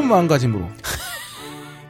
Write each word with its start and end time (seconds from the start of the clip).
새로운 0.00 0.08
마음가짐으로 0.08 0.68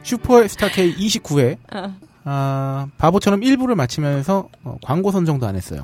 슈퍼스타 0.03 0.69
K 0.69 0.95
29회 0.95 1.57
어. 1.73 1.95
아, 2.23 2.87
바보처럼 2.97 3.41
1부를 3.41 3.75
마치면서 3.75 4.49
어, 4.63 4.77
광고 4.83 5.11
선정도 5.11 5.47
안 5.47 5.55
했어요. 5.55 5.83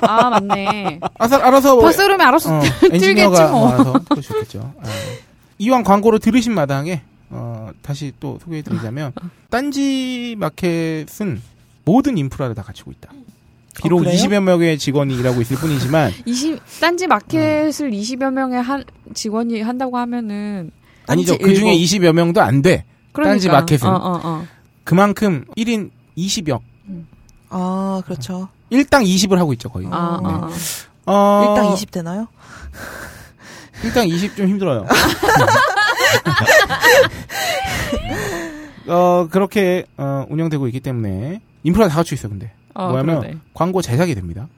아 0.00 0.28
맞네. 0.28 1.00
알아서 1.18 1.36
알아서 1.36 1.78
봤어 1.78 2.02
그러면 2.02 2.26
알았어. 2.26 2.58
어, 2.58 2.62
엔지니어가 2.92 3.48
뭐. 3.50 3.64
와서 3.70 3.94
틀어주겠죠. 4.10 4.74
아, 4.82 4.86
이왕 5.58 5.82
광고를 5.84 6.18
들으신 6.18 6.52
마당에 6.54 7.02
어, 7.30 7.70
다시 7.80 8.12
또 8.20 8.38
소개해드리자면 8.44 9.12
딴지 9.48 10.34
마켓은 10.38 11.40
모든 11.84 12.18
인프라를 12.18 12.54
다 12.54 12.62
갖추고 12.62 12.90
있다. 12.90 13.10
비록 13.82 14.00
어, 14.00 14.00
그래요? 14.00 14.14
20여 14.14 14.40
명의 14.40 14.78
직원이 14.78 15.14
일하고 15.16 15.40
있을 15.40 15.56
뿐이지만 15.56 16.12
20 16.26 16.60
딴지 16.80 17.06
마켓을 17.06 17.90
20여 17.92 18.30
명의 18.30 18.60
한 18.60 18.84
직원이 19.14 19.62
한다고 19.62 19.96
하면은 19.96 20.70
아니죠. 21.06 21.38
그 21.38 21.54
중에 21.54 21.74
일곱. 21.74 21.98
20여 21.98 22.12
명도 22.12 22.40
안 22.40 22.62
돼. 22.62 22.84
그러니까. 23.12 23.32
딴지 23.32 23.48
마켓은. 23.48 23.88
어, 23.88 23.94
어, 23.94 24.20
어. 24.22 24.46
그만큼 24.84 25.44
1인 25.56 25.90
20역. 26.16 26.60
아, 27.50 28.02
그렇죠. 28.04 28.48
일당 28.70 29.04
20을 29.04 29.36
하고 29.36 29.52
있죠, 29.52 29.68
거의. 29.68 29.86
아, 29.90 30.20
네. 30.22 30.28
아, 30.28 30.48
아. 31.06 31.12
어, 31.12 31.44
일당 31.48 31.72
20 31.72 31.90
되나요? 31.90 32.28
일당 33.84 34.08
20 34.08 34.36
좀 34.36 34.48
힘들어요. 34.48 34.86
어, 38.88 39.28
그렇게, 39.30 39.84
어, 39.96 40.24
운영되고 40.28 40.66
있기 40.68 40.80
때문에, 40.80 41.40
인프라 41.62 41.88
다 41.88 41.96
갖추고 41.96 42.14
있어, 42.14 42.28
근데. 42.28 42.52
어, 42.74 42.88
뭐냐면, 42.88 43.20
그러네. 43.20 43.38
광고 43.54 43.82
제작이 43.82 44.14
됩니다. 44.14 44.48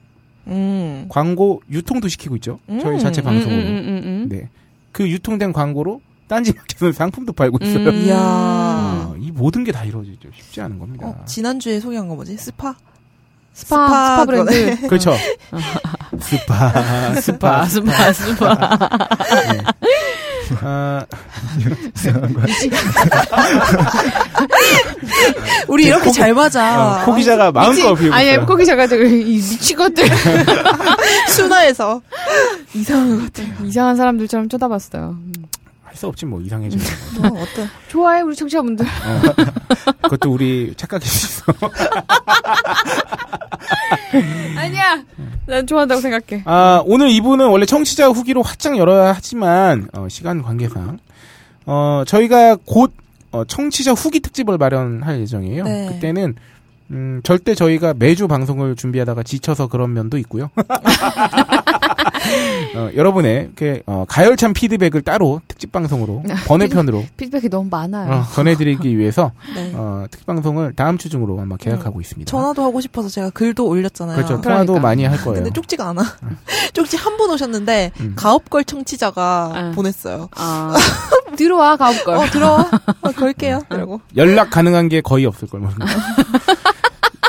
음. 0.47 1.07
광고 1.09 1.63
유통도 1.71 2.09
시키고 2.09 2.37
있죠. 2.37 2.59
저희 2.81 2.95
음. 2.95 2.99
자체 2.99 3.23
음, 3.23 3.25
방송으로. 3.25 3.61
음, 3.61 3.67
음, 3.67 3.77
음, 3.77 4.03
음. 4.05 4.29
네. 4.29 4.49
그 4.93 5.09
유통된 5.09 5.53
광고로 5.53 6.01
딴지 6.27 6.53
마켓은 6.53 6.93
상품도 6.93 7.33
팔고 7.35 7.59
있어요. 7.63 7.89
음. 7.91 8.03
이야. 8.07 8.17
아, 8.19 9.15
이 9.19 9.31
모든 9.31 9.63
게 9.65 9.73
다 9.73 9.85
이루어지죠. 9.85 10.29
쉽지 10.35 10.61
않은 10.63 10.79
겁니다. 10.79 11.07
어, 11.07 11.23
지난주에 11.27 11.81
소개한 11.81 12.09
거 12.09 12.15
뭐지? 12.15 12.37
SPA? 12.39 12.75
SPA, 13.53 13.87
SPA 13.87 14.25
브랜드. 14.25 14.51
그거네. 14.51 14.77
그렇죠. 14.89 15.15
SPA, 16.21 17.15
SPA, 17.21 17.65
SPA, 17.67 18.13
SPA, 18.13 18.13
SPA. 18.13 18.55
네. 19.53 19.63
아, 20.61 21.05
우리 25.69 25.85
이렇게 25.87 26.11
잘 26.11 26.35
맞아. 26.35 27.03
어, 27.03 27.05
코 27.05 27.15
기자가 27.15 27.51
마음껏 27.53 27.95
비우고 27.95 28.15
아니, 28.15 28.37
제가 28.65 28.87
저기 28.87 29.21
이 29.21 29.37
미친 29.37 29.77
것들. 29.77 30.05
순화해서. 31.29 32.01
이상한 32.75 33.19
것 33.21 33.33
같아. 33.33 33.65
이상한 33.65 33.97
사람들처럼 33.97 34.49
쳐다봤어요. 34.49 35.17
음. 35.19 35.33
할 35.95 35.99
수 35.99 36.09
없지 36.09 36.27
뭐 36.27 36.41
이상해지는 36.41 36.85
거. 36.85 37.29
어, 37.29 37.43
어때? 37.43 37.69
좋아해, 37.89 38.21
우리 38.23 38.35
청취자분들. 38.35 38.85
어. 38.85 39.93
그것도 40.03 40.33
우리 40.33 40.75
착각일 40.77 41.07
수 41.07 41.27
있어. 41.27 41.45
아니야. 44.57 45.03
난 45.47 45.65
좋아한다고 45.67 46.01
생각해. 46.01 46.43
아, 46.47 46.83
오늘 46.85 47.09
2부는 47.11 47.49
원래 47.51 47.65
청취자 47.65 48.09
후기로 48.09 48.43
활짝 48.43 48.77
열어야 48.77 49.13
하지만, 49.15 49.89
어, 49.93 50.09
시간 50.09 50.43
관계상, 50.43 50.99
어, 51.67 52.03
저희가 52.07 52.57
곧, 52.67 52.93
어, 53.31 53.45
청취자 53.45 53.93
후기 53.93 54.19
특집을 54.21 54.59
마련할 54.59 55.21
예정이에요. 55.21 55.65
네. 55.65 55.87
그때는, 55.93 56.35
음, 56.91 57.21
절대 57.23 57.55
저희가 57.55 57.95
매주 57.97 58.27
방송을 58.27 58.75
준비하다가 58.77 59.23
지쳐서 59.23 59.69
그런 59.69 59.93
면도 59.95 60.19
있고요. 60.19 60.51
어, 62.77 62.91
여러분의, 62.95 63.51
그, 63.55 63.81
어, 63.87 64.05
가열찬 64.09 64.53
피드백을 64.53 65.03
따로 65.03 65.41
특집 65.47 65.71
방송으로, 65.73 66.23
번외편으로, 66.47 67.05
피드백이 67.17 67.49
너무 67.49 67.69
많아요. 67.71 68.13
어, 68.13 68.25
전해드리기 68.35 68.99
위해서, 68.99 69.33
네. 69.55 69.73
어, 69.75 70.07
특집 70.11 70.27
방송을 70.27 70.75
다음 70.75 70.99
주 70.99 71.09
중으로 71.09 71.41
아마 71.41 71.57
계약하고 71.57 72.01
있습니다. 72.01 72.29
전화도 72.31 72.63
하고 72.63 72.81
싶어서 72.81 73.09
제가 73.09 73.31
글도 73.31 73.67
올렸잖아요. 73.67 74.17
그렇죠. 74.17 74.41
그러니까. 74.41 74.65
통화도 74.65 74.81
많이 74.81 75.05
할 75.05 75.19
거예요. 75.19 75.35
근데 75.43 75.51
쪽지가 75.51 75.89
안 75.89 75.99
와. 75.99 76.05
쪽지 76.73 76.97
한번 76.97 77.31
오셨는데 77.31 77.93
음. 78.01 78.13
가업걸 78.17 78.65
청취자가 78.65 79.53
아. 79.55 79.73
보냈어요. 79.75 80.29
아, 80.37 80.75
들어와, 81.37 81.77
가볼걸. 81.77 82.17
어 82.17 82.27
들어와. 82.27 82.71
어, 83.03 83.11
걸게요. 83.13 83.61
이러고. 83.71 84.01
연락 84.17 84.51
가능한 84.51 84.89
게 84.89 85.01
거의 85.01 85.27
없을 85.27 85.49
걸 85.49 85.61
모르는 85.61 85.87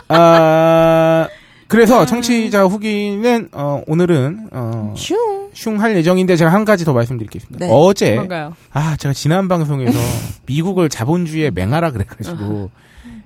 아, 0.08 1.28
그래서 1.76 2.06
청취자 2.06 2.64
후기는 2.64 3.50
어, 3.52 3.82
오늘은 3.86 4.48
어, 4.52 4.94
슝. 4.96 5.18
슝할 5.54 5.98
예정인데 5.98 6.38
제가 6.38 6.54
한 6.54 6.64
가지 6.64 6.86
더 6.86 6.94
말씀드리겠습니다. 6.94 7.66
네. 7.66 7.72
어제 7.72 8.16
뭔가요? 8.16 8.56
아 8.72 8.96
제가 8.96 9.14
지난 9.14 9.50
방송에서 9.50 10.00
미국을 10.48 10.88
자본주의의 10.88 11.52
맹하라 11.52 11.92
그래가지고 11.92 12.72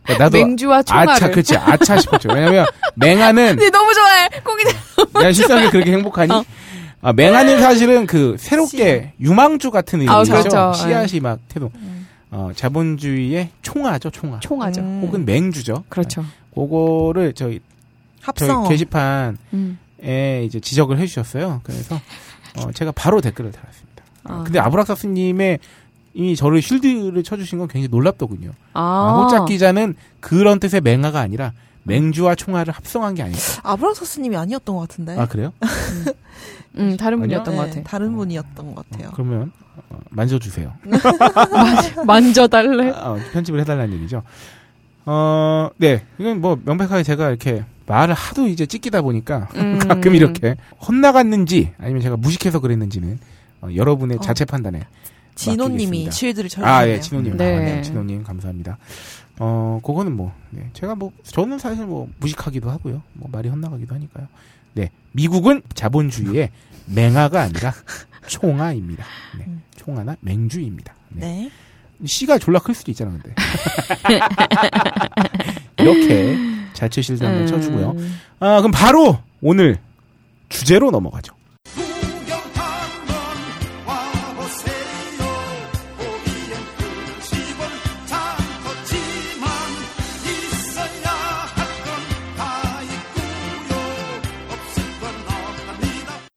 그러니까 0.04 0.24
나도 0.24 0.38
맹주와 0.40 0.82
총알을. 0.82 1.12
아차 1.14 1.30
그치 1.30 1.56
아차 1.58 1.98
싶었죠. 2.00 2.30
왜냐면 2.34 2.66
맹하는 2.96 3.56
네, 3.56 3.70
너무 3.70 3.94
좋아해. 3.94 4.30
거기다. 4.44 5.28
야 5.28 5.32
실상이 5.32 5.70
그렇게 5.70 5.92
행복하니? 5.92 6.34
어. 6.34 6.44
아, 7.02 7.14
맹하는 7.14 7.62
사실은 7.62 8.08
그 8.08 8.36
새롭게 8.40 9.14
유망주 9.22 9.70
같은 9.70 10.10
아, 10.10 10.16
의미죠. 10.16 10.32
그렇죠. 10.34 10.74
씨앗이 10.74 11.20
막 11.20 11.40
태도. 11.50 11.72
어, 12.32 12.50
자본주의의 12.56 13.50
총아죠, 13.62 14.10
총아. 14.10 14.40
총하죠. 14.40 14.82
음. 14.82 15.02
혹은 15.06 15.24
맹주죠. 15.26 15.84
그렇죠. 15.88 16.26
그거를 16.54 17.34
저희 17.34 17.52
저희 17.54 17.60
합성. 18.22 18.68
게시판에 18.68 19.34
음. 19.54 19.78
이제 20.02 20.60
지적을 20.60 20.98
해주셨어요. 21.00 21.62
그래서 21.64 22.00
어, 22.58 22.72
제가 22.72 22.92
바로 22.92 23.22
댓글을 23.22 23.52
달았습니다. 23.52 24.04
아. 24.24 24.44
근데 24.44 24.60
아브락사스님의 24.60 25.60
이미 26.14 26.36
저를 26.36 26.62
쉴드를 26.62 27.24
쳐주신 27.24 27.60
건 27.60 27.68
굉장히 27.68 27.90
놀랍더군요. 27.90 28.52
아, 28.74 28.82
아. 28.82 29.24
호짝 29.24 29.46
기자는 29.46 29.96
그런 30.20 30.60
뜻의 30.60 30.82
맹아가 30.82 31.20
아니라 31.20 31.54
맹주와 31.84 32.36
총알을 32.36 32.74
합성한 32.74 33.16
게 33.16 33.24
아닐까. 33.24 33.40
아브락사스님이 33.64 34.36
아니었던 34.36 34.76
것 34.76 34.82
같은데. 34.88 35.18
아 35.18 35.28
그래요? 35.28 35.54
음, 36.78 36.98
다른 36.98 37.18
아니요? 37.22 37.44
분이었던 37.44 37.56
것 37.56 37.64
네, 37.64 37.70
같아. 37.70 37.84
다른 37.84 38.16
분이었던 38.16 38.76
것 38.76 38.90
같아요. 38.90 39.12
그러면 39.14 39.52
어, 39.90 40.00
만져주세요. 40.10 40.74
만져달래. 42.06 42.92
아, 42.92 43.12
어, 43.12 43.18
편집을 43.34 43.60
해달라는 43.62 43.94
얘기죠. 43.96 44.24
어, 45.06 45.70
네. 45.78 46.06
이건 46.20 46.42
뭐 46.42 46.60
명백하게 46.64 47.04
제가 47.04 47.30
이렇게 47.30 47.64
말을 47.90 48.14
하도 48.14 48.48
이제 48.48 48.68
찍기다 48.68 49.02
보니까 49.02 49.50
음. 49.56 49.80
가끔 49.90 50.16
이렇게 50.16 50.56
헛나갔는지 50.88 51.74
아니면 51.80 52.02
제가 52.02 52.16
무식해서 52.18 52.60
그랬는지는 52.60 53.20
어, 53.62 53.70
여러분의 53.76 54.18
어. 54.18 54.22
자체 54.22 54.46
판단에 54.46 54.86
진호님이 55.36 55.86
맡기겠습니다. 55.86 56.12
쉴드를 56.12 56.50
쳐주셨네요. 56.50 56.74
아, 56.74 56.88
예, 56.88 57.00
진호님. 57.00 57.38
네. 57.38 57.56
아, 57.56 57.60
네, 57.60 57.82
진호님 57.82 58.24
감사합니다. 58.24 58.78
어, 59.40 59.80
그거는 59.84 60.18
뭐, 60.18 60.34
네, 60.50 60.70
제가 60.74 60.96
뭐, 60.96 61.14
저는 61.24 61.60
사실 61.60 61.86
뭐, 61.86 62.10
무식하기도 62.20 62.70
하고요. 62.70 63.02
뭐, 63.14 63.30
말이 63.32 63.48
헛나가기도 63.48 63.96
하니까요. 63.96 64.28
네. 64.74 64.92
미국은 65.14 65.62
자본주의의 65.74 66.50
맹아가 66.88 67.42
아니라 67.42 67.74
총아입니다. 68.28 69.06
네. 69.38 69.46
음. 69.48 69.64
총아나 69.78 70.18
맹주입니다. 70.20 70.94
네. 71.12 71.50
네. 72.00 72.06
씨가 72.06 72.38
졸라 72.38 72.60
클 72.60 72.76
수도 72.76 72.92
있잖아, 72.92 73.12
근데. 73.12 73.34
이렇게 75.80 76.49
자체 76.80 77.02
실드 77.02 77.22
한번 77.26 77.42
음. 77.42 77.48
쳐주고요. 77.48 77.96
아, 78.40 78.62
그럼 78.62 78.72
바로 78.72 79.20
오늘 79.42 79.80
주제로 80.48 80.92
넘어가죠. 80.92 81.34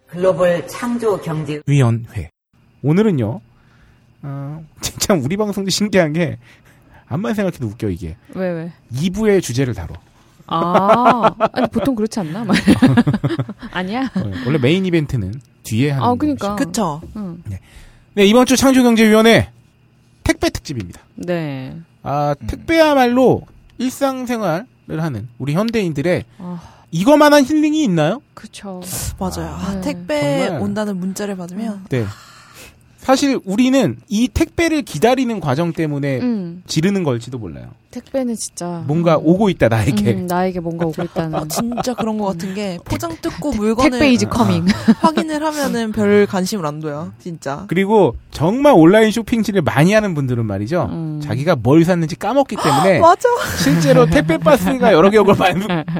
글로벌 0.09 0.67
창조 0.67 1.21
경제 1.21 1.63
위원회. 1.67 2.31
오늘은요, 2.83 3.41
어, 4.23 4.65
진짜 4.81 5.15
우리 5.15 5.37
방송도 5.37 5.71
신기한 5.71 6.13
게, 6.13 6.37
암만 7.07 7.35
생각해도 7.35 7.67
웃겨, 7.67 7.91
이게. 7.91 8.17
왜, 8.35 8.51
왜? 8.51 8.73
2부의 8.93 9.41
주제를 9.41 9.75
다뤄. 9.75 9.95
아, 10.53 11.35
아니, 11.53 11.67
보통 11.69 11.95
그렇지 11.95 12.21
않나? 12.21 12.45
말. 12.45 12.57
아니야? 13.73 14.11
어, 14.15 14.31
원래 14.47 14.59
메인 14.59 14.85
이벤트는 14.87 15.41
뒤에 15.63 15.91
하는 15.91 16.05
아, 16.07 16.15
그니까. 16.15 16.57
그쵸. 16.57 17.01
응. 17.17 17.43
네, 18.15 18.25
이번 18.27 18.47
주 18.47 18.57
창조경제위원회 18.57 19.51
택배 20.25 20.51
특집입니다. 20.51 21.01
네. 21.15 21.77
아, 22.03 22.35
택배야말로 22.47 23.43
일상생활을 23.79 24.67
하는 25.03 25.29
우리 25.39 25.55
현대인들의 25.55 26.25
아, 26.39 26.61
이거만한 26.91 27.45
힐링이 27.45 27.83
있나요? 27.85 28.21
그쵸. 28.35 28.81
맞아요. 29.19 29.55
아, 29.59 29.75
네. 29.77 29.81
택배 29.81 30.45
정말. 30.47 30.61
온다는 30.63 30.97
문자를 30.99 31.37
받으면 31.37 31.87
네. 31.89 32.05
사실 33.03 33.41
우리는 33.45 33.97
이 34.09 34.29
택배를 34.29 34.83
기다리는 34.83 35.41
과정 35.41 35.73
때문에 35.73 36.21
음. 36.21 36.63
지르는 36.69 37.03
걸지도 37.03 37.37
몰라요. 37.37 37.67
택배는 37.91 38.37
진짜 38.37 38.85
뭔가 38.87 39.19
오고 39.19 39.51
있다 39.51 39.69
나에게. 39.69 40.13
음, 40.13 40.27
나에게 40.27 40.61
뭔가 40.61 40.87
오고 40.87 41.03
있다는. 41.03 41.35
아, 41.35 41.45
진짜 41.49 41.95
그런 41.95 42.17
것 42.17 42.27
같은 42.27 42.55
게 42.55 42.79
포장 42.85 43.15
뜯고 43.21 43.53
물건을 43.53 43.91
택배 43.91 44.13
is 44.13 44.29
coming. 44.29 44.65
확인을 45.03 45.45
하면은 45.45 45.93
별 45.93 46.27
관심을 46.27 46.65
안 46.65 46.81
둬요. 46.81 47.13
진짜. 47.19 47.65
그리고 47.67 48.17
정말 48.31 48.73
온라인 48.75 49.11
쇼핑질을 49.11 49.63
많이 49.63 49.93
하는 49.93 50.15
분들은 50.15 50.47
말이죠. 50.47 50.89
음. 50.91 51.21
자기가 51.23 51.57
뭘 51.57 51.85
샀는지 51.85 52.17
까먹기 52.17 52.57
때문에 52.57 53.01
맞아. 53.01 53.29
실제로 53.63 54.07
택배 54.07 54.39
박스가 54.39 54.93
여러 54.93 55.11
개를 55.11 55.25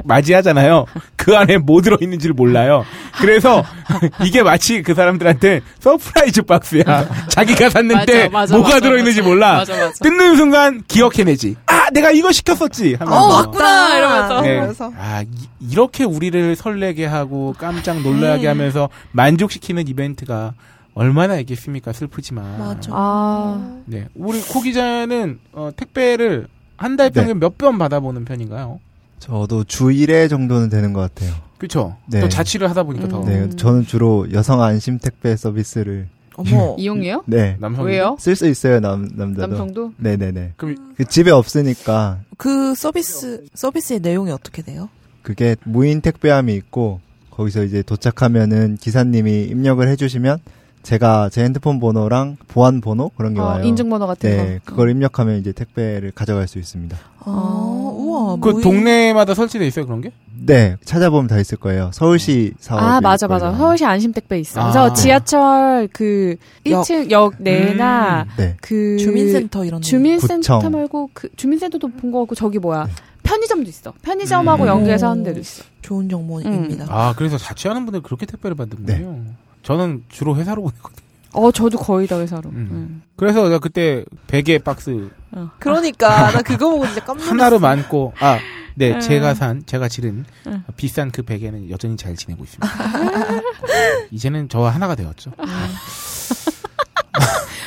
맞이하잖아요. 0.05 0.85
그 1.15 1.35
안에 1.35 1.57
뭐 1.57 1.81
들어 1.81 1.97
있는지를 2.01 2.33
몰라요. 2.33 2.85
그래서 3.19 3.63
이게 4.25 4.41
마치 4.41 4.81
그 4.81 4.93
사람들한테 4.93 5.61
surprise 5.79 6.43
box야. 6.43 6.92
자기가 7.29 7.69
샀는데 7.69 8.29
맞아, 8.29 8.29
맞아, 8.29 8.55
뭐가 8.55 8.75
맞아, 8.75 8.79
들어있는지 8.81 9.21
맞아. 9.21 9.29
몰라. 9.29 9.53
맞아, 9.53 9.73
맞아. 9.73 9.91
뜯는 10.01 10.35
순간 10.35 10.83
기억해내지. 10.87 11.55
아, 11.65 11.89
내가 11.91 12.11
이거 12.11 12.31
시켰었지. 12.31 12.95
하면서. 12.95 13.21
어, 13.21 13.41
맞구나, 13.41 13.97
이러면서. 13.97 14.89
네. 14.89 14.97
아, 14.97 15.23
이, 15.59 15.75
렇게 15.75 16.03
우리를 16.03 16.55
설레게 16.55 17.05
하고 17.05 17.55
깜짝 17.57 18.01
놀라게 18.01 18.47
하면서 18.47 18.89
만족시키는 19.11 19.87
이벤트가 19.87 20.53
얼마나 20.93 21.37
있겠습니까? 21.39 21.93
슬프지만. 21.93 22.59
맞아. 22.59 22.91
아, 22.93 23.79
네. 23.85 24.07
우리 24.15 24.41
코 24.41 24.61
기자는 24.61 25.39
어, 25.53 25.71
택배를 25.75 26.47
한달 26.77 27.11
네. 27.11 27.19
평균 27.21 27.39
몇번 27.39 27.77
받아보는 27.77 28.25
편인가요? 28.25 28.79
저도 29.19 29.63
주 29.63 29.85
1회 29.85 30.29
정도는 30.29 30.69
되는 30.69 30.91
것 30.91 30.99
같아요. 30.99 31.33
그렇죠. 31.57 31.95
네. 32.07 32.19
또 32.19 32.27
자취를 32.27 32.69
하다 32.69 32.83
보니까 32.83 33.05
음. 33.05 33.09
더 33.09 33.23
네, 33.23 33.49
저는 33.51 33.85
주로 33.85 34.27
여성 34.33 34.61
안심 34.61 34.99
택배 34.99 35.35
서비스를 35.37 36.09
어머. 36.35 36.75
이용해요? 36.79 37.23
네 37.27 37.57
남성 37.59 37.85
왜요? 37.85 38.15
쓸 38.19 38.35
수 38.35 38.47
있어요 38.47 38.79
남 38.79 39.09
남자도. 39.15 39.47
남성도? 39.47 39.93
네네네. 39.97 40.53
그럼 40.57 40.93
그 40.97 41.05
집에 41.05 41.31
없으니까 41.31 42.19
그 42.37 42.75
서비스 42.75 43.45
서비스의 43.53 43.99
내용이 43.99 44.31
어떻게 44.31 44.61
돼요? 44.61 44.89
그게 45.21 45.55
무인 45.63 46.01
택배함이 46.01 46.53
있고 46.55 46.99
거기서 47.31 47.63
이제 47.63 47.81
도착하면은 47.81 48.77
기사님이 48.77 49.43
입력을 49.45 49.87
해주시면 49.87 50.39
제가 50.83 51.29
제 51.29 51.43
핸드폰 51.43 51.79
번호랑 51.79 52.35
보안 52.49 52.81
번호 52.81 53.09
그런 53.15 53.33
게 53.33 53.39
어, 53.39 53.45
와요. 53.45 53.63
인증 53.63 53.89
번호 53.89 54.05
같은 54.05 54.29
네, 54.29 54.59
거. 54.65 54.71
그걸 54.71 54.89
입력하면 54.91 55.39
이제 55.39 55.51
택배를 55.53 56.11
가져갈 56.11 56.47
수 56.47 56.59
있습니다. 56.59 56.97
아, 57.25 57.29
우와. 57.31 58.35
그 58.41 58.49
무인- 58.49 58.61
동네마다 58.61 59.33
설치돼 59.33 59.65
있어요 59.65 59.85
그런 59.85 60.01
게? 60.01 60.11
네, 60.45 60.75
찾아보면 60.83 61.27
다 61.27 61.39
있을 61.39 61.57
거예요. 61.57 61.89
서울시 61.93 62.53
사업. 62.59 62.81
아, 62.83 62.99
맞아, 62.99 63.27
맞아. 63.29 63.53
서울시 63.53 63.85
안심택배 63.85 64.37
있어. 64.41 64.59
아. 64.59 64.63
그래서 64.71 64.93
지하철 64.93 65.87
그 65.93 66.35
1층 66.65 67.09
역 67.11 67.35
내나 67.39 68.25
네. 68.37 68.57
그 68.61 68.97
주민센터 68.97 69.63
이런 69.63 69.79
데. 69.79 69.87
주민센터 69.87 70.57
구청. 70.59 70.71
말고 70.71 71.11
그 71.13 71.29
주민센터도 71.37 71.87
본 71.87 72.11
거 72.11 72.19
같고 72.19 72.35
저기 72.35 72.59
뭐야 72.59 72.85
네. 72.85 72.91
편의점도 73.23 73.69
있어. 73.69 73.93
편의점하고 74.01 74.63
음. 74.63 74.67
연계해서 74.67 75.07
오. 75.07 75.09
하는 75.11 75.23
데도 75.23 75.39
있어. 75.39 75.63
좋은 75.81 76.09
정보입니다. 76.09 76.87
아 76.89 77.13
그래서 77.15 77.37
자취하는 77.37 77.85
분들 77.85 78.01
그렇게 78.01 78.25
택배를 78.25 78.55
받는군요. 78.55 78.93
네. 79.11 79.21
저는 79.63 80.03
주로 80.09 80.35
회사로 80.35 80.61
보내거든요. 80.69 81.03
어, 81.33 81.51
저도 81.51 81.79
거의 81.79 82.05
다 82.07 82.19
회사로. 82.19 82.49
음. 82.51 82.55
음. 82.71 83.01
그래서 83.15 83.43
내가 83.45 83.57
그때 83.59 84.05
베개 84.27 84.59
박스 84.59 85.09
그러니까 85.57 86.31
나 86.31 86.41
그거 86.43 86.69
보고 86.69 86.85
진짜 86.85 87.03
깜놀랐어. 87.03 87.31
하나로 87.31 87.57
많고 87.59 88.13
아, 88.19 88.37
네 88.75 88.93
음. 88.93 88.99
제가 88.99 89.33
산 89.33 89.65
제가 89.65 89.87
지른 89.87 90.25
음. 90.45 90.63
비싼 90.77 91.09
그 91.11 91.23
베개는 91.23 91.71
여전히 91.71 91.97
잘 91.97 92.15
지내고 92.15 92.43
있습니다. 92.43 92.69
이제는 94.11 94.47
저와 94.49 94.69
하나가 94.69 94.93
되었죠. 94.93 95.31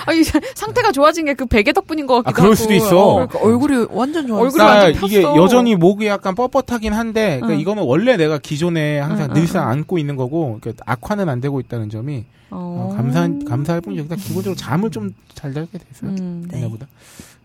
아, 0.07 0.13
이 0.13 0.23
상태가 0.55 0.93
좋아진 0.93 1.25
게 1.27 1.35
그 1.35 1.45
베개 1.47 1.73
덕분인 1.73 2.07
것 2.07 2.23
같기도 2.23 2.31
아, 2.31 2.33
그럴 2.33 2.47
하고. 2.47 2.55
수도 2.55 2.73
있어. 2.75 3.15
그러니까 3.15 3.39
얼굴이 3.41 3.87
완전 3.91 4.27
좋아. 4.27 4.41
얼굴이 4.41 4.63
완전 4.63 5.05
이게 5.05 5.21
폈어. 5.23 5.37
여전히 5.37 5.75
목이 5.75 6.07
약간 6.07 6.35
뻣뻣하긴 6.35 6.91
한데 6.91 7.37
그러니까 7.41 7.55
응. 7.55 7.61
이거는 7.61 7.83
원래 7.85 8.17
내가 8.17 8.39
기존에 8.39 8.99
항상 8.99 9.29
응, 9.31 9.35
늘상 9.35 9.63
응, 9.65 9.67
응. 9.69 9.73
안고 9.73 9.99
있는 9.99 10.17
거고 10.17 10.59
그러니까 10.61 10.83
악화는 10.87 11.29
안 11.29 11.41
되고 11.41 11.61
있다는 11.61 11.91
점이 11.91 12.25
어, 12.51 12.95
감사 12.97 13.29
감사할 13.47 13.81
뿐이죠. 13.83 14.03
일단 14.05 14.17
기본적으로 14.19 14.57
잠을 14.57 14.91
좀잘 14.91 15.53
자게 15.53 15.67
됐어요. 15.79 16.11
음. 16.19 16.47
네. 16.51 16.59
옛날보다 16.59 16.87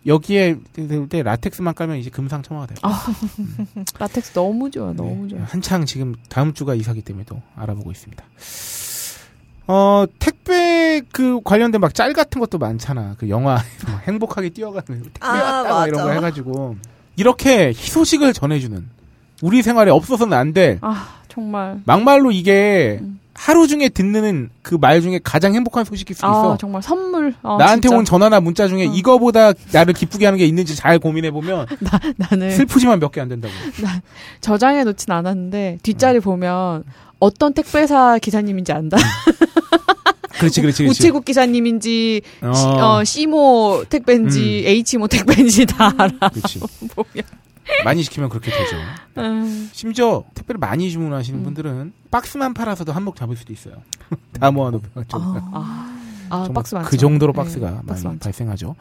여기에 0.06 0.58
들때 0.74 1.22
라텍스만 1.24 1.74
깔면 1.76 1.98
이제 1.98 2.10
금상첨화가 2.10 2.68
돼요. 2.68 2.78
아, 2.82 3.06
라텍스 4.00 4.34
너무 4.34 4.72
좋아, 4.72 4.94
너무 4.94 5.28
좋아. 5.28 5.40
네, 5.40 5.46
한창 5.48 5.86
지금 5.86 6.16
다음 6.30 6.54
주가 6.54 6.74
이사기 6.76 7.02
때문에 7.02 7.26
또 7.28 7.42
알아보고 7.56 7.92
있습니다. 7.92 8.24
어 9.74 10.06
택배 10.20 11.02
그 11.14 11.40
관련된 11.46 11.80
막 11.80 11.94
짤 11.94 12.12
같은 12.14 12.42
것도 12.42 12.58
많잖아. 12.58 13.16
그 13.18 13.30
영화 13.30 13.54
막 13.54 13.64
행복하게 14.08 14.50
뛰어가는 14.50 14.84
택배 15.04 15.12
아, 15.22 15.32
왔다 15.32 15.70
막 15.70 15.88
이런 15.88 16.02
거 16.02 16.08
맞아. 16.08 16.16
해가지고 16.16 16.76
이렇게 17.16 17.68
희소식을 17.70 18.34
전해주는 18.34 18.86
우리 19.42 19.62
생활에 19.62 19.90
없어서는 19.92 20.38
안 20.38 20.54
될 20.54 20.80
아, 20.82 21.08
정말. 21.30 21.80
막말로 21.86 22.32
이게 22.32 23.00
음. 23.02 23.20
하루 23.34 23.66
중에 23.68 23.88
듣는 23.90 24.50
그 24.62 24.76
말 24.78 25.02
중에 25.02 25.20
가장 25.24 25.56
행복한 25.56 25.86
소식일 25.86 26.16
수 26.16 26.20
있어. 26.26 26.54
아, 26.54 26.58
정말 26.58 26.82
선물. 26.84 27.34
아, 27.42 27.56
나한테 27.58 27.84
진짜. 27.88 27.96
온 27.98 28.04
전화나 28.06 28.40
문자 28.42 28.68
중에 28.68 28.86
어. 28.88 28.92
이거보다 28.94 29.54
나를 29.72 29.94
기쁘게 29.94 30.26
하는 30.26 30.38
게 30.38 30.46
있는지 30.46 30.76
잘 30.76 31.00
고민해 31.00 31.32
보면 31.32 31.66
나는 32.18 32.52
슬프지만 32.52 33.00
몇 33.00 33.12
개 33.14 33.22
안 33.22 33.30
된다고. 33.30 33.54
저장해 34.42 34.84
놓진 34.84 35.12
않았는데 35.14 35.78
뒷자리 35.82 36.20
보면 36.20 36.84
어떤 37.20 37.54
택배사 37.54 38.18
기사님인지 38.20 38.74
안다. 38.74 38.98
그렇지, 40.42 40.62
그렇지, 40.62 40.84
그렇지. 40.84 41.00
우체국 41.00 41.26
기사님인지 41.26 42.22
어, 42.42 42.54
시, 42.54 42.66
어, 42.68 43.04
C모 43.04 43.86
택배인지 43.90 44.64
H모 44.68 45.08
택배인지 45.08 45.66
다 45.66 45.94
알아. 45.98 46.30
그렇지. 46.30 46.60
보면. 46.96 47.24
많이 47.86 48.04
시키면 48.04 48.30
그렇게 48.30 48.52
되죠. 48.52 48.76
음. 49.18 49.70
심지어 49.72 50.24
택배를 50.34 50.60
많이 50.60 50.92
주문하시는 50.92 51.40
음. 51.40 51.44
분들은 51.44 51.94
박스만 52.12 52.54
팔아서도 52.54 52.92
한몫 52.92 53.16
잡을 53.16 53.38
수도 53.38 53.54
있어요. 53.54 53.76
다 54.40 54.52
모아놓으면. 54.52 54.90
아, 55.54 55.98
아 56.30 56.50
박스 56.54 56.76
많죠. 56.76 56.90
그 56.90 56.98
정도로 56.98 57.32
네, 57.34 57.38
박스가 57.38 57.84
박스 57.88 58.04
많이 58.04 58.16
많죠. 58.16 58.20
발생하죠. 58.20 58.76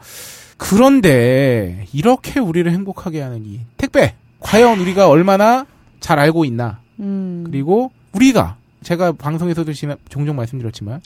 그런데 0.57 1.85
이렇게 1.93 2.39
우리를 2.39 2.69
행복하게 2.71 3.21
하는 3.21 3.45
이 3.45 3.61
택배 3.77 4.15
과연 4.39 4.79
우리가 4.79 5.07
얼마나 5.07 5.65
잘 5.99 6.19
알고 6.19 6.45
있나? 6.45 6.79
음. 6.99 7.43
그리고 7.45 7.91
우리가 8.13 8.57
제가 8.83 9.11
방송에서도 9.13 9.71
지나- 9.73 9.97
종종 10.09 10.35
말씀드렸지만 10.35 11.01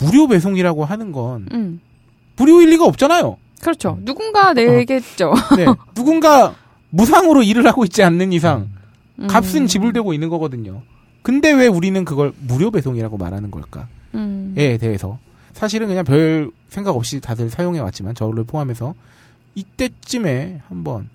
무료 0.00 0.26
배송이라고 0.26 0.84
하는 0.84 1.12
건 1.12 1.46
음. 1.52 1.80
무료일 2.36 2.70
리가 2.70 2.84
없잖아요. 2.86 3.36
그렇죠. 3.60 3.98
누군가 4.02 4.52
내겠죠. 4.52 5.34
네. 5.56 5.66
누군가 5.94 6.54
무상으로 6.90 7.42
일을 7.42 7.66
하고 7.66 7.84
있지 7.84 8.02
않는 8.02 8.32
이상 8.32 8.70
음. 9.18 9.26
값은 9.26 9.66
지불되고 9.66 10.12
있는 10.14 10.28
거거든요. 10.28 10.82
근데 11.22 11.52
왜 11.52 11.66
우리는 11.66 12.04
그걸 12.04 12.32
무료 12.40 12.70
배송이라고 12.70 13.18
말하는 13.18 13.50
걸까에 13.50 13.84
음. 14.14 14.54
대해서 14.56 15.18
사실은 15.52 15.88
그냥 15.88 16.04
별 16.04 16.50
생각 16.68 16.96
없이 16.96 17.20
다들 17.20 17.50
사용해 17.50 17.80
왔지만 17.80 18.14
저를 18.14 18.44
포함해서 18.44 18.94
이때쯤에 19.54 20.62
한번 20.68 21.10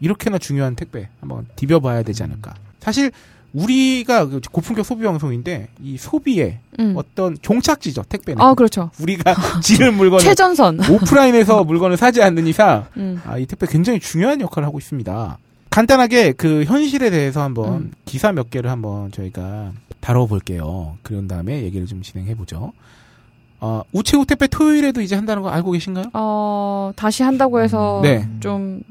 이렇게나 0.00 0.38
중요한 0.38 0.74
택배 0.74 1.08
한번 1.20 1.46
디벼봐야 1.54 2.02
되지 2.02 2.24
않을까. 2.24 2.54
사실 2.80 3.12
우리가 3.54 4.26
그 4.26 4.40
고품격 4.50 4.84
소비 4.84 5.04
방송인데 5.04 5.68
이 5.82 5.96
소비의 5.96 6.58
음. 6.80 6.94
어떤 6.96 7.36
종착지죠 7.40 8.02
택배는. 8.08 8.42
아, 8.42 8.54
그렇죠. 8.54 8.90
우리가 9.00 9.34
지른 9.62 9.94
물건을 9.94 10.24
최전선. 10.24 10.80
오프라인에서 10.90 11.62
물건을 11.64 11.96
사지 11.96 12.20
않는 12.22 12.46
이상 12.46 12.86
음. 12.96 13.20
아, 13.24 13.38
이 13.38 13.46
택배 13.46 13.66
굉장히 13.66 14.00
중요한 14.00 14.40
역할을 14.40 14.66
하고 14.66 14.78
있습니다. 14.78 15.38
간단하게 15.70 16.32
그 16.32 16.64
현실에 16.64 17.10
대해서 17.10 17.42
한번 17.42 17.74
음. 17.74 17.92
기사 18.04 18.32
몇 18.32 18.50
개를 18.50 18.70
한번 18.70 19.10
저희가 19.12 19.72
다뤄볼게요. 20.00 20.98
그런 21.02 21.26
다음에 21.28 21.62
얘기를 21.62 21.86
좀 21.86 22.02
진행해 22.02 22.34
보죠. 22.34 22.72
어, 23.60 23.82
우체국 23.92 24.26
택배 24.26 24.46
토요일에도 24.46 25.00
이제 25.00 25.14
한다는 25.14 25.42
거 25.42 25.48
알고 25.48 25.70
계신가요? 25.72 26.06
어, 26.12 26.92
다시 26.96 27.22
한다고 27.22 27.60
해서 27.60 28.00
네. 28.02 28.28
좀 28.40 28.82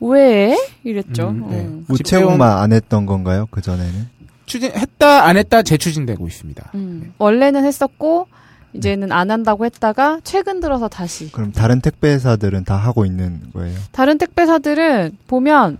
왜? 0.00 0.56
이랬죠. 0.84 1.28
음, 1.28 1.46
네. 1.50 1.56
음. 1.60 1.84
우체국만 1.88 2.58
안 2.58 2.72
했던 2.72 3.06
건가요? 3.06 3.46
그 3.50 3.60
전에는? 3.60 4.08
추진 4.46 4.72
했다 4.72 5.26
안 5.26 5.36
했다 5.36 5.62
재추진되고 5.62 6.26
있습니다. 6.26 6.70
음. 6.74 7.12
원래는 7.18 7.64
했었고 7.64 8.26
이제는 8.72 9.12
안 9.12 9.30
한다고 9.30 9.64
했다가 9.64 10.20
최근 10.24 10.60
들어서 10.60 10.88
다시 10.88 11.30
그럼 11.32 11.52
다른 11.52 11.80
택배사들은 11.80 12.64
다 12.64 12.76
하고 12.76 13.04
있는 13.04 13.40
거예요? 13.52 13.76
다른 13.92 14.16
택배사들은 14.18 15.18
보면 15.26 15.78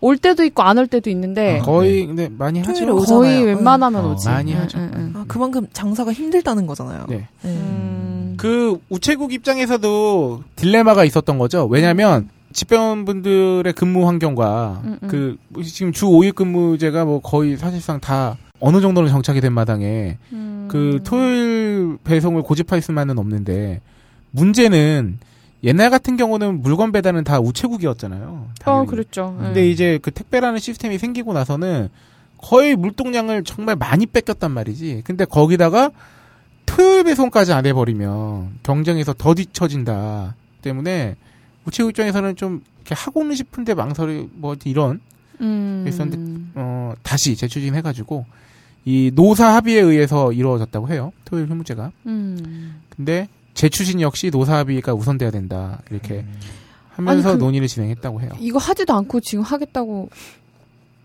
올 0.00 0.16
때도 0.16 0.44
있고 0.44 0.62
안 0.62 0.78
올 0.78 0.86
때도 0.86 1.10
있는데 1.10 1.58
아, 1.58 1.62
거의 1.62 2.06
근데 2.06 2.28
많이 2.28 2.60
하죠. 2.60 2.70
오잖아요. 2.94 3.04
거의 3.04 3.40
응. 3.40 3.46
웬만하면 3.46 4.04
어, 4.04 4.12
오지. 4.12 4.28
많이 4.28 4.54
응, 4.54 4.60
하죠. 4.60 4.78
응, 4.78 4.90
응. 4.94 5.12
아, 5.16 5.24
그만큼 5.26 5.66
장사가 5.72 6.12
힘들다는 6.12 6.66
거잖아요. 6.66 7.06
네. 7.08 7.16
네. 7.42 7.50
음. 7.50 8.34
그 8.36 8.80
우체국 8.88 9.32
입장에서도 9.32 10.44
딜레마가 10.54 11.04
있었던 11.04 11.38
거죠. 11.38 11.66
왜냐하면 11.66 12.28
집배원분들의 12.52 13.72
근무 13.74 14.06
환경과 14.06 14.82
음, 14.84 14.98
음. 15.02 15.08
그 15.08 15.36
지금 15.64 15.92
주 15.92 16.06
5일 16.06 16.34
근무제가 16.34 17.04
뭐 17.04 17.20
거의 17.20 17.56
사실상 17.56 18.00
다 18.00 18.36
어느 18.60 18.80
정도는 18.80 19.10
정착이 19.10 19.40
된 19.40 19.52
마당에 19.52 20.18
음. 20.32 20.68
그 20.70 21.00
토요일 21.04 21.98
배송을 22.04 22.42
고집할 22.42 22.80
수만은 22.82 23.18
없는데 23.18 23.80
문제는 24.30 25.18
옛날 25.64 25.90
같은 25.90 26.16
경우는 26.16 26.62
물건 26.62 26.92
배달은 26.92 27.24
다 27.24 27.40
우체국이었잖아요. 27.40 28.22
어, 28.26 28.50
당연히. 28.60 28.86
그랬죠. 28.86 29.36
근데 29.40 29.62
예. 29.62 29.70
이제 29.70 29.98
그 30.00 30.10
택배라는 30.10 30.58
시스템이 30.58 30.98
생기고 30.98 31.32
나서는 31.32 31.88
거의 32.38 32.76
물동량을 32.76 33.42
정말 33.44 33.74
많이 33.74 34.06
뺏겼단 34.06 34.52
말이지. 34.52 35.02
근데 35.04 35.24
거기다가 35.24 35.90
토요일 36.64 37.04
배송까지 37.04 37.52
안 37.52 37.66
해버리면 37.66 38.58
경쟁에서 38.62 39.12
더 39.14 39.34
뒤처진다. 39.34 40.36
때문에 40.62 41.16
우체국 41.68 41.90
입장에서는 41.90 42.36
좀 42.36 42.62
이렇게 42.80 42.94
하고는 42.94 43.34
싶은데 43.36 43.74
망설이 43.74 44.28
뭐 44.34 44.56
이런 44.64 45.00
음. 45.40 45.84
있었는데, 45.86 46.50
어 46.56 46.94
다시 47.02 47.36
재추진 47.36 47.74
해가지고 47.76 48.26
이 48.84 49.10
노사 49.14 49.54
합의에 49.54 49.80
의해서 49.80 50.32
이루어졌다고 50.32 50.88
해요. 50.88 51.12
토요일 51.24 51.48
휴무제가. 51.48 51.92
음. 52.06 52.80
근데 52.96 53.28
재추진 53.54 54.00
역시 54.00 54.30
노사 54.30 54.56
합의가 54.58 54.94
우선돼야 54.94 55.30
된다. 55.30 55.80
이렇게 55.90 56.24
하면서 56.94 57.30
아니, 57.30 57.38
그- 57.38 57.44
논의를 57.44 57.68
진행했다고 57.68 58.20
해요. 58.22 58.30
이거 58.40 58.58
하지도 58.58 58.94
않고 58.94 59.20
지금 59.20 59.44
하겠다고. 59.44 60.08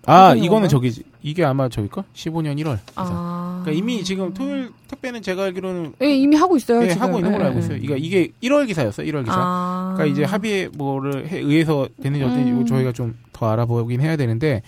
아, 0.06 0.36
이거는? 0.36 0.68
저기 0.68 0.92
이게 1.22 1.46
아마 1.46 1.70
저기까 1.70 2.04
15년 2.14 2.60
1월. 2.62 2.78
아. 2.96 3.62
그러니까 3.64 3.72
이미 3.82 4.04
지금 4.04 4.34
토요일 4.34 4.72
택배는 4.90 5.22
제가 5.22 5.44
알기로는 5.46 5.94
예, 6.02 6.14
이미 6.16 6.36
하고 6.36 6.58
있어요. 6.58 6.84
예, 6.84 6.90
지금. 6.90 7.02
하고 7.02 7.20
있는 7.20 7.32
걸로 7.32 7.44
예, 7.44 7.48
알고 7.48 7.60
예. 7.60 7.64
있어요. 7.64 7.80
그러니까 7.82 7.96
이게 8.06 8.32
1월 8.44 8.68
기사였어요. 8.68 9.08
1월 9.08 9.24
기사. 9.24 9.36
아. 9.38 9.94
그러니까 9.96 10.14
이제 10.14 10.24
합의에 10.26 10.68
뭐를 10.74 11.28
해- 11.30 11.40
의해서 11.40 11.88
되는지 12.02 12.24
어떤지 12.26 12.52
음. 12.52 12.66
저희가 12.66 12.92
좀 12.92 13.16
더 13.34 13.50
알아보긴 13.52 14.00
해야 14.00 14.16
되는데 14.16 14.62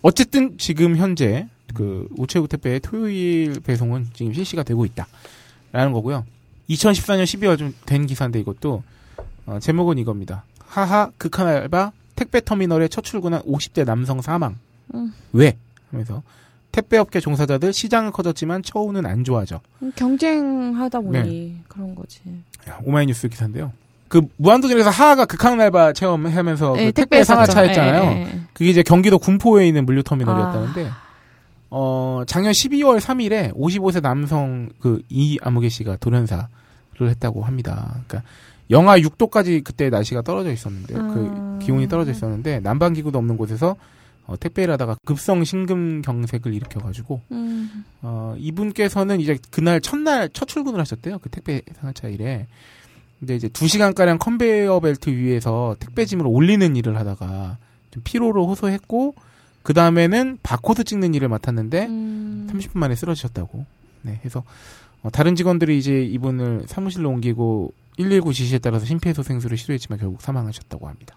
어쨌든 0.00 0.56
지금 0.56 0.96
현재 0.96 1.48
그 1.74 2.06
우체국 2.16 2.48
택배의 2.48 2.78
토요일 2.80 3.58
배송은 3.60 4.08
지금 4.14 4.32
실시가 4.32 4.62
되고 4.62 4.84
있다라는 4.84 5.92
거고요. 5.92 6.24
2014년 6.70 7.24
12월 7.24 7.58
좀 7.58 7.74
된 7.86 8.06
기사인데 8.06 8.38
이것도 8.40 8.82
어, 9.46 9.58
제목은 9.60 9.98
이겁니다. 9.98 10.44
하하 10.66 11.10
극한 11.18 11.48
알바 11.48 11.90
택배 12.14 12.40
터미널에 12.40 12.86
첫 12.88 13.02
출근한 13.02 13.42
50대 13.42 13.84
남성 13.84 14.20
사망. 14.22 14.56
음. 14.94 15.12
왜? 15.32 15.56
하면서 15.90 16.22
택배업계 16.72 17.20
종사자들 17.20 17.72
시장은 17.72 18.10
커졌지만 18.10 18.62
처우는 18.62 19.06
안 19.06 19.22
좋아져. 19.22 19.60
음, 19.82 19.92
경쟁하다 19.94 21.00
보니 21.00 21.12
네. 21.12 21.56
그런 21.68 21.94
거지. 21.94 22.20
야, 22.68 22.78
오마이뉴스 22.84 23.28
기사인데요. 23.28 23.72
그 24.08 24.22
무한도전에서 24.36 24.90
하하가 24.90 25.24
극한 25.24 25.60
알바 25.60 25.92
체험하면서 25.92 26.76
예, 26.78 26.86
그 26.86 26.92
택배 26.92 27.24
상하차. 27.24 27.62
했잖아요. 27.62 28.02
예, 28.02 28.20
예. 28.22 28.40
그게 28.52 28.70
이제 28.70 28.82
경기도 28.82 29.18
군포에 29.18 29.66
있는 29.66 29.86
물류터미널이었다는데, 29.86 30.90
어, 31.70 32.22
작년 32.26 32.52
12월 32.52 33.00
3일에 33.00 33.52
55세 33.54 34.00
남성 34.02 34.68
그 34.80 35.00
이아무개 35.08 35.68
씨가 35.68 35.96
돌연사를 35.96 36.46
했다고 37.00 37.42
합니다. 37.42 38.02
그러니까 38.06 38.28
영하 38.70 38.98
6도까지 38.98 39.64
그때 39.64 39.90
날씨가 39.90 40.22
떨어져 40.22 40.52
있었는데, 40.52 40.94
음. 40.94 41.58
그 41.58 41.64
기온이 41.64 41.88
떨어져 41.88 42.12
있었는데, 42.12 42.60
난방 42.60 42.92
기구도 42.92 43.18
없는 43.18 43.36
곳에서 43.36 43.76
어, 44.26 44.36
택배를 44.38 44.72
하다가 44.74 44.96
급성 45.04 45.44
심근경색을 45.44 46.54
일으켜가지고, 46.54 47.20
음. 47.32 47.84
어, 48.02 48.34
이분께서는 48.38 49.20
이제 49.20 49.38
그날 49.50 49.80
첫날 49.80 50.30
첫 50.32 50.46
출근을 50.48 50.80
하셨대요. 50.80 51.18
그 51.18 51.28
택배 51.28 51.62
상하차 51.78 52.08
일에. 52.08 52.46
근데 53.20 53.36
이제 53.36 53.48
두 53.48 53.68
시간 53.68 53.94
가량 53.94 54.18
컨베이어 54.18 54.80
벨트 54.80 55.10
위에서 55.10 55.76
택배짐을 55.78 56.26
올리는 56.26 56.74
일을 56.76 56.96
하다가 56.96 57.58
좀 57.90 58.02
피로를 58.04 58.42
호소했고, 58.42 59.14
그 59.62 59.72
다음에는 59.74 60.38
바코드 60.42 60.84
찍는 60.84 61.14
일을 61.14 61.28
맡았는데, 61.28 61.86
음. 61.86 62.48
30분 62.50 62.78
만에 62.78 62.94
쓰러지셨다고. 62.94 63.64
네, 64.02 64.20
해서, 64.24 64.42
어, 65.02 65.10
다른 65.10 65.36
직원들이 65.36 65.78
이제 65.78 66.02
이분을 66.02 66.64
사무실로 66.66 67.10
옮기고 67.10 67.72
119 67.96 68.32
지시에 68.32 68.58
따라서 68.58 68.86
심폐소생술을 68.86 69.56
시도했지만 69.56 69.98
결국 69.98 70.20
사망하셨다고 70.20 70.88
합니다. 70.88 71.16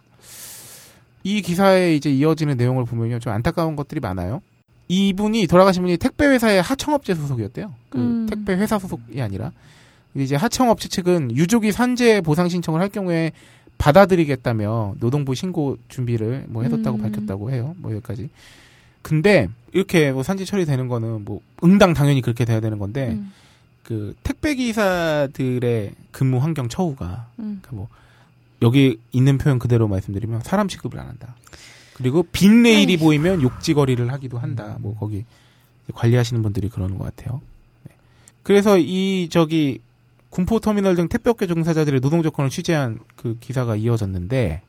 이 1.28 1.42
기사에 1.42 1.94
이제 1.94 2.10
이어지는 2.10 2.56
내용을 2.56 2.86
보면요. 2.86 3.20
좀 3.20 3.34
안타까운 3.34 3.76
것들이 3.76 4.00
많아요. 4.00 4.42
이분이 4.88 5.48
돌아가신 5.48 5.82
분이 5.84 5.98
택배 5.98 6.26
회사의 6.26 6.62
하청업체 6.62 7.16
소속이었대요. 7.16 7.74
그 7.90 7.98
음. 7.98 8.28
택배 8.30 8.54
회사 8.54 8.80
소속이 8.80 9.22
아니라. 9.22 9.52
이제 10.16 10.38
하청업체 10.38 10.88
측은 10.88 11.36
유족이 11.36 11.74
산재 11.74 12.22
보상 12.22 12.48
신청을 12.48 12.80
할 12.80 12.88
경우에 12.88 13.34
받아들이겠다며 13.78 14.96
노동부 15.02 15.36
신고 15.36 15.78
준비를 15.90 16.46
뭐 16.48 16.64
해뒀다고 16.64 16.98
음. 16.98 17.02
밝혔다고 17.02 17.52
해요. 17.52 17.76
뭐 17.80 17.92
여기까지. 17.92 18.30
근데 19.02 19.50
이렇게 19.74 20.14
뭐 20.14 20.24
산재 20.24 20.46
처리되는 20.46 20.88
거는 20.88 21.26
뭐 21.26 21.42
응당 21.62 21.94
당연히 21.94 22.22
그렇게 22.22 22.46
돼야 22.46 22.62
되는 22.62 22.80
건데 22.80 23.10
음. 23.12 23.34
그 23.84 24.16
택배 24.24 24.56
기사들의 24.56 25.92
근무 26.12 26.38
환경 26.38 26.70
처우가 26.70 27.28
음. 27.40 27.60
그러니까 27.62 27.70
뭐 27.74 27.90
여기 28.62 29.00
있는 29.12 29.38
표현 29.38 29.60
그대로 29.60 29.88
말씀드리면 29.88 30.42
사람 30.42 30.68
취급을 30.68 31.00
안 31.00 31.08
한다. 31.08 31.36
그리고 31.94 32.24
빈 32.32 32.64
레일이 32.64 32.94
에이. 32.94 32.98
보이면 32.98 33.42
욕지거리를 33.42 34.12
하기도 34.12 34.38
한다. 34.38 34.78
뭐 34.80 34.96
거기 34.96 35.26
관리하시는 35.94 36.42
분들이 36.44 36.70
그러는 36.70 36.98
것 36.98 37.04
같아요. 37.06 37.42
네. 37.84 37.96
그래서 38.44 38.78
이 38.78 39.30
저기 39.32 39.80
군포 40.30 40.60
터미널 40.60 40.96
등 40.96 41.08
택배업계 41.08 41.48
종사자들의 41.48 42.02
노동 42.02 42.22
조건을 42.22 42.50
취재한 42.50 43.00
그 43.16 43.38
기사가 43.40 43.76
이어졌는데 43.76 44.62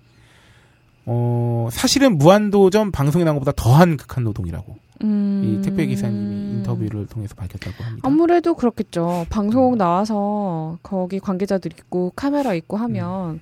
어 1.06 1.68
사실은 1.72 2.18
무한도전 2.18 2.92
방송에 2.92 3.24
나온 3.24 3.36
것보다 3.36 3.52
더한 3.52 3.96
극한 3.96 4.24
노동이라고 4.24 4.76
음. 5.02 5.42
이 5.44 5.62
택배 5.62 5.86
기사님이 5.86 6.58
인터뷰를 6.58 7.06
통해서 7.06 7.34
밝혔다고 7.34 7.82
합니다. 7.82 8.06
아무래도 8.06 8.54
그렇겠죠. 8.54 9.26
방송 9.30 9.76
나와서 9.76 10.78
거기 10.82 11.18
관계자들 11.18 11.72
있고 11.72 12.12
카메라 12.14 12.54
있고 12.54 12.76
하면 12.76 13.40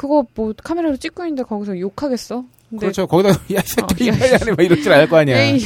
그거 0.00 0.24
뭐 0.34 0.54
카메라로 0.56 0.96
찍고 0.96 1.24
있는데 1.24 1.42
거기서 1.42 1.78
욕하겠어? 1.78 2.42
그렇죠. 2.78 3.06
거기다 3.06 3.28
어, 3.36 3.62
새끼 3.66 4.08
야, 4.08 4.14
이빨이 4.14 4.34
안에 4.34 4.50
막 4.52 4.60
이러질 4.62 4.90
않을 4.90 5.08
거 5.10 5.18
아니야. 5.18 5.38
에이, 5.38 5.60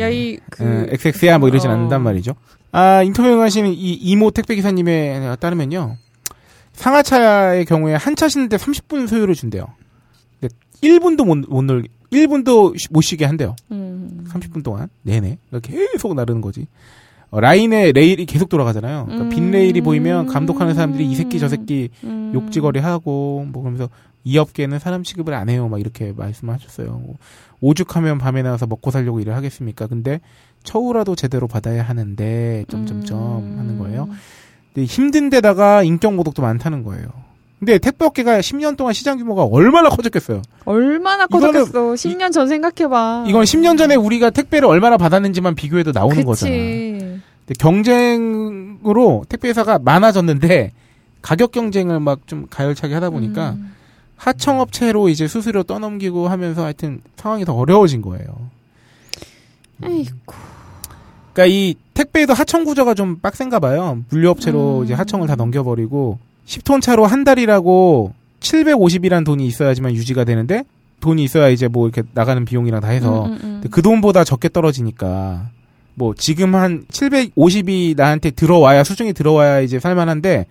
야 0.00 0.08
이 0.10 0.36
그그 0.50 0.88
XX야 0.90 1.38
뭐 1.38 1.48
이러진 1.48 1.70
어. 1.70 1.74
않는단 1.74 2.02
말이죠. 2.02 2.32
아 2.72 3.04
인터뷰 3.04 3.40
하시는 3.40 3.70
이 3.70 3.92
이모 3.92 4.32
택배 4.32 4.56
기사님에 4.56 5.36
따르면요. 5.38 5.96
상하차의 6.72 7.64
경우에 7.66 7.94
한 7.94 8.16
차 8.16 8.28
쉬는데 8.28 8.56
30분 8.56 9.06
소요를 9.06 9.34
준대요. 9.36 9.66
근데 10.40 10.52
1분도 10.82 11.24
못, 11.24 11.38
못 11.48 11.62
놀, 11.62 11.84
1분도 12.12 12.76
쉬- 12.76 12.88
못 12.90 13.00
쉬게 13.02 13.24
한대요. 13.26 13.54
음. 13.70 14.26
30분 14.28 14.64
동안. 14.64 14.88
내내. 15.02 15.38
그러니까 15.50 15.70
계속 15.70 16.14
나르는 16.14 16.40
거지. 16.40 16.66
어, 17.30 17.40
라인에 17.40 17.92
레일이 17.92 18.26
계속 18.26 18.48
돌아가잖아요. 18.48 19.06
그러니까 19.06 19.28
빈 19.34 19.44
음. 19.44 19.50
레일이 19.50 19.80
보이면 19.80 20.26
감독하는 20.26 20.74
사람들이 20.74 21.06
이 21.06 21.14
새끼 21.14 21.38
저 21.38 21.48
새끼 21.48 21.90
음. 22.04 22.32
욕지거리 22.34 22.80
하고 22.80 23.44
뭐 23.50 23.62
그러면서 23.62 23.88
이 24.24 24.38
업계는 24.38 24.78
사람 24.78 25.02
취급을 25.02 25.34
안 25.34 25.48
해요 25.48 25.68
막 25.68 25.80
이렇게 25.80 26.12
말씀하셨어요. 26.16 26.88
뭐, 26.88 27.16
오죽하면 27.60 28.18
밤에 28.18 28.42
나와서 28.42 28.66
먹고 28.66 28.90
살려고 28.90 29.20
일을 29.20 29.34
하겠습니까? 29.34 29.86
근데 29.86 30.20
처우라도 30.62 31.14
제대로 31.14 31.46
받아야 31.46 31.82
하는데 31.82 32.64
점점점 32.68 33.18
음. 33.18 33.56
하는 33.58 33.78
거예요. 33.78 34.08
근데 34.74 34.84
힘든 34.84 35.30
데다가 35.30 35.82
인격 35.82 36.14
모독도 36.14 36.42
많다는 36.42 36.82
거예요. 36.82 37.08
근데 37.58 37.78
택배 37.78 38.04
업계가 38.04 38.40
10년 38.40 38.76
동안 38.76 38.92
시장 38.92 39.16
규모가 39.16 39.44
얼마나 39.44 39.88
커졌겠어요. 39.88 40.42
얼마나 40.66 41.26
커졌겠어. 41.26 41.94
10년 41.94 42.30
전 42.30 42.48
생각해봐. 42.48 43.24
이건 43.28 43.44
10년 43.44 43.78
전에 43.78 43.94
우리가 43.94 44.28
택배를 44.30 44.68
얼마나 44.68 44.98
받았는지만 44.98 45.54
비교해도 45.54 45.92
나오는 45.92 46.22
거잖아. 46.24 46.52
경쟁으로 47.54 49.24
택배회사가 49.28 49.78
많아졌는데 49.78 50.72
가격 51.22 51.52
경쟁을 51.52 52.00
막 52.00 52.20
좀 52.26 52.46
가열차게 52.50 52.94
하다 52.94 53.10
보니까 53.10 53.50
음. 53.50 53.72
하청업체로 54.16 55.08
이제 55.08 55.28
수수료 55.28 55.62
떠넘기고 55.62 56.28
하면서 56.28 56.64
하여튼 56.64 57.00
상황이 57.16 57.44
더 57.44 57.54
어려워진 57.54 58.02
거예요. 58.02 58.26
에이구. 59.82 60.34
그러니까 61.32 61.54
이 61.54 61.74
택배에도 61.92 62.32
하청 62.32 62.64
구조가 62.64 62.94
좀 62.94 63.18
빡센가 63.18 63.58
봐요. 63.58 63.98
물류업체로 64.08 64.78
음. 64.80 64.84
이제 64.84 64.94
하청을 64.94 65.26
다 65.26 65.34
넘겨버리고 65.36 66.18
10톤 66.46 66.80
차로 66.80 67.04
한 67.06 67.24
달이라고 67.24 68.14
750이란 68.40 69.24
돈이 69.24 69.46
있어야지만 69.46 69.92
유지가 69.94 70.24
되는데 70.24 70.64
돈이 71.00 71.22
있어야 71.24 71.48
이제 71.48 71.68
뭐 71.68 71.86
이렇게 71.88 72.02
나가는 72.14 72.42
비용이랑 72.44 72.80
다 72.80 72.88
해서 72.88 73.26
음, 73.26 73.32
음, 73.32 73.38
음. 73.42 73.68
그 73.70 73.82
돈보다 73.82 74.24
적게 74.24 74.48
떨어지니까 74.48 75.50
뭐 75.98 76.14
지금 76.16 76.54
한 76.54 76.84
750이 76.92 77.96
나한테 77.96 78.30
들어와야 78.30 78.84
수중이 78.84 79.12
들어와야 79.14 79.60
이제 79.60 79.80
살만한데 79.80 80.46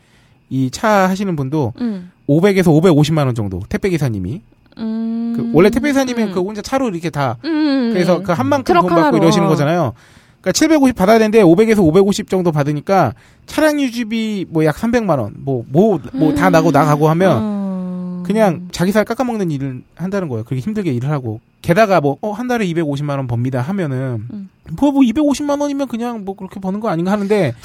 이 0.49 0.69
차 0.71 1.07
하시는 1.09 1.35
분도 1.35 1.73
음. 1.81 2.11
500에서 2.27 2.65
550만 2.65 3.25
원 3.25 3.35
정도 3.35 3.61
택배 3.69 3.89
기사님이 3.89 4.41
음. 4.79 5.33
그 5.37 5.49
원래 5.53 5.69
택배 5.69 5.89
기사님은 5.89 6.29
음. 6.29 6.31
그 6.33 6.41
혼자 6.41 6.61
차로 6.61 6.89
이렇게 6.89 7.09
다 7.09 7.37
음. 7.45 7.91
그래서 7.93 8.21
그 8.21 8.31
한 8.33 8.47
만큼 8.47 8.75
돈 8.75 8.89
받고. 8.89 9.17
이러시는 9.17 9.47
거잖아요. 9.47 9.93
그러니까 10.41 10.51
750 10.51 10.95
받아야 10.95 11.17
되는데 11.19 11.41
500에서 11.43 11.79
550 11.83 12.29
정도 12.29 12.51
받으니까 12.51 13.13
차량 13.45 13.79
유지비 13.79 14.47
뭐 14.49 14.65
약 14.65 14.75
300만 14.75 15.19
원, 15.19 15.33
뭐 15.37 15.63
뭐 15.71 15.99
뭐 16.13 16.33
다 16.35 16.49
나고 16.49 16.71
나가고 16.71 17.07
하면 17.09 17.41
음. 17.43 18.23
그냥 18.25 18.67
자기 18.71 18.91
살 18.91 19.05
깎아먹는 19.05 19.51
일을 19.51 19.83
한다는 19.95 20.27
거예요. 20.27 20.43
그렇게 20.43 20.61
힘들게 20.61 20.91
일을 20.93 21.09
하고 21.11 21.39
게다가 21.65 21.99
뭐, 21.99 22.15
어, 22.21 22.31
한 22.31 22.47
달에 22.47 22.63
250만 22.67 23.17
원 23.17 23.25
법니다 23.25 23.59
하면은, 23.59 24.23
음. 24.31 24.49
뭐, 24.79 24.91
뭐, 24.91 25.01
250만 25.01 25.59
원이면 25.59 25.87
그냥 25.87 26.23
뭐 26.23 26.35
그렇게 26.35 26.59
버는 26.59 26.79
거 26.79 26.89
아닌가 26.89 27.11
하는데, 27.11 27.55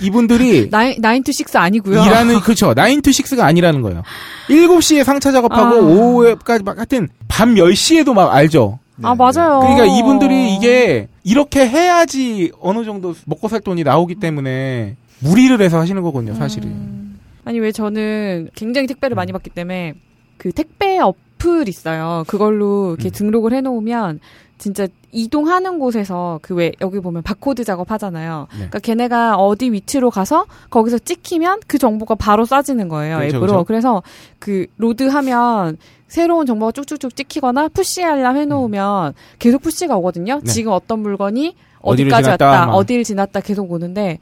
이분들이 0.00 0.70
nine, 0.74 1.00
nine 1.00 1.22
to 1.22 1.30
six 1.30 1.56
아니고요. 1.56 2.02
일하는, 2.02 2.40
그렇죠. 2.40 2.74
9 2.74 3.00
to 3.00 3.12
6가 3.12 3.42
아니라는 3.42 3.80
거예요. 3.82 4.02
7시에 4.48 5.04
상차 5.04 5.30
작업하고 5.30 5.76
아. 5.76 5.78
오후에까지 5.78 6.64
막 6.64 6.78
하여튼, 6.78 7.08
밤 7.28 7.54
10시에도 7.54 8.12
막 8.12 8.34
알죠. 8.34 8.80
아, 9.02 9.14
맞아요. 9.14 9.60
그러니까 9.60 9.84
이분들이 9.84 10.56
이게, 10.56 11.06
이렇게 11.22 11.68
해야지 11.68 12.50
어느 12.60 12.84
정도 12.84 13.14
먹고 13.24 13.46
살 13.46 13.60
돈이 13.60 13.84
나오기 13.84 14.16
때문에, 14.16 14.96
무리를 15.20 15.60
해서 15.60 15.78
하시는 15.78 16.02
거거든요, 16.02 16.34
사실은. 16.34 16.70
음. 16.70 17.20
아니 17.44 17.60
왜 17.60 17.70
저는 17.72 18.48
굉장히 18.56 18.86
택배를 18.88 19.14
많이 19.14 19.30
받기 19.30 19.50
때문에 19.50 19.94
그 20.38 20.50
택배 20.50 20.98
어플 21.44 21.68
있어요. 21.68 22.24
그걸로 22.26 22.94
이렇게 22.94 23.08
음. 23.08 23.12
등록을 23.12 23.52
해놓으면 23.52 24.20
진짜 24.56 24.86
이동하는 25.12 25.78
곳에서 25.78 26.38
그 26.42 26.54
왜 26.54 26.72
여기 26.80 27.00
보면 27.00 27.22
바코드 27.22 27.64
작업하잖아요. 27.64 28.46
네. 28.50 28.56
그러니까 28.56 28.78
걔네가 28.78 29.36
어디 29.36 29.70
위치로 29.72 30.10
가서 30.10 30.46
거기서 30.70 30.98
찍히면 30.98 31.60
그 31.66 31.78
정보가 31.78 32.14
바로 32.14 32.44
쏴지는 32.46 32.88
거예요 32.88 33.18
그렇죠, 33.18 33.36
앱으로. 33.36 33.64
그렇죠. 33.64 33.64
그래서그 33.64 34.66
로드 34.78 35.04
하면 35.08 35.76
새로운 36.08 36.46
정보가 36.46 36.72
쭉쭉쭉 36.72 37.16
찍히거나 37.16 37.68
푸시 37.68 38.04
알람 38.04 38.36
해놓으면 38.36 39.14
계속 39.38 39.62
푸시가 39.62 39.96
오거든요. 39.98 40.40
네. 40.42 40.50
지금 40.50 40.72
어떤 40.72 41.00
물건이 41.00 41.56
어디까지 41.80 42.24
지났다, 42.24 42.46
왔다, 42.48 42.66
막. 42.66 42.74
어디를 42.74 43.04
지났다 43.04 43.40
계속 43.40 43.70
오는데 43.70 44.18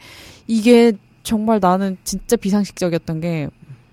이게 0.46 0.92
정말 1.22 1.60
나는 1.60 1.96
진짜 2.04 2.36
비상식적이었던 2.36 3.20
게 3.20 3.48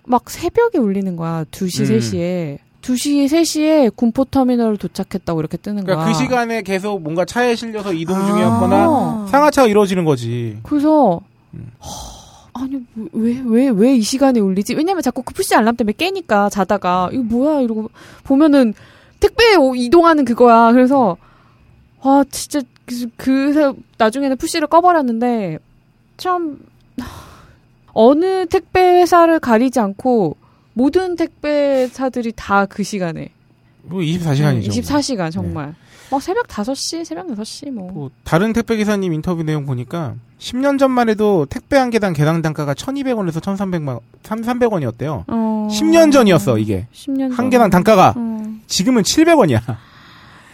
막 0.10 0.28
새벽에 0.28 0.80
울리는 0.80 1.16
거야. 1.16 1.46
2시, 1.52 1.82
음. 1.82 2.00
3시에. 2.00 2.58
2시, 2.94 3.26
3시에 3.28 3.96
군포터미널 3.96 4.78
도착했다고 4.78 5.40
이렇게 5.40 5.58
뜨는 5.58 5.84
거야. 5.86 5.96
그러니까 5.98 6.12
그 6.18 6.24
시간에 6.24 6.62
계속 6.62 7.02
뭔가 7.02 7.26
차에 7.26 7.56
실려서 7.56 7.94
이동 7.94 8.16
아. 8.18 8.26
중이었거나, 8.26 9.28
상하차가 9.30 9.68
이루어지는 9.68 10.06
거지. 10.06 10.58
그래서 10.64 11.22
음. 11.54 11.72
허, 11.84 12.62
아니 12.62 12.80
왜 13.14 13.40
왜 13.42 13.70
왜 13.70 13.96
이 13.96 14.02
시간에 14.02 14.40
울리지? 14.40 14.74
왜냐면 14.76 15.02
자꾸 15.04 15.22
그 15.22 15.34
푸시 15.34 15.56
알람 15.56 15.76
때문에 15.76 15.94
깨니까 15.98 16.50
자다가 16.50 17.10
이거 17.14 17.24
뭐야 17.24 17.62
이러고 17.62 17.90
보면은 18.24 18.74
택배 19.20 19.56
오- 19.56 19.76
이동하는 19.76 20.26
그거야. 20.26 20.72
그래서 20.72 21.16
아 22.02 22.24
진짜 22.32 22.62
그, 22.86 23.08
그 23.18 23.74
나중에는 23.98 24.38
푸시를 24.38 24.68
꺼버렸는데 24.68 25.60
참 26.18 26.60
하, 27.00 27.06
어느 27.94 28.46
택배 28.48 28.80
회사를 29.02 29.40
가리지 29.40 29.80
않고 29.80 30.36
모든 30.80 31.18
택배사들이 31.18 32.32
다 32.38 32.66
그 32.66 32.84
시간에 32.84 33.30
뭐 33.84 34.00
24시간이죠. 34.00 34.70
24시간 34.70 35.30
정말 35.30 35.76
막 36.10 36.22
새벽 36.22 36.48
5시, 36.48 37.04
새벽 37.04 37.28
6시 37.28 37.70
뭐. 37.72 37.92
뭐 37.92 38.10
다른 38.24 38.54
택배 38.54 38.78
기사님 38.78 39.12
인터뷰 39.12 39.44
내용 39.44 39.66
보니까 39.66 40.16
10년 40.40 40.80
전만 40.80 41.10
해도 41.10 41.46
택배 41.50 41.76
한 41.78 41.90
개당 41.90 42.14
개당 42.14 42.42
단가가 42.42 42.74
1,200원에서 42.74 43.42
1,300만 43.42 44.00
300원이었대요. 44.24 45.26
어... 45.28 45.68
10년 45.70 46.14
전이었어 46.14 46.58
이게 46.58 46.88
10년 46.94 47.34
한 47.36 47.50
개당 47.50 47.70
단가가 47.70 48.14
어. 48.16 48.44
지금은 48.68 49.04
700원이야. 49.04 49.62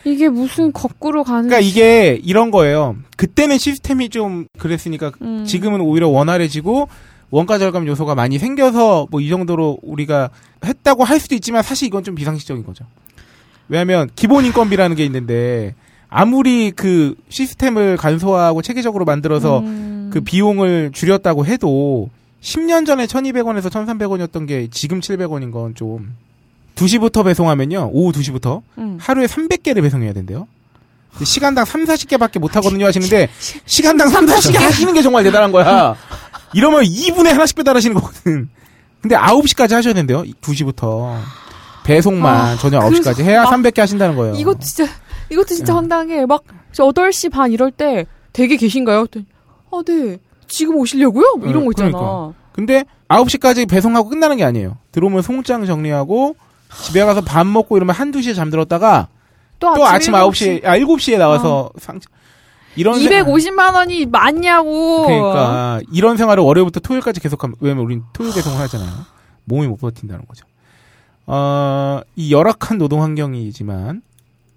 이게 0.05 0.29
무슨 0.29 0.71
거꾸로 0.73 1.23
가는 1.23 1.49
그러니까 1.49 1.59
이게 1.67 2.19
이런 2.23 2.49
거예요. 2.49 2.95
그때는 3.17 3.57
시스템이 3.59 4.09
좀 4.09 4.47
그랬으니까 4.57 5.11
음. 5.21 5.45
지금은 5.45 5.81
오히려 5.81 6.07
원활해지고 6.09 6.87
원가 7.35 7.57
절감 7.57 7.85
요소가 7.87 8.15
많이 8.15 8.37
생겨서 8.39 9.07
뭐 9.11 9.21
이 9.21 9.29
정도로 9.29 9.77
우리가 9.81 10.29
했다고 10.63 11.03
할 11.03 11.19
수도 11.19 11.35
있지만 11.35 11.63
사실 11.63 11.87
이건 11.87 12.03
좀 12.03 12.15
비상식적인 12.15 12.63
거죠. 12.65 12.85
왜냐하면 13.67 14.09
기본 14.15 14.45
인건비라는 14.45 14.95
게 14.95 15.03
있는데 15.05 15.73
아무리 16.09 16.71
그 16.71 17.15
시스템을 17.29 17.97
간소화하고 17.97 18.61
체계적으로 18.61 19.03
만들어서 19.05 19.59
음. 19.59 20.09
그 20.13 20.21
비용을 20.21 20.91
줄였다고 20.93 21.45
해도 21.45 22.09
10년 22.41 22.85
전에 22.85 23.05
1,200원에서 23.07 23.69
1,300원이었던 23.71 24.47
게 24.47 24.67
지금 24.71 24.99
700원인 25.01 25.51
건 25.51 25.73
좀 25.75 26.13
2시부터 26.75 27.23
배송하면요. 27.25 27.89
오후 27.93 28.11
2시부터 28.11 28.61
음. 28.77 28.97
하루에 29.01 29.25
300개를 29.25 29.81
배송해야 29.81 30.13
된대요. 30.13 30.47
시간당 31.23 31.63
3, 31.63 31.85
40개밖에 31.85 32.39
못 32.39 32.57
하거든요 32.57 32.85
하시는데 32.85 33.29
시간당 33.65 34.09
3, 34.09 34.25
40개 34.25 34.57
하시는 34.57 34.93
게 34.93 35.01
정말 35.01 35.23
대단한 35.23 35.51
거야. 35.53 35.95
이러면 36.55 36.83
2분에 36.83 37.27
하나씩 37.31 37.57
배달하시는 37.57 37.93
거거든. 37.95 38.49
근데 39.01 39.15
9시까지 39.15 39.73
하셔야 39.73 39.93
된대요. 39.93 40.23
2시부터. 40.41 41.19
배송만 41.83 42.35
아, 42.35 42.55
저녁 42.55 42.79
그래서 42.87 43.11
9시까지 43.11 43.23
해야 43.23 43.43
막 43.43 43.51
300개 43.51 43.77
하신다는 43.77 44.15
거예요. 44.15 44.33
이것도 44.35 44.59
진짜 44.59 44.91
이것도 45.29 45.47
진짜 45.53 45.73
야. 45.73 45.77
황당해. 45.77 46.25
막 46.25 46.43
8시 46.73 47.31
반 47.31 47.51
이럴 47.51 47.71
때 47.71 48.05
되게 48.33 48.55
계신가요? 48.57 49.05
그랬더니, 49.05 49.25
아, 49.71 49.81
네. 49.85 50.17
지금 50.47 50.77
오시려고요? 50.77 51.35
뭐 51.37 51.47
이런 51.49 51.59
네, 51.59 51.65
거 51.65 51.71
있잖아. 51.71 51.91
그러니까. 51.91 52.33
근데 52.53 52.85
9시까지 53.09 53.69
배송하고 53.69 54.09
끝나는 54.09 54.37
게 54.37 54.43
아니에요. 54.45 54.77
들어오면 54.93 55.21
송장 55.21 55.65
정리하고 55.65 56.35
집에 56.83 57.03
가서 57.03 57.21
밥 57.21 57.45
먹고 57.45 57.77
이러면 57.77 57.93
한두 57.93 58.21
시에 58.21 58.33
잠들었다가 58.33 59.09
또 59.59 59.85
아침 59.85 60.13
9시에, 60.13 60.65
아, 60.65 60.77
7시에 60.77 61.17
나와서 61.17 61.69
상, 61.77 61.99
이런. 62.75 62.99
세- 62.99 63.21
250만 63.23 63.73
원이 63.73 64.05
많냐고. 64.07 65.05
그러니까, 65.05 65.79
이런 65.91 66.17
생활을 66.17 66.43
월요일부터 66.43 66.79
토요일까지 66.81 67.19
계속하면, 67.19 67.55
왜냐면 67.59 67.85
우린 67.85 68.03
토요일 68.13 68.33
배송을 68.33 68.59
하잖아요. 68.59 68.89
몸이 69.45 69.67
못 69.67 69.77
버틴다는 69.77 70.25
거죠. 70.25 70.45
어, 71.27 72.01
이 72.15 72.31
열악한 72.33 72.77
노동 72.77 73.01
환경이지만, 73.01 74.01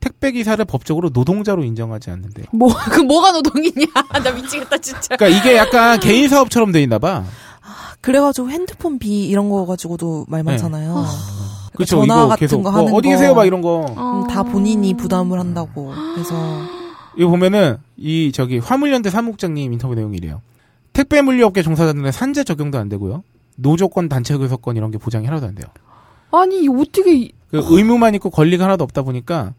택배 0.00 0.30
기사를 0.32 0.62
법적으로 0.64 1.10
노동자로 1.12 1.64
인정하지 1.64 2.10
않는데. 2.10 2.44
뭐, 2.52 2.68
그 2.90 3.00
뭐가 3.00 3.32
노동이냐. 3.32 3.86
나 4.22 4.30
미치겠다, 4.30 4.78
진짜. 4.78 5.16
그러니까 5.16 5.28
이게 5.40 5.56
약간 5.56 5.98
개인 6.00 6.28
사업처럼 6.28 6.72
돼 6.72 6.82
있나 6.82 6.98
봐. 6.98 7.24
그래가지고 8.00 8.48
핸드폰 8.50 8.98
비 9.00 9.26
이런 9.28 9.50
거 9.50 9.66
가지고도 9.66 10.26
말 10.28 10.44
많잖아요. 10.44 11.04
그렇죠. 11.74 11.96
전화 12.00 12.14
이거 12.14 12.28
같은 12.28 12.40
계속 12.40 12.62
거뭐 12.62 12.76
하는 12.76 12.94
어디 12.94 13.08
거. 13.08 13.12
계세요? 13.14 13.34
막 13.34 13.44
이런 13.44 13.60
거. 13.60 13.86
어. 13.96 14.22
음, 14.22 14.26
다 14.28 14.44
본인이 14.44 14.94
부담을 14.94 15.38
한다고. 15.40 15.92
그래서 16.14 16.34
이거 17.16 17.28
보면은 17.30 17.78
이 17.98 18.30
저기 18.32 18.58
화물연대 18.58 19.10
사무국장님 19.10 19.72
인터뷰 19.72 19.94
내용이 19.94 20.16
이래요. 20.16 20.40
택배 20.92 21.20
물류업계 21.20 21.62
종사자들은 21.62 22.10
산재 22.12 22.44
적용도 22.44 22.78
안 22.78 22.88
되고요. 22.88 23.22
노조건 23.56 24.08
단체 24.08 24.36
교섭권 24.36 24.76
이런 24.76 24.90
게 24.90 24.98
보장이 24.98 25.26
하나도 25.26 25.46
안 25.46 25.54
돼요. 25.54 25.66
아니, 26.30 26.68
어떻게. 26.68 27.14
이- 27.14 27.32
그 27.50 27.62
의무만 27.70 28.14
있고 28.14 28.30
권리가 28.30 28.64
하나도 28.64 28.84
없다 28.84 29.02
보니까 29.02 29.54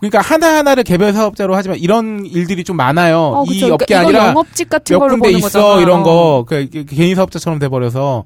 그러니까 0.00 0.20
하나하나를 0.20 0.82
개별 0.82 1.12
사업자로 1.12 1.54
하지만 1.54 1.78
이런 1.78 2.26
일들이 2.26 2.64
좀 2.64 2.76
많아요. 2.76 3.18
어, 3.18 3.44
이 3.46 3.60
그쵸. 3.60 3.72
업계 3.74 3.86
그러니까 3.86 4.00
아니라 4.18 4.28
영업직 4.30 4.68
같은 4.68 4.98
몇 4.98 5.06
군데 5.08 5.30
있어 5.30 5.42
거잖아. 5.46 5.80
이런 5.80 6.02
거 6.02 6.44
그, 6.46 6.68
그 6.70 6.84
개인 6.84 7.14
사업자처럼 7.14 7.58
돼 7.60 7.68
버려서 7.68 8.24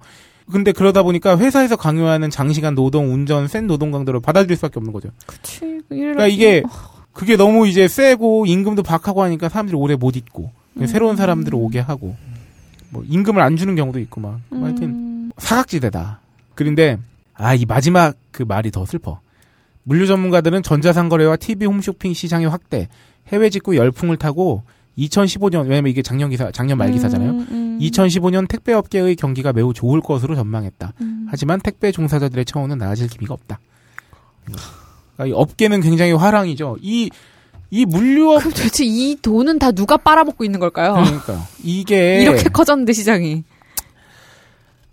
근데 0.50 0.72
그러다 0.72 1.02
보니까 1.04 1.38
회사에서 1.38 1.76
강요하는 1.76 2.28
장시간 2.30 2.74
노동, 2.74 3.12
운전, 3.12 3.46
센 3.46 3.68
노동 3.68 3.92
강도를 3.92 4.18
받아들일 4.20 4.56
수밖에 4.56 4.78
없는 4.80 4.92
거죠. 4.92 5.10
그치. 5.26 5.80
그러니까 5.88 6.26
이게 6.26 6.62
그게 7.12 7.36
너무 7.36 7.66
이제 7.66 7.88
세고 7.88 8.46
임금도 8.46 8.82
박하고 8.82 9.22
하니까 9.22 9.48
사람들이 9.48 9.76
오래 9.76 9.96
못 9.96 10.16
있고 10.16 10.50
음. 10.78 10.86
새로운 10.86 11.16
사람들을 11.16 11.56
오게 11.58 11.80
하고 11.80 12.16
뭐 12.90 13.04
임금을 13.06 13.40
안 13.42 13.56
주는 13.56 13.74
경우도 13.76 13.98
있고 14.00 14.20
막뭐 14.20 14.64
하여튼 14.64 14.82
음. 14.84 15.32
사각지대다. 15.38 16.20
그런데 16.54 16.98
아 17.34 17.54
이 17.54 17.64
마지막 17.66 18.16
그 18.30 18.42
말이 18.42 18.70
더 18.70 18.84
슬퍼. 18.84 19.20
물류 19.82 20.06
전문가들은 20.06 20.62
전자상거래와 20.62 21.36
TV 21.36 21.66
홈쇼핑 21.66 22.12
시장의 22.12 22.48
확대, 22.48 22.88
해외 23.28 23.48
직구 23.48 23.76
열풍을 23.76 24.18
타고 24.18 24.62
2015년 24.98 25.62
왜냐면 25.68 25.90
이게 25.90 26.02
작년 26.02 26.28
기사 26.28 26.50
작년 26.50 26.76
말 26.76 26.92
기사잖아요. 26.92 27.30
음, 27.30 27.46
음. 27.50 27.78
2015년 27.80 28.46
택배 28.46 28.74
업계의 28.74 29.16
경기가 29.16 29.52
매우 29.54 29.72
좋을 29.72 30.00
것으로 30.02 30.34
전망했다. 30.34 30.92
음. 31.00 31.26
하지만 31.30 31.60
택배 31.60 31.90
종사자들의 31.92 32.44
처우는 32.44 32.76
나아질 32.76 33.08
기미가 33.08 33.32
없다. 33.32 33.58
그러니까 35.20 35.26
이 35.26 35.32
업계는 35.32 35.80
굉장히 35.82 36.12
화랑이죠. 36.12 36.78
이, 36.80 37.10
이 37.70 37.84
물류업, 37.84 38.40
그럼 38.40 38.52
도대체 38.54 38.84
이 38.84 39.16
돈은 39.20 39.58
다 39.58 39.70
누가 39.70 39.96
빨아먹고 39.96 40.44
있는 40.44 40.58
걸까요? 40.58 40.94
그러니까, 40.94 41.46
이게. 41.62 42.22
이렇게 42.22 42.48
커졌는데 42.48 42.92
시장이. 42.92 43.44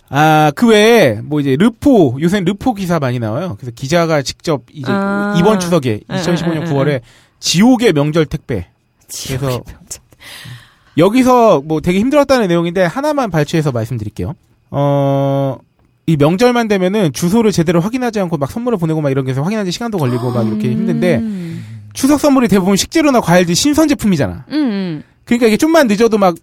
아, 0.09 0.51
그 0.55 0.69
외에, 0.69 1.19
뭐 1.23 1.39
이제, 1.39 1.55
르포, 1.57 2.17
요새 2.21 2.39
르포 2.41 2.73
기사 2.73 2.99
많이 2.99 3.19
나와요. 3.19 3.55
그래서 3.59 3.71
기자가 3.75 4.21
직접 4.21 4.63
이제, 4.71 4.91
아. 4.91 5.35
이번 5.39 5.59
추석에, 5.59 5.91
에, 5.91 5.99
에, 6.09 6.17
2015년 6.17 6.67
에, 6.67 6.73
9월에, 6.73 7.01
지옥의 7.39 7.93
명절 7.93 8.25
택배. 8.25 8.67
그래서, 9.27 9.61
여기서 10.97 11.61
뭐 11.61 11.81
되게 11.81 11.99
힘들었다는 11.99 12.47
내용인데, 12.47 12.83
하나만 12.83 13.29
발췌해서 13.31 13.71
말씀드릴게요. 13.71 14.33
어, 14.71 15.57
이 16.07 16.15
명절만 16.15 16.69
되면은 16.69 17.11
주소를 17.11 17.51
제대로 17.51 17.81
확인하지 17.81 18.19
않고 18.21 18.37
막 18.37 18.49
선물을 18.49 18.77
보내고 18.77 19.01
막 19.01 19.09
이런 19.11 19.25
게 19.25 19.31
해서 19.31 19.43
확인하는 19.43 19.71
시간도 19.71 19.97
걸리고 19.97 20.31
막 20.31 20.47
이렇게 20.47 20.71
힘든데, 20.71 21.17
음. 21.17 21.63
추석 21.93 22.19
선물이 22.19 22.47
대부분 22.47 22.77
식재료나 22.77 23.19
과일들 23.19 23.55
신선 23.55 23.87
제품이잖아. 23.89 24.45
음, 24.49 24.53
음. 24.55 25.03
그러니까 25.25 25.47
이게 25.47 25.57
좀만 25.57 25.87
늦어도 25.87 26.17
막 26.17 26.35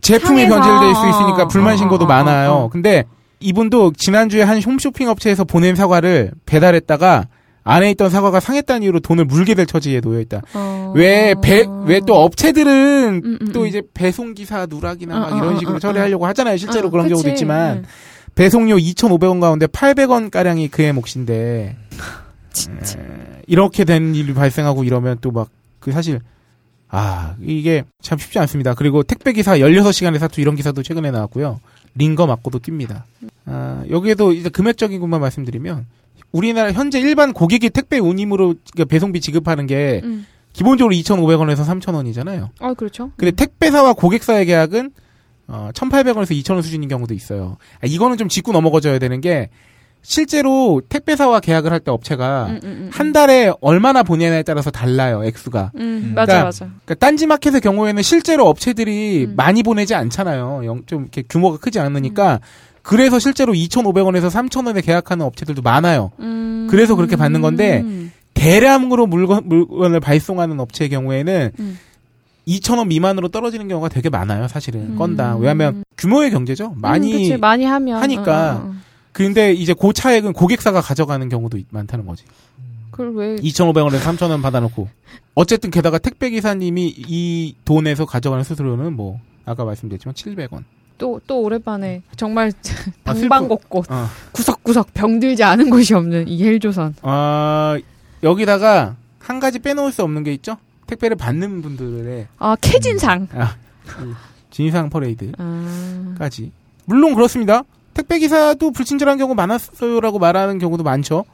제품이. 0.00 0.48
변질될 0.48 0.94
수 0.94 1.08
있으니까 1.08 1.46
불만 1.48 1.74
어, 1.74 1.76
신고도 1.76 2.04
어, 2.04 2.06
어, 2.06 2.08
많아요. 2.08 2.50
어. 2.52 2.68
근데 2.70 3.04
이분도 3.40 3.92
지난주에 3.96 4.42
한 4.42 4.62
홈쇼핑 4.62 5.08
업체에서 5.08 5.44
보낸 5.44 5.76
사과를 5.76 6.30
배달했다가 6.46 7.26
안에 7.62 7.90
있던 7.90 8.08
사과가 8.08 8.40
상했다는 8.40 8.82
이유로 8.84 9.00
돈을 9.00 9.26
물게 9.26 9.54
될 9.54 9.66
처지에 9.66 10.00
놓여 10.00 10.20
있다. 10.20 10.40
어. 10.54 10.92
왜배 10.96 11.66
왜 11.84 12.00
또 12.06 12.14
업체들은 12.24 13.20
음, 13.22 13.38
음, 13.42 13.52
또 13.52 13.62
음. 13.62 13.66
이제 13.66 13.82
배송 13.92 14.32
기사 14.32 14.64
누락이나 14.66 15.18
막 15.18 15.32
어, 15.32 15.36
이런 15.36 15.56
어, 15.56 15.58
식으로 15.58 15.76
어, 15.76 15.78
처리하려고 15.78 16.26
하잖아요. 16.26 16.56
실제로 16.56 16.88
어, 16.88 16.90
그런 16.90 17.04
그치. 17.04 17.12
경우도 17.12 17.28
있지만 17.30 17.78
음. 17.78 17.84
배송료 18.40 18.76
2,500원 18.76 19.38
가운데 19.38 19.66
800원 19.66 20.30
가량이 20.30 20.68
그의 20.68 20.94
몫인데 20.94 21.76
진짜. 22.54 22.98
에, 22.98 23.02
이렇게 23.46 23.84
된 23.84 24.14
일이 24.14 24.32
발생하고 24.32 24.82
이러면 24.84 25.18
또 25.20 25.30
막 25.30 25.48
그 25.78 25.92
사실 25.92 26.20
아 26.88 27.36
이게 27.42 27.84
참 28.02 28.18
쉽지 28.18 28.38
않습니다. 28.38 28.74
그리고 28.74 29.02
택배 29.02 29.32
기사 29.32 29.58
16시간의 29.58 30.18
사투 30.18 30.40
이런 30.40 30.56
기사도 30.56 30.82
최근에 30.82 31.10
나왔고요. 31.10 31.60
링거 31.94 32.26
맞고도 32.26 32.60
뜁니다. 32.60 33.02
아, 33.46 33.82
여기에도 33.90 34.32
이제 34.32 34.48
금액적인 34.48 35.00
것만 35.00 35.20
말씀드리면 35.20 35.86
우리나라 36.32 36.72
현재 36.72 36.98
일반 37.00 37.32
고객이 37.32 37.70
택배 37.70 37.98
운임으로 37.98 38.54
그러니까 38.72 38.84
배송비 38.90 39.20
지급하는 39.20 39.66
게 39.66 40.00
음. 40.04 40.26
기본적으로 40.52 40.94
2,500원에서 40.94 41.64
3,000원이잖아요. 41.64 42.48
어, 42.60 42.74
그렇죠. 42.74 43.10
근데 43.16 43.32
택배사와 43.32 43.92
고객사의 43.94 44.46
계약은 44.46 44.90
어, 45.50 45.70
1,800원에서 45.74 46.30
2,000원 46.30 46.62
수준인 46.62 46.88
경우도 46.88 47.12
있어요. 47.14 47.56
아, 47.82 47.86
이거는 47.86 48.16
좀 48.16 48.28
짚고 48.28 48.52
넘어가줘야 48.52 48.98
되는 48.98 49.20
게 49.20 49.48
실제로 50.02 50.80
택배사와 50.88 51.40
계약을 51.40 51.72
할 51.72 51.80
때 51.80 51.90
업체가 51.90 52.46
음, 52.46 52.54
음, 52.54 52.60
음. 52.64 52.90
한 52.92 53.12
달에 53.12 53.52
얼마나 53.60 54.02
보내냐에 54.02 54.42
따라서 54.42 54.70
달라요, 54.70 55.22
액수가. 55.24 55.72
음, 55.76 55.80
음. 55.80 56.12
맞아, 56.14 56.26
그러니까 56.32 56.44
맞아. 56.46 56.64
그러니까 56.66 56.94
딴지마켓의 56.94 57.60
경우에는 57.60 58.02
실제로 58.02 58.46
업체들이 58.48 59.26
음. 59.26 59.34
많이 59.36 59.62
보내지 59.62 59.94
않잖아요. 59.94 60.62
영- 60.64 60.82
좀 60.86 61.02
이렇게 61.02 61.22
규모가 61.28 61.58
크지 61.58 61.78
않으니까. 61.80 62.40
그래서 62.82 63.18
실제로 63.18 63.52
2,500원에서 63.52 64.30
3,000원에 64.30 64.82
계약하는 64.84 65.24
업체들도 65.26 65.60
많아요. 65.62 66.12
음. 66.20 66.66
그래서 66.70 66.94
그렇게 66.96 67.16
받는 67.16 67.42
건데 67.42 67.80
음. 67.84 68.10
대량으로 68.32 69.06
물건, 69.06 69.42
물건을 69.46 70.00
발송하는 70.00 70.58
업체의 70.60 70.88
경우에는 70.88 71.50
음. 71.58 71.78
2,000원 72.58 72.88
미만으로 72.88 73.28
떨어지는 73.28 73.68
경우가 73.68 73.88
되게 73.88 74.08
많아요, 74.08 74.48
사실은. 74.48 74.92
음. 74.92 74.96
건당. 74.96 75.38
왜냐하면 75.40 75.84
규모의 75.96 76.30
경제죠. 76.30 76.74
많이. 76.76 77.12
음, 77.12 77.18
그치, 77.18 77.36
많이 77.36 77.64
하면 77.64 78.02
하니까. 78.02 78.56
어, 78.56 78.66
어, 78.66 78.70
어. 78.70 78.74
근데 79.12 79.52
이제 79.52 79.74
그 79.74 79.92
차액은 79.92 80.32
고객사가 80.32 80.80
가져가는 80.80 81.28
경우도 81.28 81.58
있- 81.58 81.66
많다는 81.70 82.06
거지. 82.06 82.24
그걸 82.90 83.14
왜 83.14 83.36
2,500원에서 83.36 84.00
3,000원 84.00 84.42
받아놓고. 84.42 84.88
어쨌든 85.34 85.70
게다가 85.70 85.98
택배 85.98 86.30
기사님이 86.30 86.94
이 86.96 87.54
돈에서 87.64 88.04
가져가는 88.06 88.42
수수료는 88.44 88.94
뭐 88.94 89.18
아까 89.44 89.64
말씀드렸지만 89.64 90.14
700원. 90.14 90.64
또, 90.98 91.18
또 91.26 91.40
오랜만에 91.40 92.02
정말 92.16 92.52
아, 93.04 93.12
방방곡곡 93.14 93.90
어. 93.90 94.06
구석구석 94.32 94.92
병들지 94.92 95.42
않은 95.42 95.70
곳이 95.70 95.94
없는 95.94 96.28
이 96.28 96.44
헬조선. 96.44 96.94
아, 97.02 97.78
여기다가 98.22 98.96
한 99.18 99.40
가지 99.40 99.58
빼놓을 99.60 99.92
수 99.92 100.02
없는 100.02 100.24
게 100.24 100.32
있죠. 100.34 100.56
택배를 100.90 101.16
받는 101.16 101.62
분들의 101.62 102.26
아, 102.38 102.56
캐진상. 102.60 103.28
아, 103.34 103.54
이 103.86 104.14
진상 104.50 104.90
퍼레이드까지. 104.90 105.36
아, 105.38 106.80
물론 106.86 107.14
그렇습니다. 107.14 107.62
택배 107.94 108.18
기사도 108.18 108.72
불친절한 108.72 109.18
경우 109.18 109.34
많았어요라고 109.34 110.18
말하는 110.18 110.58
경우도 110.58 110.82
많죠. 110.82 111.24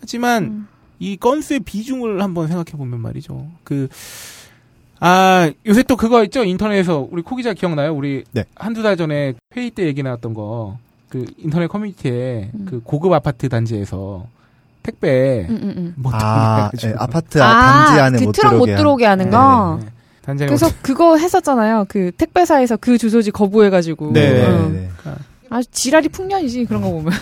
하지만 0.00 0.44
음. 0.44 0.68
이 0.98 1.16
건수의 1.16 1.60
비중을 1.60 2.22
한번 2.22 2.48
생각해 2.48 2.76
보면 2.76 3.00
말이죠. 3.00 3.46
그, 3.64 3.88
아, 4.98 5.50
요새 5.66 5.82
또 5.82 5.96
그거 5.96 6.22
있죠? 6.24 6.44
인터넷에서, 6.44 7.08
우리 7.10 7.22
코 7.22 7.36
기자 7.36 7.54
기억나요? 7.54 7.94
우리 7.94 8.24
네. 8.32 8.44
한두 8.54 8.82
달 8.82 8.98
전에 8.98 9.34
회의 9.56 9.70
때 9.70 9.86
얘기 9.86 10.02
나왔던 10.02 10.34
거, 10.34 10.78
그 11.08 11.24
인터넷 11.38 11.68
커뮤니티에 11.68 12.50
음. 12.52 12.66
그 12.68 12.80
고급 12.84 13.12
아파트 13.14 13.48
단지에서 13.48 14.26
택배 14.82 15.46
음, 15.48 15.56
음, 15.62 15.74
음. 15.76 15.94
못 15.96 16.12
아, 16.14 16.70
들어오게 16.74 16.88
예, 16.88 16.94
아파트 16.98 17.38
단지 17.38 18.00
안에 18.00 18.18
그 18.18 18.24
못 18.24 18.32
트럭 18.32 18.52
못 18.56 18.64
들어오게 18.66 18.76
들어오게 18.76 19.06
하는 19.06 19.24
네, 19.26 19.30
거. 19.30 19.76
네, 19.80 19.84
네. 19.86 19.92
단지 20.22 20.46
그래서 20.46 20.66
못 20.66 20.74
그거 20.82 21.16
했었잖아요. 21.16 21.86
그 21.88 22.12
택배사에서 22.16 22.76
그 22.76 22.96
주소지 22.98 23.30
거부해가지고. 23.30 24.12
네, 24.12 24.30
네, 24.32 24.46
응. 24.46 24.90
네. 25.04 25.12
아주 25.50 25.68
지랄이 25.70 26.08
풍년이지 26.08 26.64
그런 26.66 26.82
거 26.82 26.90
보면. 26.90 27.12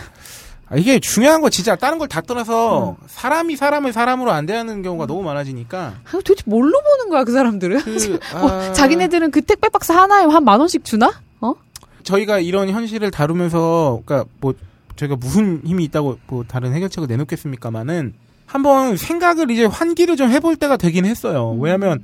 아, 0.70 0.76
이게 0.76 0.98
중요한 1.00 1.40
거 1.40 1.48
진짜 1.48 1.74
다른 1.76 1.96
걸 1.98 2.08
다 2.08 2.20
떠나서 2.20 2.90
음. 3.00 3.06
사람이 3.06 3.56
사람을 3.56 3.92
사람으로 3.94 4.30
안 4.32 4.44
대하는 4.44 4.82
경우가 4.82 5.06
너무 5.06 5.22
많아지니까 5.22 5.94
아, 6.04 6.10
도대체 6.12 6.42
뭘로 6.44 6.78
보는 6.82 7.08
거야 7.10 7.24
그 7.24 7.32
사람들은? 7.32 7.80
그 7.80 8.18
뭐, 8.38 8.50
아, 8.52 8.72
자기네들은 8.74 9.30
그 9.30 9.40
택배 9.40 9.68
박스 9.70 9.92
하나에 9.92 10.24
한 10.26 10.44
만 10.44 10.60
원씩 10.60 10.84
주나? 10.84 11.10
어? 11.40 11.54
저희가 12.02 12.38
이런 12.40 12.68
현실을 12.68 13.10
다루면서 13.10 14.00
그러니까 14.04 14.28
뭐 14.40 14.52
저희가 14.98 15.16
무슨 15.16 15.62
힘이 15.64 15.84
있다고 15.84 16.18
뭐 16.26 16.44
다른 16.46 16.74
해결책을 16.74 17.08
내놓겠습니까마는 17.08 18.12
한번 18.46 18.96
생각을 18.96 19.50
이제 19.50 19.64
환기를 19.64 20.16
좀 20.16 20.30
해볼 20.30 20.56
때가 20.56 20.76
되긴 20.76 21.04
했어요. 21.06 21.52
음. 21.52 21.60
왜냐하면 21.60 22.00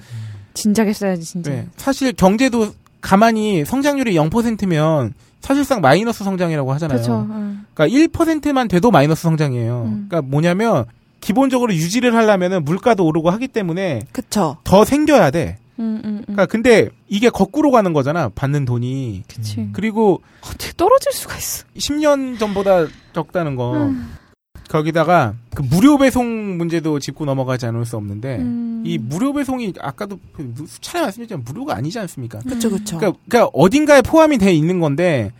진작 0.54 0.86
했어야지 0.86 1.22
진짜. 1.22 1.50
네, 1.50 1.66
사실 1.76 2.12
경제도 2.12 2.72
가만히 3.00 3.64
성장률이 3.64 4.14
0%면 4.14 5.12
사실상 5.40 5.80
마이너스 5.80 6.24
성장이라고 6.24 6.72
하잖아요. 6.74 6.96
그렇죠. 6.96 7.26
응. 7.28 7.64
그러니까 7.74 7.98
1%만 8.18 8.68
돼도 8.68 8.90
마이너스 8.90 9.22
성장이에요. 9.22 9.82
음. 9.86 10.06
그러니까 10.08 10.22
뭐냐면 10.22 10.84
기본적으로 11.20 11.74
유지를 11.74 12.14
하려면은 12.14 12.64
물가도 12.64 13.04
오르고 13.04 13.30
하기 13.30 13.48
때문에 13.48 14.02
그쵸. 14.12 14.58
더 14.64 14.84
생겨야 14.84 15.30
돼. 15.30 15.58
응, 15.78 16.00
응, 16.04 16.10
응. 16.18 16.22
그러니까 16.22 16.46
근데 16.46 16.88
이게 17.08 17.28
거꾸로 17.28 17.70
가는 17.70 17.92
거잖아. 17.92 18.28
받는 18.28 18.64
돈이. 18.64 19.24
그치. 19.28 19.68
그리고 19.72 20.22
어떻게 20.40 20.72
떨어질 20.76 21.12
수가 21.12 21.36
있어. 21.36 21.64
10년 21.76 22.38
전보다 22.38 22.86
적다는 23.12 23.56
거. 23.56 23.84
음. 23.84 24.14
거기다가 24.68 25.34
그 25.54 25.62
무료 25.62 25.98
배송 25.98 26.56
문제도 26.56 26.98
짚고 26.98 27.24
넘어가지 27.26 27.66
않을 27.66 27.84
수 27.84 27.96
없는데 27.96 28.38
음. 28.38 28.82
이 28.86 28.98
무료 28.98 29.32
배송이 29.32 29.74
아까도 29.78 30.18
수차례 30.66 31.02
말씀드렸지만 31.02 31.44
무료가 31.44 31.76
아니지 31.76 31.98
않습니까? 31.98 32.38
그쵸, 32.40 32.70
그쵸. 32.70 32.96
그러니까, 32.98 33.18
그러니까 33.28 33.50
어딘가에 33.52 34.02
포함이 34.02 34.38
돼 34.38 34.52
있는 34.52 34.80
건데 34.80 35.32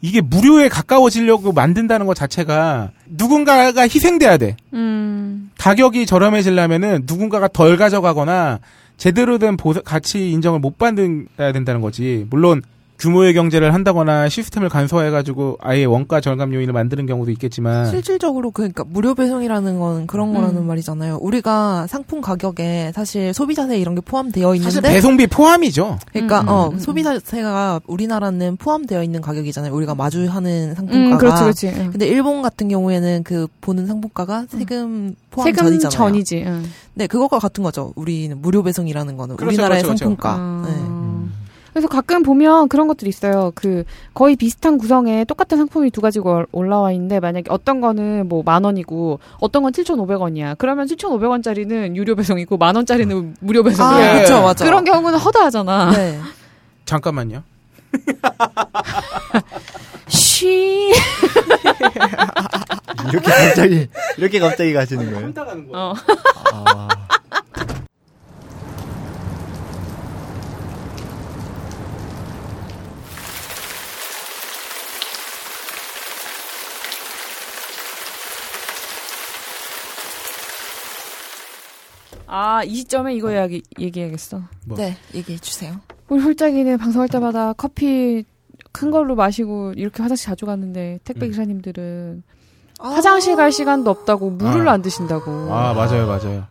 이게 0.00 0.20
무료에 0.20 0.68
가까워지려고 0.68 1.52
만든다는 1.52 2.06
것 2.06 2.14
자체가 2.14 2.92
누군가가 3.06 3.82
희생돼야 3.82 4.36
돼. 4.36 4.56
음. 4.72 5.50
가격이 5.58 6.06
저렴해지려면은 6.06 7.02
누군가가 7.06 7.48
덜 7.48 7.76
가져가거나 7.76 8.60
제대로 8.98 9.38
된 9.38 9.56
보상- 9.56 9.82
가치 9.84 10.30
인정을 10.32 10.58
못 10.60 10.76
받아야 10.76 11.52
된다는 11.52 11.80
거지. 11.80 12.26
물론 12.28 12.62
규모의 12.98 13.32
경제를 13.32 13.72
한다거나 13.74 14.28
시스템을 14.28 14.68
간소화해가지고 14.68 15.58
아예 15.60 15.84
원가 15.84 16.20
절감 16.20 16.52
요인을 16.52 16.72
만드는 16.72 17.06
경우도 17.06 17.30
있겠지만 17.30 17.86
실질적으로 17.90 18.50
그러니까 18.50 18.84
무료 18.86 19.14
배송이라는 19.14 19.78
건 19.78 20.06
그런 20.08 20.34
거라는 20.34 20.62
음. 20.62 20.66
말이잖아요. 20.66 21.18
우리가 21.20 21.86
상품 21.86 22.20
가격에 22.20 22.90
사실 22.94 23.32
소비자세 23.32 23.78
이런 23.78 23.94
게 23.94 24.00
포함되어 24.00 24.56
사실 24.56 24.78
있는데 24.78 24.94
배송비 24.94 25.28
포함이죠. 25.28 25.98
그러니까 26.12 26.40
음, 26.40 26.48
어 26.48 26.68
음, 26.68 26.74
음. 26.74 26.78
소비자세가 26.80 27.82
우리나라는 27.86 28.56
포함되어 28.56 29.04
있는 29.04 29.20
가격이잖아요. 29.20 29.72
우리가 29.72 29.94
마주하는 29.94 30.70
음, 30.70 30.74
상품가가. 30.74 31.18
그렇지, 31.18 31.42
그렇지. 31.42 31.80
응. 31.80 31.90
근데 31.92 32.08
일본 32.08 32.42
같은 32.42 32.68
경우에는 32.68 33.22
그 33.22 33.46
보는 33.60 33.86
상품가가 33.86 34.46
세금 34.48 35.14
포함 35.30 35.46
세금 35.46 35.68
전이잖아요. 35.68 35.90
전이지. 35.90 36.42
응. 36.46 36.64
네, 36.94 37.06
그것과 37.06 37.38
같은 37.38 37.62
거죠. 37.62 37.92
우리는 37.94 38.36
무료 38.42 38.64
배송이라는 38.64 39.16
거는 39.16 39.36
그렇죠, 39.36 39.54
우리나라의 39.54 39.82
그렇죠, 39.84 40.04
그렇죠. 40.04 40.16
상품가. 40.16 40.36
어. 40.36 40.62
네. 40.66 41.07
그래서 41.78 41.86
가끔 41.86 42.24
보면 42.24 42.68
그런 42.68 42.88
것들이 42.88 43.08
있어요. 43.08 43.52
그 43.54 43.84
거의 44.12 44.34
비슷한 44.34 44.78
구성에 44.78 45.24
똑같은 45.26 45.56
상품이 45.58 45.92
두 45.92 46.00
가지가 46.00 46.46
올라와 46.50 46.90
있는데 46.90 47.20
만약에 47.20 47.44
어떤 47.50 47.80
거는 47.80 48.28
뭐 48.28 48.42
만 48.44 48.64
원이고 48.64 49.20
어떤 49.38 49.62
건 49.62 49.72
7,500원이야. 49.72 50.56
그러면 50.58 50.86
7,500원짜리는 50.88 51.94
유료 51.94 52.16
배송이고 52.16 52.56
만 52.56 52.74
원짜리는 52.74 53.36
무료 53.40 53.60
아, 53.60 53.64
배송이야. 53.64 54.16
예. 54.16 54.20
그쵸, 54.22 54.42
맞아. 54.42 54.64
그런 54.64 54.84
경우는 54.84 55.18
허다하잖아. 55.20 55.90
네. 55.92 56.18
잠깐만요. 56.84 57.44
쉬. 60.08 60.92
이렇게 63.12 63.30
갑자기 63.30 63.88
이렇게 64.16 64.38
갑자기 64.40 64.72
가시는 64.72 65.10
거예요? 65.12 65.26
혼나가는 65.26 65.68
어. 65.74 65.94
아, 66.52 66.88
아, 82.30 82.62
이 82.64 82.74
시점에 82.76 83.14
이거 83.14 83.32
이야기, 83.32 83.62
얘기해야겠어. 83.78 84.42
뭐. 84.66 84.76
네, 84.76 84.96
얘기해 85.14 85.38
주세요. 85.38 85.74
우리 86.08 86.22
홀짝이는 86.22 86.76
방송할 86.78 87.08
때마다 87.08 87.52
커피 87.54 88.24
큰 88.72 88.90
걸로 88.90 89.14
마시고 89.14 89.72
이렇게 89.76 90.02
화장실 90.02 90.26
자주 90.26 90.46
갔는데 90.46 91.00
택배 91.04 91.26
음. 91.26 91.30
기사님들은 91.30 92.22
화장실 92.78 93.34
갈 93.34 93.50
시간도 93.50 93.90
없다고 93.90 94.30
물을 94.30 94.68
아. 94.68 94.72
안 94.72 94.82
드신다고. 94.82 95.30
아 95.52 95.72
맞아요 95.74 96.06
맞아요. 96.06 96.44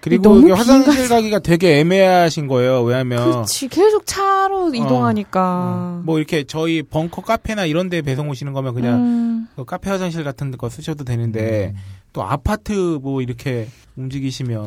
그리고 0.00 0.38
이게 0.38 0.52
화장실 0.52 0.92
빈가- 0.94 1.08
가기가 1.08 1.38
되게 1.40 1.78
애매하신 1.80 2.46
거예요. 2.46 2.82
왜냐하면 2.82 3.24
그렇지 3.30 3.68
계속 3.68 4.06
차로 4.06 4.74
이동하니까. 4.74 5.40
어, 5.40 6.02
뭐 6.04 6.18
이렇게 6.18 6.44
저희 6.44 6.82
벙커 6.82 7.22
카페나 7.22 7.66
이런 7.66 7.88
데 7.88 8.02
배송 8.02 8.28
오시는 8.28 8.52
거면 8.52 8.74
그냥 8.74 8.94
음, 9.00 9.48
그 9.56 9.64
카페 9.64 9.90
화장실 9.90 10.22
같은 10.22 10.50
거 10.56 10.68
쓰셔도 10.68 11.04
되는데 11.04 11.74
또 12.12 12.22
아파트 12.22 12.98
뭐 13.02 13.22
이렇게 13.22 13.68
움직이시면 13.96 14.58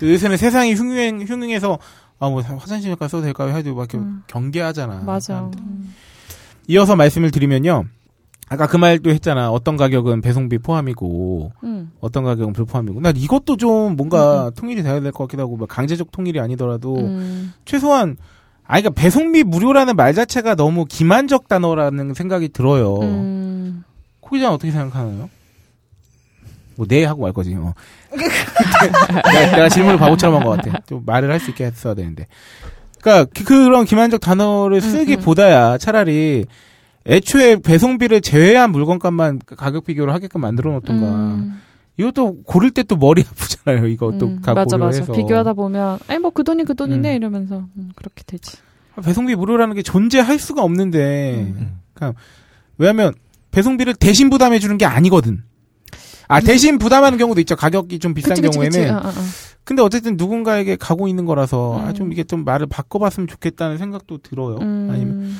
또 0.00 0.12
요새는 0.12 0.36
세상이 0.36 0.74
흉흉 0.74 1.22
흉흉해서 1.26 1.78
아 2.20 2.28
뭐 2.28 2.40
화장실 2.42 2.94
가 2.96 3.06
써도 3.06 3.22
될까요? 3.24 3.56
해도 3.56 3.74
막 3.76 3.82
이렇게 3.82 3.98
음. 3.98 4.22
경계하잖아. 4.26 5.02
맞아. 5.06 5.50
음. 5.60 5.94
이어서 6.66 6.96
말씀을 6.96 7.30
드리면요. 7.30 7.84
아까 8.48 8.66
그 8.66 8.76
말도 8.76 9.10
했잖아. 9.10 9.50
어떤 9.52 9.76
가격은 9.76 10.20
배송비 10.22 10.58
포함이고 10.58 11.52
음. 11.62 11.92
어떤 12.00 12.24
가격은 12.24 12.54
불포함이고. 12.54 13.00
난 13.00 13.16
이것도 13.16 13.56
좀 13.56 13.94
뭔가 13.94 14.50
통일이 14.56 14.82
돼야 14.82 14.98
될 15.00 15.12
것 15.12 15.24
같기도 15.24 15.42
하고 15.44 15.56
뭐 15.56 15.66
강제적 15.68 16.10
통일이 16.10 16.40
아니더라도 16.40 16.96
음. 16.96 17.52
최소한 17.64 18.16
아니 18.66 18.82
그러니까 18.82 19.00
배송비 19.00 19.44
무료라는 19.44 19.94
말 19.96 20.12
자체가 20.12 20.56
너무 20.56 20.86
기만적 20.86 21.46
단어라는 21.46 22.14
생각이 22.14 22.48
들어요. 22.48 22.96
음. 23.00 23.84
코 24.20 24.34
기자는 24.34 24.54
어떻게 24.54 24.72
생각하나요? 24.72 25.30
뭐 26.78 26.86
네 26.86 27.04
하고 27.04 27.22
말 27.22 27.32
거지. 27.32 27.54
어. 27.56 27.74
내가, 28.12 29.50
내가 29.56 29.68
질문을 29.68 29.98
바보처럼 29.98 30.36
한 30.36 30.44
것 30.44 30.56
같아. 30.62 30.78
좀 30.86 31.02
말을 31.04 31.30
할 31.30 31.40
수 31.40 31.50
있게 31.50 31.64
했어야 31.66 31.94
되는데. 31.94 32.26
그러니까 33.02 33.30
그- 33.34 33.44
그런 33.44 33.84
기만적 33.84 34.20
단어를 34.20 34.80
쓰기보다야 34.80 35.78
차라리 35.78 36.46
애초에 37.06 37.56
배송비를 37.56 38.20
제외한 38.20 38.70
물건값만 38.72 39.40
가격 39.46 39.84
비교를 39.86 40.12
하게끔 40.14 40.40
만들어 40.40 40.72
놓던가. 40.72 41.06
음. 41.06 41.60
이것도 41.96 42.42
고를 42.44 42.70
때 42.70 42.84
또 42.84 42.96
머리 42.96 43.22
아프잖아요. 43.28 43.86
이거 43.88 44.12
또 44.18 44.26
음, 44.26 44.40
가 44.40 44.54
맞아 44.54 44.76
맞아 44.76 45.00
고려해서. 45.00 45.12
비교하다 45.14 45.52
보면 45.54 45.98
아니 46.06 46.18
뭐 46.20 46.30
그 46.30 46.44
돈이 46.44 46.64
그 46.64 46.74
돈이네 46.76 47.10
음. 47.12 47.16
이러면서 47.16 47.64
음, 47.76 47.90
그렇게 47.96 48.22
되지 48.24 48.56
배송비 49.02 49.34
무료라는 49.34 49.74
게 49.74 49.82
존재할 49.82 50.38
수가 50.38 50.62
없는데. 50.62 51.34
음. 51.56 51.78
그러니까 51.94 52.20
왜냐하면 52.78 53.14
배송비를 53.50 53.94
대신 53.94 54.30
부담해 54.30 54.58
주는 54.60 54.76
게 54.78 54.84
아니거든. 54.84 55.42
아 56.28 56.40
대신 56.40 56.78
부담하는 56.78 57.18
경우도 57.18 57.40
있죠. 57.42 57.56
가격이 57.56 57.98
좀 57.98 58.14
비싼 58.14 58.30
그치, 58.36 58.42
그치, 58.42 58.58
경우에는. 58.58 58.80
그치. 58.80 58.90
어, 58.90 58.96
어, 58.96 59.08
어. 59.08 59.24
근데 59.64 59.82
어쨌든 59.82 60.16
누군가에게 60.16 60.76
가고 60.76 61.08
있는 61.08 61.24
거라서 61.26 61.78
아, 61.80 61.88
음. 61.90 61.94
좀 61.94 62.12
이게 62.12 62.24
좀 62.24 62.44
말을 62.44 62.66
바꿔봤으면 62.66 63.26
좋겠다는 63.28 63.76
생각도 63.78 64.18
들어요. 64.18 64.56
음. 64.62 64.88
아니면 64.90 65.32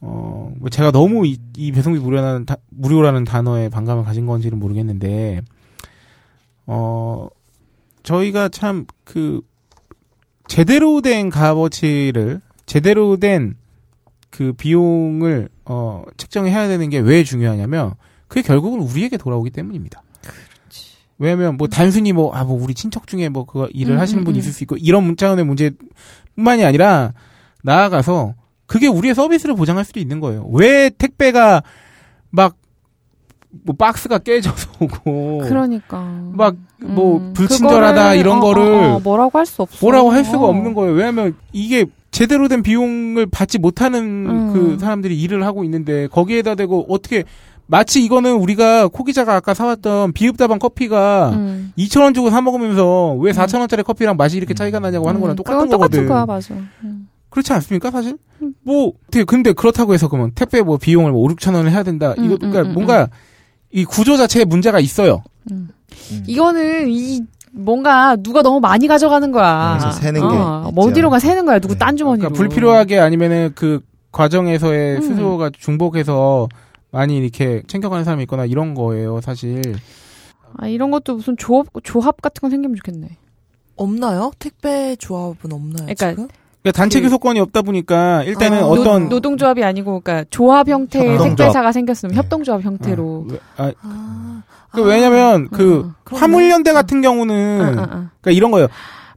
어, 0.00 0.52
뭐 0.58 0.68
제가 0.70 0.90
너무 0.92 1.26
이, 1.26 1.38
이 1.56 1.72
배송비 1.72 1.98
무료라는 1.98 2.46
다- 2.46 2.56
무료라는 2.70 3.24
단어에 3.24 3.68
반감을 3.68 4.04
가진 4.04 4.26
건지는 4.26 4.58
모르겠는데 4.58 5.40
어 6.66 7.28
저희가 8.02 8.48
참 8.48 8.86
그 9.04 9.40
제대로 10.48 11.00
된 11.00 11.30
값어치를 11.30 12.40
제대로 12.66 13.16
된 13.16 13.56
그 14.30 14.52
비용을 14.52 15.48
어 15.64 16.02
측정해야 16.18 16.68
되는 16.68 16.90
게 16.90 16.98
왜 16.98 17.24
중요하냐면 17.24 17.94
그게 18.28 18.42
결국은 18.42 18.80
우리에게 18.80 19.16
돌아오기 19.16 19.50
때문입니다. 19.50 20.02
왜냐면 21.18 21.56
뭐 21.56 21.66
단순히 21.68 22.12
뭐 22.12 22.34
아 22.34 22.44
뭐 22.44 22.62
우리 22.62 22.74
친척 22.74 23.06
중에 23.06 23.28
뭐 23.28 23.46
그거 23.46 23.68
일을 23.72 23.94
음, 23.94 24.00
하시는 24.00 24.22
음, 24.22 24.24
분이 24.24 24.38
음. 24.38 24.40
있을 24.40 24.52
수 24.52 24.64
있고 24.64 24.76
이런 24.76 25.16
차원의 25.16 25.44
문제뿐만이 25.46 26.64
아니라 26.64 27.14
나아가서 27.62 28.34
그게 28.66 28.86
우리의 28.86 29.14
서비스를 29.14 29.54
보장할 29.54 29.84
수도 29.84 30.00
있는 30.00 30.20
거예요. 30.20 30.46
왜 30.52 30.90
택배가 30.90 31.62
막 32.30 32.56
뭐 33.64 33.74
박스가 33.74 34.18
깨져서 34.18 34.70
오고 34.80 35.38
그러니까 35.44 35.98
막뭐 36.32 37.18
음, 37.18 37.32
불친절하다 37.32 37.94
그거를, 38.02 38.18
이런 38.20 38.38
어, 38.38 38.40
거를 38.40 38.62
어, 38.62 38.96
어, 38.96 39.00
뭐라고 39.00 39.38
할 39.38 39.46
수 39.46 39.62
없어 39.62 39.78
뭐라고 39.80 40.10
할 40.10 40.24
수가 40.24 40.44
어. 40.44 40.48
없는 40.48 40.74
거예요. 40.74 40.92
왜냐하면 40.92 41.34
이게 41.52 41.86
제대로 42.10 42.48
된 42.48 42.62
비용을 42.62 43.26
받지 43.26 43.58
못하는 43.58 44.28
음. 44.28 44.52
그 44.52 44.78
사람들이 44.78 45.18
일을 45.20 45.44
하고 45.46 45.64
있는데 45.64 46.06
거기에다 46.08 46.54
대고 46.54 46.86
어떻게 46.88 47.24
마치 47.66 48.04
이거는 48.04 48.34
우리가 48.34 48.88
코 48.88 49.02
기자가 49.04 49.34
아까 49.34 49.52
사왔던 49.54 50.12
비읍다방 50.12 50.58
커피가 50.58 51.30
음. 51.34 51.72
2,000원 51.76 52.14
주고 52.14 52.30
사 52.30 52.40
먹으면서 52.40 53.14
왜 53.14 53.32
4,000원짜리 53.32 53.84
커피랑 53.84 54.16
맛이 54.16 54.36
이렇게 54.36 54.54
차이가 54.54 54.78
나냐고 54.78 55.08
하는 55.08 55.20
거랑 55.20 55.34
음, 55.34 55.36
똑같은 55.36 55.58
그건 55.58 55.70
거거든. 55.70 56.06
똑같은 56.06 56.08
거야 56.08 56.26
맞아 56.26 56.54
음. 56.84 57.08
그렇지 57.30 57.52
않습니까, 57.52 57.90
사실? 57.90 58.16
뭐, 58.62 58.92
어떻게, 59.08 59.24
근데 59.24 59.52
그렇다고 59.52 59.92
해서 59.94 60.08
그러면 60.08 60.30
택배 60.34 60.62
뭐 60.62 60.78
비용을 60.78 61.10
뭐 61.12 61.22
5, 61.22 61.28
6천 61.34 61.54
원을 61.54 61.70
해야 61.70 61.82
된다. 61.82 62.14
음, 62.16 62.24
이거, 62.24 62.34
음, 62.34 62.50
그러니까 62.50 62.62
음, 62.62 62.72
뭔가 62.72 63.08
이 63.70 63.84
구조 63.84 64.16
자체에 64.16 64.44
문제가 64.44 64.80
있어요. 64.80 65.22
음. 65.50 65.68
음. 66.12 66.22
이거는 66.26 66.88
이 66.88 67.20
뭔가 67.52 68.16
누가 68.16 68.42
너무 68.42 68.60
많이 68.60 68.86
가져가는 68.86 69.30
거야 69.32 69.78
그래서 69.80 69.98
세는 69.98 70.22
어, 70.22 70.28
게뭐 70.28 70.70
있죠. 70.70 70.90
어디로가 70.90 71.18
세는 71.18 71.46
거야 71.46 71.58
누구 71.58 71.74
네. 71.74 71.78
딴 71.78 71.96
주머니로 71.96 72.28
그러니까 72.28 72.38
불필요하게 72.42 73.00
아니면은 73.00 73.52
그 73.54 73.80
과정에서의 74.12 74.96
음. 74.96 75.00
스스로가 75.02 75.50
중복해서 75.58 76.48
많이 76.96 77.18
이렇게 77.18 77.62
챙겨가는 77.66 78.04
사람이 78.04 78.22
있거나 78.22 78.46
이런 78.46 78.72
거예요, 78.74 79.20
사실. 79.20 79.60
아 80.56 80.66
이런 80.66 80.90
것도 80.90 81.16
무슨 81.16 81.36
조합 81.36 81.66
조합 81.82 82.22
같은 82.22 82.40
거 82.40 82.48
생기면 82.48 82.76
좋겠네 82.76 83.18
없나요? 83.76 84.30
택배 84.38 84.96
조합은 84.96 85.52
없나요? 85.52 85.84
그러니까 85.86 86.10
지금? 86.10 86.28
그러니까 86.62 86.72
단체 86.80 87.00
그- 87.00 87.06
교섭권이 87.06 87.38
없다 87.40 87.60
보니까 87.62 88.22
일단은 88.24 88.60
아, 88.62 88.66
어떤 88.66 89.08
노, 89.10 89.20
동조합이 89.20 89.62
아니고 89.62 90.00
그러니까 90.00 90.26
조합 90.30 90.68
형태의 90.68 91.04
협동조합. 91.18 91.36
택배사가 91.36 91.72
생겼으면 91.72 92.12
네. 92.12 92.16
협동조합 92.18 92.62
형태로 92.62 93.26
아, 93.58 93.64
아, 93.64 93.72
아, 93.82 94.42
그 94.72 94.80
아, 94.82 94.84
왜냐면 94.86 95.48
그 95.50 95.80
어, 95.80 95.94
그렇네. 96.04 96.20
화물연대 96.20 96.72
같은 96.72 97.02
경우는 97.02 97.60
어. 97.78 97.82
그러니까 97.82 98.30
이런 98.30 98.50
거예요. 98.52 98.68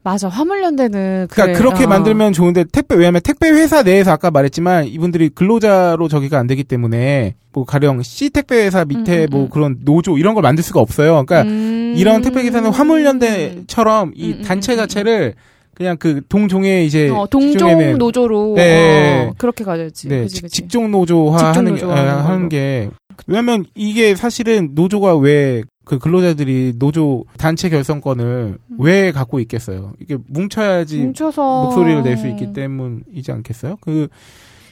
맞아 0.04 0.30
화물연대는 0.30 1.28
그러니까. 1.30 1.58
그렇게 1.60 1.84
어. 1.84 1.88
만들면 1.88 2.34
좋은데 2.34 2.66
택배 2.72 2.96
왜냐면 2.96 3.22
택배 3.24 3.50
회사 3.50 3.84
내에서 3.84 4.12
아까 4.12 4.32
말했지만 4.32 4.86
이분들이 4.86 5.30
근로자로 5.30 6.08
저기가 6.08 6.40
안 6.40 6.48
되기 6.48 6.64
때문에 6.64 7.36
뭐 7.52 7.66
가령 7.66 8.02
C 8.04 8.30
택배 8.30 8.66
회사 8.66 8.86
밑에 8.86 9.22
음, 9.22 9.24
음, 9.24 9.28
뭐 9.32 9.42
음. 9.44 9.50
그런 9.50 9.78
노조 9.84 10.18
이런 10.18 10.34
걸 10.36 10.42
만들 10.44 10.64
수가 10.64 10.80
없어요. 10.80 11.24
그러니까 11.26 11.42
음. 11.44 11.96
이런 11.98 12.22
택배 12.22 12.44
기사는 12.44 12.70
화물연대처럼 12.70 14.14
이 14.16 14.32
음, 14.34 14.38
음, 14.40 14.44
단체. 14.44 14.76
자체를 14.76 15.34
그냥 15.74 15.96
그 15.98 16.22
동종의 16.28 16.86
이제 16.86 17.10
어, 17.10 17.26
동종 17.30 17.98
노조로 17.98 18.54
네. 18.58 19.28
어, 19.30 19.34
그렇게 19.38 19.64
가져야지. 19.64 20.08
네, 20.10 20.22
그치, 20.24 20.36
직- 20.36 20.42
그치. 20.44 20.56
직종 20.62 20.92
노조화 20.92 21.38
직종 21.38 21.54
하는 21.56 21.72
노조화 21.74 21.96
하는 21.98 22.12
하는 22.12 22.26
걸로. 22.40 22.50
게 22.50 22.90
왜냐면 23.28 23.66
이게 23.76 24.16
사실은 24.16 24.72
노조가 24.74 25.16
왜 25.18 25.64
그 25.90 25.98
근로자들이 25.98 26.74
노조 26.78 27.26
단체 27.40 27.68
결성권을 27.68 28.60
왜 28.78 29.12
갖고 29.12 29.40
있겠어요? 29.40 29.94
이게 30.00 30.18
뭉쳐야지 30.28 31.00
뭉쳐서 31.00 31.64
목소리를 31.64 32.04
낼 32.04 32.16
수 32.16 32.28
있기 32.28 32.54
때문이지 32.54 33.32
않겠어요? 33.32 33.78
그 33.82 34.08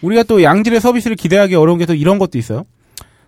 우리가 0.04 0.22
또 0.22 0.44
양질의 0.44 0.80
서비스를 0.80 1.16
기대하기 1.16 1.56
어려운 1.56 1.80
게 1.80 1.88
또 1.88 1.96
이런 1.96 2.20
것도 2.20 2.38
있어요. 2.38 2.66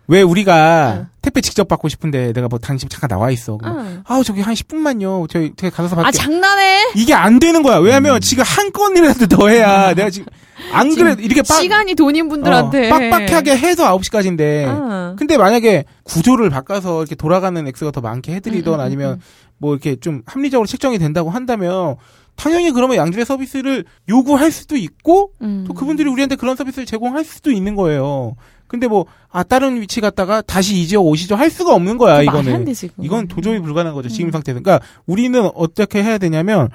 왜 0.10 0.24
우리가 0.24 0.95
응. 0.98 1.08
택배 1.22 1.39
직접 1.39 1.67
받고 1.67 1.88
싶은데 1.88 2.34
내가 2.34 2.48
뭐 2.48 2.58
당신 2.58 2.89
잠깐 2.89 3.10
나와 3.10 3.30
있어. 3.30 3.60
응. 3.63 4.02
아우 4.08 4.24
저기 4.24 4.41
한 4.41 4.56
10분만요. 4.56 5.30
저희 5.30 5.54
제가 5.56 5.84
가서 5.84 5.95
아 6.00 6.04
받게. 6.04 6.17
장난해? 6.17 6.91
이게 6.95 7.13
안 7.13 7.38
되는 7.39 7.62
거야. 7.62 7.78
왜냐면 7.78 8.15
음. 8.15 8.19
지금 8.19 8.43
한 8.43 8.72
건이라도 8.72 9.28
더 9.28 9.48
해야 9.50 9.93
내가 9.93 10.10
지금 10.10 10.26
안 10.74 10.93
그래 10.95 11.15
이렇게 11.19 11.43
빡 11.43 11.62
시간이 11.62 11.93
돈인 11.93 12.28
분들한테 12.28 12.88
어, 12.88 12.89
빡빡하게 12.89 13.56
해서 13.56 13.95
9시까지인데 13.95 14.39
응. 14.67 15.15
근데 15.15 15.38
만약에 15.38 15.86
구조를 16.04 16.50
바꿔서 16.50 17.02
이렇게 17.02 17.13
돌아가는 17.13 17.67
액수가 17.67 17.91
더 17.91 18.02
많게 18.02 18.34
해드리던 18.34 18.74
음, 18.74 18.80
음, 18.80 18.84
아니면 18.84 19.13
음. 19.13 19.19
뭐 19.60 19.74
이렇게 19.74 19.95
좀 19.95 20.24
합리적으로 20.26 20.65
책정이 20.65 20.98
된다고 20.98 21.30
한다면 21.30 21.98
당연히 22.36 22.72
그러면 22.72 22.98
양질의 22.98 23.26
서비스를 23.26 23.86
요구할 24.08 24.52
수도 24.52 24.76
있고 24.76 25.34
음. 25.43 25.65
또 25.67 25.74
그분들이 25.76 26.10
우리한테 26.10 26.36
그런 26.36 26.56
서비스를 26.56 26.88
제공할 26.88 27.24
수도 27.26 27.52
있는 27.52 27.76
거예요. 27.76 28.36
근데 28.69 28.88
뭐 28.88 29.05
아 29.32 29.43
다른 29.43 29.79
위치 29.79 30.01
갔다가 30.01 30.41
다시 30.41 30.79
이 30.82 30.88
지역 30.88 31.05
오시죠 31.05 31.36
할 31.36 31.49
수가 31.49 31.73
없는 31.75 31.97
거야 31.97 32.21
이거는. 32.23 32.43
그거는. 32.45 33.05
이건 33.05 33.27
도저히 33.27 33.60
불가능한 33.60 33.93
거죠 33.93 34.10
지금 34.10 34.29
음. 34.29 34.32
상태에서. 34.32 34.60
그러니까 34.62 34.86
우리는 35.05 35.49
어떻게 35.53 36.01
해야 36.03 36.17
되냐면 36.17 36.69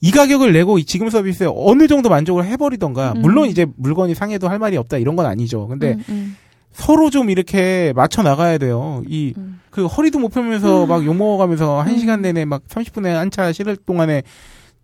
이 0.00 0.10
가격을 0.10 0.52
내고 0.54 0.78
이 0.78 0.84
지금 0.84 1.10
서비스에 1.10 1.46
어느 1.54 1.86
정도 1.88 2.08
만족을 2.08 2.46
해버리던가 2.46 3.12
음. 3.16 3.20
물론 3.20 3.48
이제 3.48 3.66
물건이 3.76 4.14
상해도 4.14 4.48
할 4.48 4.58
말이 4.58 4.78
없다 4.78 4.96
이런 4.96 5.14
건 5.14 5.26
아니죠. 5.26 5.68
근데 5.68 5.92
음, 5.92 6.04
음, 6.08 6.36
서로 6.72 7.10
좀 7.10 7.28
이렇게 7.28 7.92
맞춰 7.94 8.22
나가야 8.22 8.56
돼요. 8.56 9.02
이 9.06 9.34
음. 9.36 9.60
그 9.68 9.84
허리도 9.84 10.18
못 10.18 10.30
펴면서 10.30 10.86
막 10.86 11.04
욕먹어가면서 11.04 11.82
한 11.82 11.92
음. 11.92 11.98
시간 11.98 12.22
내내 12.22 12.46
막 12.46 12.62
30분에 12.66 13.08
한차 13.08 13.52
실을 13.52 13.76
동안에 13.76 14.22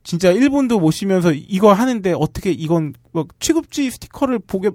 진짜 0.02 0.30
1분도 0.34 0.78
못 0.80 0.90
쉬면서 0.90 1.32
이거 1.32 1.72
하는데 1.72 2.12
어떻게 2.12 2.50
이건 2.50 2.92
뭐 3.12 3.24
취급지 3.40 3.90
스티커를 3.90 4.38
보게 4.38 4.70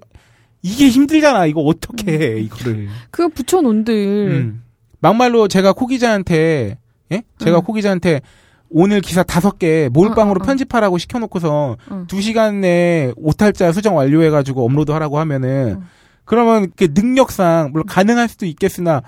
이게 0.61 0.89
힘들잖아. 0.89 1.45
이거 1.47 1.61
어떻게 1.61 2.11
해 2.11 2.39
이거를. 2.39 2.87
그거 3.09 3.29
붙여놓은들. 3.29 3.93
음. 4.31 4.63
막말로 4.99 5.47
제가 5.47 5.73
코 5.73 5.87
기자한테 5.87 6.77
예? 7.11 7.23
제가 7.39 7.57
음. 7.59 7.63
코 7.63 7.73
기자한테 7.73 8.21
오늘 8.69 9.01
기사 9.01 9.23
다섯 9.23 9.57
개 9.59 9.89
몰빵으로 9.91 10.39
어, 10.39 10.41
어, 10.41 10.43
어. 10.43 10.45
편집하라고 10.45 10.97
시켜놓고서 10.97 11.77
어. 11.89 12.05
두 12.07 12.21
시간 12.21 12.61
내에 12.61 13.11
오탈자 13.17 13.71
수정 13.73 13.95
완료해가지고 13.97 14.63
업로드 14.63 14.91
하라고 14.91 15.19
하면은 15.19 15.77
어. 15.79 15.83
그러면 16.23 16.71
그 16.75 16.87
능력상 16.93 17.71
물론 17.71 17.85
가능할 17.87 18.29
수도 18.29 18.45
있겠으나 18.45 19.01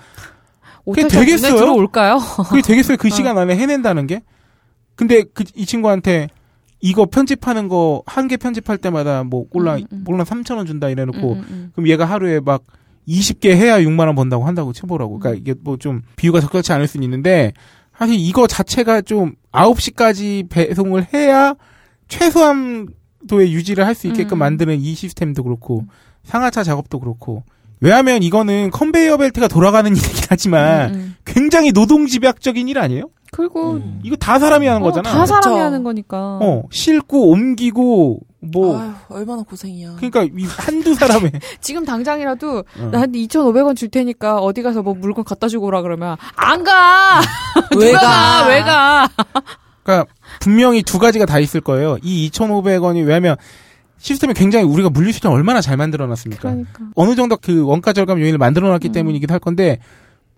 그게 0.84 1.08
되겠어요? 1.08 1.56
들어올까요? 1.56 2.18
그게 2.50 2.60
되겠어요 2.60 2.98
그 2.98 3.08
시간 3.10 3.38
안에 3.38 3.56
해낸다는 3.56 4.06
게 4.06 4.22
근데 4.96 5.22
그 5.22 5.44
이 5.54 5.64
친구한테 5.64 6.28
이거 6.86 7.06
편집하는 7.06 7.68
거 7.68 8.02
한 8.06 8.28
개 8.28 8.36
편집할 8.36 8.76
때마다 8.78 9.24
뭐 9.24 9.48
꼴랑 9.48 9.78
음, 9.78 9.86
음. 9.92 10.04
꼴랑 10.04 10.26
3천 10.26 10.56
원 10.58 10.66
준다 10.66 10.88
이래 10.90 11.04
놓고 11.06 11.32
음, 11.32 11.44
음, 11.50 11.70
그럼 11.74 11.88
얘가 11.88 12.04
하루에 12.04 12.40
막 12.40 12.62
20개 13.08 13.50
해야 13.50 13.78
6만 13.80 14.00
원 14.06 14.14
번다고 14.14 14.44
한다고 14.44 14.72
쳐보라고. 14.72 15.18
그러니까 15.18 15.40
이게 15.40 15.54
뭐 15.62 15.76
좀 15.78 16.02
비유가 16.16 16.40
적절치 16.40 16.72
않을 16.72 16.86
수는 16.86 17.04
있는데 17.04 17.52
사실 17.96 18.16
이거 18.18 18.46
자체가 18.46 19.00
좀 19.02 19.34
9시까지 19.52 20.48
배송을 20.50 21.06
해야 21.14 21.54
최소한도의 22.08 23.52
유지를 23.52 23.86
할 23.86 23.94
수 23.94 24.06
있게끔 24.08 24.36
음. 24.36 24.38
만드는 24.40 24.80
이 24.80 24.94
시스템도 24.94 25.42
그렇고 25.44 25.84
상하차 26.24 26.62
작업도 26.64 26.98
그렇고 27.00 27.44
왜냐하면 27.80 28.22
이거는 28.22 28.70
컨베이어 28.70 29.16
벨트가 29.18 29.48
돌아가는 29.48 29.90
일이긴 29.94 30.24
하지만. 30.28 31.14
굉장히 31.24 31.72
노동 31.72 32.06
집약적인 32.06 32.68
일 32.68 32.78
아니에요? 32.78 33.08
그리고 33.36 33.72
음. 33.72 34.00
이거 34.04 34.14
다 34.14 34.38
사람이 34.38 34.64
하는 34.66 34.80
어, 34.80 34.84
거잖아. 34.84 35.10
다 35.10 35.26
사람이 35.26 35.56
그쵸. 35.56 35.64
하는 35.64 35.82
거니까. 35.82 36.38
어, 36.40 36.62
싣고 36.70 37.30
옮기고 37.30 38.20
뭐 38.40 38.78
아유, 38.78 38.92
얼마나 39.08 39.42
고생이야. 39.42 39.96
그러니까 39.96 40.22
이 40.22 40.44
한두 40.44 40.94
사람의 40.94 41.32
지금 41.60 41.84
당장이라도 41.84 42.58
어. 42.58 42.88
나한테 42.92 43.18
2,500원 43.20 43.76
줄 43.76 43.88
테니까 43.88 44.38
어디 44.38 44.62
가서 44.62 44.82
뭐 44.82 44.94
물건 44.94 45.24
갖다 45.24 45.48
주고 45.48 45.66
오라 45.66 45.82
그러면 45.82 46.16
안 46.36 46.62
가. 46.62 47.20
왜 47.76 47.88
누가 47.88 48.00
가? 48.00 48.46
왜 48.48 48.62
가? 48.62 49.08
그러니까 49.82 50.12
분명히 50.40 50.82
두 50.82 51.00
가지가 51.00 51.26
다 51.26 51.40
있을 51.40 51.60
거예요. 51.60 51.98
이 52.02 52.30
2,500원이 52.30 53.04
왜냐면 53.04 53.36
시스템이 53.98 54.34
굉장히 54.34 54.64
우리가 54.66 54.90
물류 54.90 55.10
시스템 55.10 55.32
얼마나 55.32 55.60
잘 55.60 55.76
만들어 55.76 56.06
놨습니까? 56.06 56.42
그러니까. 56.42 56.84
어느 56.94 57.16
정도 57.16 57.36
그 57.36 57.64
원가 57.64 57.92
절감 57.92 58.20
요인을 58.20 58.38
만들어 58.38 58.68
놨기 58.68 58.88
음. 58.88 58.92
때문이기도 58.92 59.32
할 59.32 59.40
건데 59.40 59.80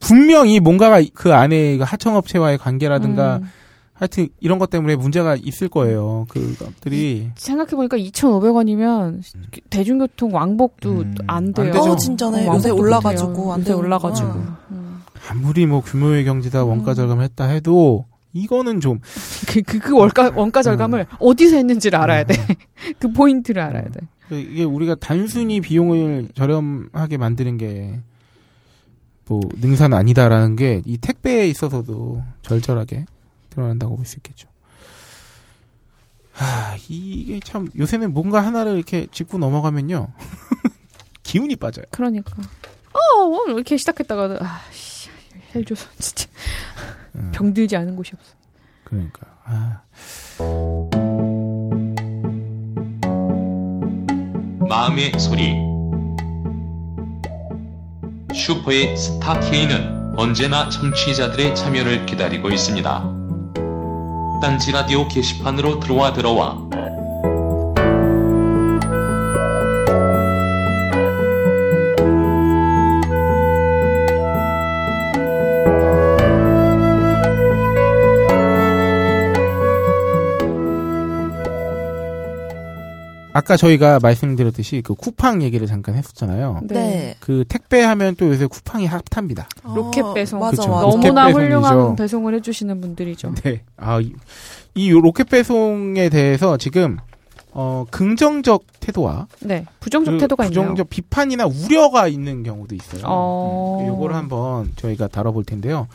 분명히 0.00 0.60
뭔가가 0.60 1.02
그 1.14 1.34
안에 1.34 1.78
그 1.78 1.84
하청업체와의 1.84 2.58
관계라든가 2.58 3.38
음. 3.38 3.50
하여튼 3.98 4.28
이런 4.40 4.58
것 4.58 4.68
때문에 4.68 4.94
문제가 4.94 5.36
있을 5.36 5.68
거예요. 5.68 6.26
그것들이 6.28 7.30
생각해 7.34 7.70
보니까 7.70 7.96
2,500원이면 7.96 9.22
대중교통 9.70 10.34
왕복도 10.34 10.90
음. 10.90 11.14
안 11.26 11.52
돼요. 11.54 11.72
안. 11.72 11.78
어, 11.90 11.96
진짜네. 11.96 12.46
어, 12.46 12.54
요새 12.54 12.70
올라가지고. 12.70 13.54
안 13.54 13.60
요새. 13.60 13.72
올라가지고. 13.72 14.28
음. 14.28 14.56
음. 14.72 15.02
아무리 15.28 15.66
뭐 15.66 15.80
규모의 15.80 16.24
경제다 16.24 16.64
원가 16.64 16.92
음. 16.92 16.94
절감을 16.94 17.24
했다 17.24 17.46
해도 17.46 18.04
이거는 18.34 18.80
좀 18.80 19.00
그, 19.48 19.62
그, 19.62 19.78
그 19.78 19.96
원가, 19.96 20.30
원가 20.34 20.62
절감을 20.62 21.06
어디서 21.18 21.56
했는지를 21.56 21.98
알아야 21.98 22.24
돼. 22.24 22.34
그 22.98 23.10
포인트를 23.12 23.62
알아야 23.62 23.84
돼. 23.84 24.00
이게 24.30 24.64
우리가 24.64 24.96
단순히 24.96 25.60
비용을 25.62 26.28
저렴하게 26.34 27.16
만드는 27.16 27.56
게 27.56 28.00
뭐 29.28 29.40
능사는 29.56 29.96
아니다라는 29.96 30.56
게 30.56 30.82
이 30.86 30.98
택배에 30.98 31.48
있어서도 31.48 32.22
절절하게 32.42 33.06
드러난다고 33.50 33.96
볼 33.96 34.04
수 34.06 34.16
있겠죠. 34.18 34.48
하, 36.32 36.76
이게 36.88 37.40
참 37.40 37.68
요새는 37.76 38.12
뭔가 38.12 38.40
하나를 38.44 38.76
이렇게 38.76 39.06
짚고 39.10 39.38
넘어가면요 39.38 40.08
기운이 41.22 41.56
빠져요. 41.56 41.86
그러니까. 41.90 42.34
어, 42.92 43.24
오늘 43.24 43.54
이렇게 43.54 43.76
시작했다가, 43.76 44.38
아, 44.40 44.60
씨, 44.70 45.08
헬조선 45.54 45.88
진짜. 45.98 46.28
음, 47.16 47.32
병들지 47.34 47.74
않은 47.76 47.96
곳이 47.96 48.12
없어. 48.14 48.34
그러니까 48.84 49.22
아, 49.44 49.82
마음의 54.68 55.12
소리 55.18 55.54
슈퍼의 58.36 58.96
스타 58.96 59.40
K는 59.40 60.12
언제나 60.16 60.68
청취자들의 60.68 61.54
참여를 61.54 62.04
기다리고 62.06 62.50
있습니다. 62.50 63.16
딴지 64.42 64.72
라디오 64.72 65.08
게시판으로 65.08 65.80
들어와 65.80 66.12
들어와 66.12 66.58
아까 83.36 83.58
저희가 83.58 83.98
말씀드렸듯이 84.00 84.80
그 84.82 84.94
쿠팡 84.94 85.42
얘기를 85.42 85.66
잠깐 85.66 85.94
했었잖아요. 85.94 86.60
네. 86.62 87.16
그 87.20 87.44
택배하면 87.46 88.16
또 88.16 88.28
요새 88.28 88.46
쿠팡이 88.46 88.86
핫합니다. 88.86 89.46
로켓 89.62 90.14
배송. 90.14 90.40
맞아, 90.40 90.56
그쵸. 90.56 90.70
맞아. 90.70 90.82
로켓 90.86 91.08
너무나 91.08 91.26
배송이죠. 91.26 91.44
훌륭한 91.46 91.96
배송을 91.96 92.34
해주시는 92.36 92.80
분들이죠. 92.80 93.34
네. 93.44 93.60
아, 93.76 94.00
이, 94.00 94.14
이 94.74 94.90
로켓 94.90 95.28
배송에 95.28 96.08
대해서 96.08 96.56
지금 96.56 96.96
어 97.52 97.84
긍정적 97.90 98.64
태도와 98.80 99.26
네. 99.40 99.66
부정적 99.80 100.14
그 100.14 100.20
태도가 100.20 100.44
있네요. 100.46 100.62
부정적 100.62 100.88
비판이나 100.88 101.44
우려가 101.44 102.08
있는 102.08 102.42
경우도 102.42 102.74
있어요. 102.74 103.02
어. 103.04 103.80
음, 103.82 103.86
요거를 103.88 104.16
한번 104.16 104.72
저희가 104.76 105.08
다뤄볼 105.08 105.44
텐데요. 105.44 105.88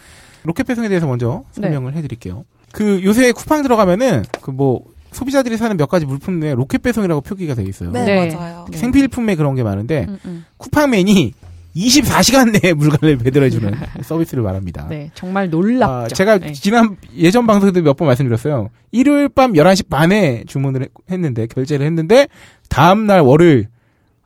로켓 0.43 0.67
배송에 0.67 0.89
대해서 0.89 1.07
먼저 1.07 1.43
네. 1.57 1.63
설명을 1.63 1.95
해드릴게요. 1.95 2.45
그 2.71 3.03
요새 3.03 3.31
쿠팡 3.31 3.63
들어가면은 3.63 4.25
그 4.41 4.51
뭐 4.51 4.83
소비자들이 5.11 5.57
사는 5.57 5.75
몇 5.77 5.87
가지 5.87 6.05
물품 6.05 6.39
내에 6.39 6.55
로켓 6.55 6.81
배송이라고 6.81 7.21
표기가 7.21 7.53
돼 7.55 7.63
있어요. 7.63 7.91
네, 7.91 8.05
네. 8.05 8.35
맞아요. 8.35 8.65
네. 8.71 8.77
생필품에 8.77 9.35
그런 9.35 9.55
게 9.55 9.63
많은데 9.63 10.05
음, 10.07 10.17
음. 10.25 10.45
쿠팡맨이 10.57 11.33
24시간 11.75 12.51
내에 12.61 12.73
물건을 12.75 13.17
배달해주는 13.17 13.73
서비스를 14.03 14.43
말합니다. 14.43 14.87
네. 14.89 15.11
정말 15.13 15.49
놀랍죠. 15.49 15.93
아, 15.93 16.07
제가 16.07 16.37
네. 16.39 16.51
지난 16.53 16.97
예전 17.15 17.47
방송에도 17.47 17.81
몇 17.81 17.95
번 17.95 18.07
말씀드렸어요. 18.07 18.69
일요일 18.91 19.29
밤 19.29 19.53
11시 19.53 19.87
반에 19.89 20.43
주문을 20.47 20.81
했- 20.83 20.89
했는데 21.09 21.47
결제를 21.47 21.85
했는데 21.85 22.27
다음 22.69 23.05
날 23.07 23.21
월요일 23.21 23.67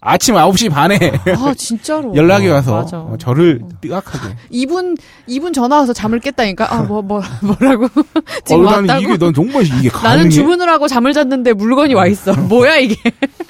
아침 0.05 0.35
9시 0.35 0.69
반에 0.71 0.97
아, 1.37 1.53
진짜로. 1.57 2.13
연락이 2.15 2.47
와서 2.47 2.75
맞아. 2.75 2.99
어, 2.99 3.15
저를 3.19 3.61
뜨악하게 3.81 4.35
이분, 4.51 4.95
이분 5.27 5.51
전화 5.51 5.77
와서 5.77 5.93
잠을 5.93 6.19
깼다니까? 6.19 6.73
아, 6.73 6.83
뭐, 6.83 7.01
뭐, 7.01 7.21
뭐 7.41 7.55
라고? 7.59 7.87
지금 8.45 8.65
어, 8.65 8.71
나는 8.71 8.89
왔다고? 8.89 9.01
이게 9.01 9.17
넌 9.17 9.33
정말 9.33 9.63
이게 9.65 9.89
가능해? 9.89 10.15
나는 10.17 10.29
주문을 10.29 10.69
하고 10.69 10.87
잠을 10.87 11.13
잤는데 11.13 11.53
물건이 11.53 11.93
와 11.95 12.05
있어. 12.07 12.33
뭐야, 12.33 12.77
이게? 12.77 12.95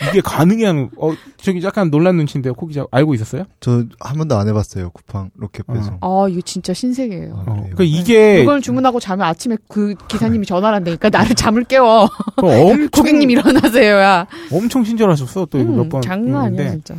이게 0.09 0.21
가능해? 0.21 0.65
어 0.97 1.13
저기 1.41 1.61
약간 1.63 1.91
놀란 1.91 2.17
눈치인데요. 2.17 2.53
코 2.55 2.65
기자 2.67 2.85
알고 2.91 3.13
있었어요? 3.13 3.43
저 3.59 3.83
한 3.99 4.17
번도 4.17 4.35
안 4.37 4.47
해봤어요. 4.47 4.91
쿠팡 4.91 5.31
로켓 5.35 5.63
어. 5.67 5.73
배송. 5.73 5.97
아, 6.01 6.27
이거 6.29 6.41
진짜 6.41 6.73
신세계예요. 6.73 7.33
아, 7.35 7.39
어, 7.41 7.43
그래요? 7.43 7.69
그러니까 7.75 7.83
이게 7.83 8.37
물건을 8.37 8.61
주문하고 8.61 8.99
자면 8.99 9.27
아침에 9.27 9.57
그 9.67 9.95
기사님이 10.07 10.45
전화를 10.45 10.75
한다니까 10.77 11.09
나를 11.09 11.35
잠을 11.35 11.63
깨워. 11.65 12.09
그 12.37 12.45
엄청 12.47 12.87
고객님 12.89 13.29
일어나세요, 13.29 13.95
야. 13.97 14.27
엄청 14.51 14.83
친절하셨어. 14.83 15.45
또 15.49 15.57
이거 15.59 15.69
음, 15.71 15.77
몇번 15.77 16.01
장난 16.01 16.44
아니야. 16.45 16.71
진짜. 16.71 16.95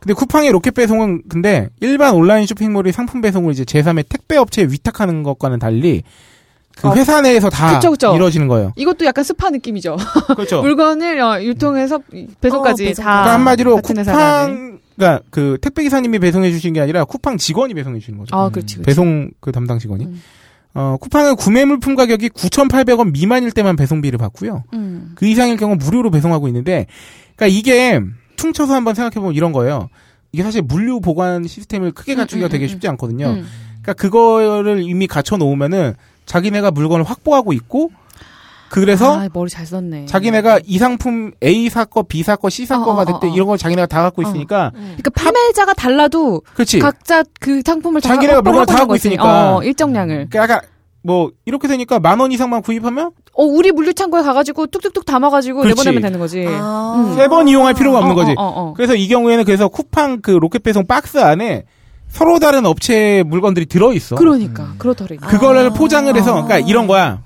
근데 0.00 0.14
쿠팡의 0.14 0.52
로켓 0.52 0.74
배송은 0.74 1.22
근데 1.28 1.70
일반 1.80 2.14
온라인 2.14 2.46
쇼핑몰이 2.46 2.92
상품 2.92 3.20
배송을 3.22 3.52
이제 3.52 3.64
제3의 3.64 4.04
택배 4.08 4.36
업체에 4.36 4.66
위탁하는 4.66 5.22
것과는 5.22 5.58
달리 5.58 6.02
그 6.76 6.88
아, 6.88 6.94
회사 6.94 7.20
내에서 7.20 7.48
다 7.48 7.74
그쵸, 7.74 7.90
그쵸. 7.92 8.14
이루어지는 8.14 8.48
거예요. 8.48 8.72
이것도 8.76 9.04
약간 9.04 9.24
스파 9.24 9.48
느낌이죠. 9.50 9.96
그렇죠. 10.34 10.60
물건을 10.62 11.20
어, 11.20 11.42
유통해서 11.42 12.00
배송까지 12.10 12.28
어, 12.34 12.36
배송까지. 12.40 12.94
다. 12.94 13.02
그러니까 13.02 13.32
한마디로. 13.34 13.76
쿠팡 13.80 14.78
그러니까 14.96 15.24
그 15.30 15.58
택배 15.60 15.82
기사님이 15.82 16.18
배송해 16.18 16.50
주신 16.50 16.72
게 16.72 16.80
아니라 16.80 17.04
쿠팡 17.04 17.38
직원이 17.38 17.74
배송해 17.74 18.00
주는 18.00 18.18
거죠. 18.18 18.34
아, 18.36 18.48
그렇지, 18.48 18.76
그렇지. 18.76 18.86
배송 18.86 19.30
그 19.40 19.52
담당 19.52 19.78
직원이. 19.78 20.04
음. 20.04 20.22
어, 20.74 20.96
쿠팡은 21.00 21.36
구매 21.36 21.64
물품 21.64 21.94
가격이 21.94 22.30
9,800원 22.30 23.12
미만일 23.12 23.52
때만 23.52 23.76
배송비를 23.76 24.18
받고요. 24.18 24.64
음. 24.72 25.12
그 25.14 25.26
이상일 25.26 25.56
경우 25.56 25.76
무료로 25.76 26.10
배송하고 26.10 26.48
있는데, 26.48 26.86
그러니까 27.36 27.56
이게 27.58 28.00
퉁쳐서 28.36 28.74
한번 28.74 28.94
생각해보면 28.94 29.34
이런 29.34 29.52
거예요. 29.52 29.88
이게 30.32 30.42
사실 30.42 30.62
물류 30.62 31.00
보관 31.00 31.46
시스템을 31.46 31.92
크게 31.92 32.14
음, 32.14 32.16
갖추기가 32.18 32.48
음, 32.48 32.50
되게 32.50 32.66
음, 32.66 32.68
쉽지 32.68 32.88
않거든요. 32.88 33.26
음. 33.28 33.46
그러니까 33.82 33.92
그거를 33.94 34.82
이미 34.82 35.06
갖춰 35.06 35.36
놓으면은 35.36 35.94
자기네가 36.26 36.70
물건을 36.70 37.04
확보하고 37.04 37.52
있고, 37.52 37.90
그래서 38.70 39.16
아, 39.20 39.28
머리 39.32 39.48
잘 39.50 39.66
썼네. 39.66 40.06
자기네가 40.06 40.60
이 40.64 40.78
상품 40.78 41.30
A 41.44 41.68
사거, 41.68 42.02
B 42.02 42.22
사거, 42.24 42.50
C 42.50 42.66
사거가 42.66 42.92
어, 42.92 43.02
어, 43.02 43.04
됐대 43.04 43.26
어, 43.28 43.30
어. 43.30 43.34
이런 43.34 43.46
걸 43.46 43.56
자기네가 43.58 43.86
다 43.86 44.02
갖고 44.02 44.22
있으니까, 44.22 44.72
그러니까 44.74 45.10
판매자가 45.10 45.74
달라도 45.74 46.42
그렇지. 46.54 46.80
각자 46.80 47.22
그 47.38 47.62
상품을 47.64 48.00
다 48.00 48.08
자기네가 48.08 48.42
물건을 48.42 48.66
다 48.66 48.78
갖고 48.78 48.94
있으니- 48.96 49.12
있으니까. 49.14 49.56
어, 49.56 49.62
일정량을. 49.62 50.28
그러니까 50.30 50.54
약간 50.54 50.68
뭐 51.04 51.30
이렇게 51.44 51.68
되니까 51.68 52.00
만 52.00 52.18
원 52.18 52.32
이상만 52.32 52.62
구입하면 52.62 53.10
어, 53.34 53.44
우리 53.44 53.70
물류창고에 53.72 54.22
가가지고 54.22 54.68
뚝뚝뚝 54.68 55.04
담아가지고 55.04 55.60
그렇지. 55.60 55.74
내보내면 55.76 56.02
되는 56.02 56.18
거지. 56.18 56.46
아. 56.48 56.94
음. 56.96 57.14
세번 57.14 57.46
이용할 57.48 57.74
필요가 57.74 57.98
없는 57.98 58.12
어, 58.12 58.14
거지. 58.14 58.30
어, 58.38 58.42
어, 58.42 58.60
어. 58.70 58.72
그래서 58.74 58.94
이 58.94 59.06
경우에는 59.08 59.44
그래서 59.44 59.68
쿠팡 59.68 60.22
그 60.22 60.30
로켓 60.30 60.62
배송 60.62 60.86
박스 60.86 61.18
안에 61.18 61.64
서로 62.08 62.38
다른 62.38 62.64
업체의 62.64 63.24
물건들이 63.24 63.66
들어 63.66 63.92
있어. 63.92 64.16
그러니까 64.16 64.74
그렇더래. 64.78 65.16
그거를 65.16 65.66
아. 65.66 65.72
포장을 65.74 66.14
해서 66.16 66.32
그러니까 66.42 66.58
이런 66.60 66.86
거야. 66.86 67.22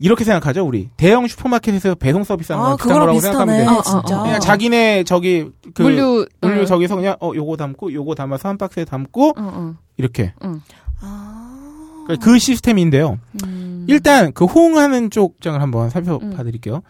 이렇게 0.00 0.24
생각하죠, 0.24 0.66
우리. 0.66 0.88
대형 0.96 1.28
슈퍼마켓에서 1.28 1.94
배송 1.94 2.24
서비스 2.24 2.50
하는 2.52 2.64
아, 2.64 2.74
비슷한 2.74 2.88
그거랑 2.88 3.00
거라고 3.06 3.18
비슷하네, 3.18 3.58
생각하면 3.58 3.64
돼. 3.64 3.70
어, 3.70 3.78
어, 3.78 3.82
진짜. 4.02 4.18
어. 4.18 4.22
그냥 4.24 4.40
자기네 4.40 5.04
저기 5.04 5.46
그 5.74 5.82
물류 5.82 6.26
물류 6.40 6.62
어. 6.62 6.64
저기서 6.64 6.96
그냥 6.96 7.14
어 7.20 7.30
요거 7.32 7.56
담고 7.56 7.92
요거 7.92 8.16
담아서 8.16 8.48
한 8.48 8.58
박스에 8.58 8.84
담고 8.84 9.28
어, 9.28 9.34
어. 9.36 9.74
이렇게 9.98 10.32
아. 11.00 11.41
그그 12.06 12.38
시스템인데요. 12.38 13.18
음. 13.44 13.84
일단 13.88 14.32
그 14.32 14.44
호응하는 14.44 15.10
쪽 15.10 15.40
장을 15.40 15.60
한번 15.60 15.90
살펴봐 15.90 16.42
드릴게요. 16.44 16.82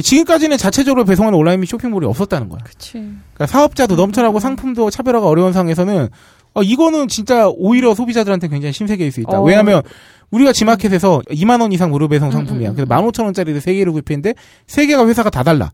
지금까지는 0.00 0.56
자체적으로 0.56 1.04
배송하는 1.04 1.38
온라인 1.38 1.64
쇼핑몰이 1.64 2.06
없었다는 2.06 2.48
거야. 2.48 2.60
그치. 2.64 2.92
그러니까 2.92 3.46
사업자도 3.46 3.96
넘쳐나고 3.96 4.38
상품도 4.38 4.90
차별화가 4.90 5.26
어려운 5.26 5.52
상황에서는 5.52 6.08
어, 6.54 6.62
이거는 6.62 7.08
진짜 7.08 7.48
오히려 7.48 7.94
소비자들한테 7.94 8.48
굉장히 8.48 8.72
신세계일 8.72 9.12
수 9.12 9.20
있다. 9.20 9.40
어. 9.40 9.42
왜냐하면 9.42 9.82
우리가 10.30 10.52
지마켓에서 10.52 11.22
2만 11.28 11.60
원 11.60 11.72
이상 11.72 11.90
무료 11.90 12.08
배송 12.08 12.30
상품이야. 12.30 12.70
음, 12.70 12.72
음, 12.72 12.76
그래서 12.76 12.88
15,000원짜리를 12.88 13.58
3개를 13.60 13.92
구입했는데 13.92 14.34
3개가 14.66 15.08
회사가 15.08 15.30
다 15.30 15.42
달라. 15.42 15.72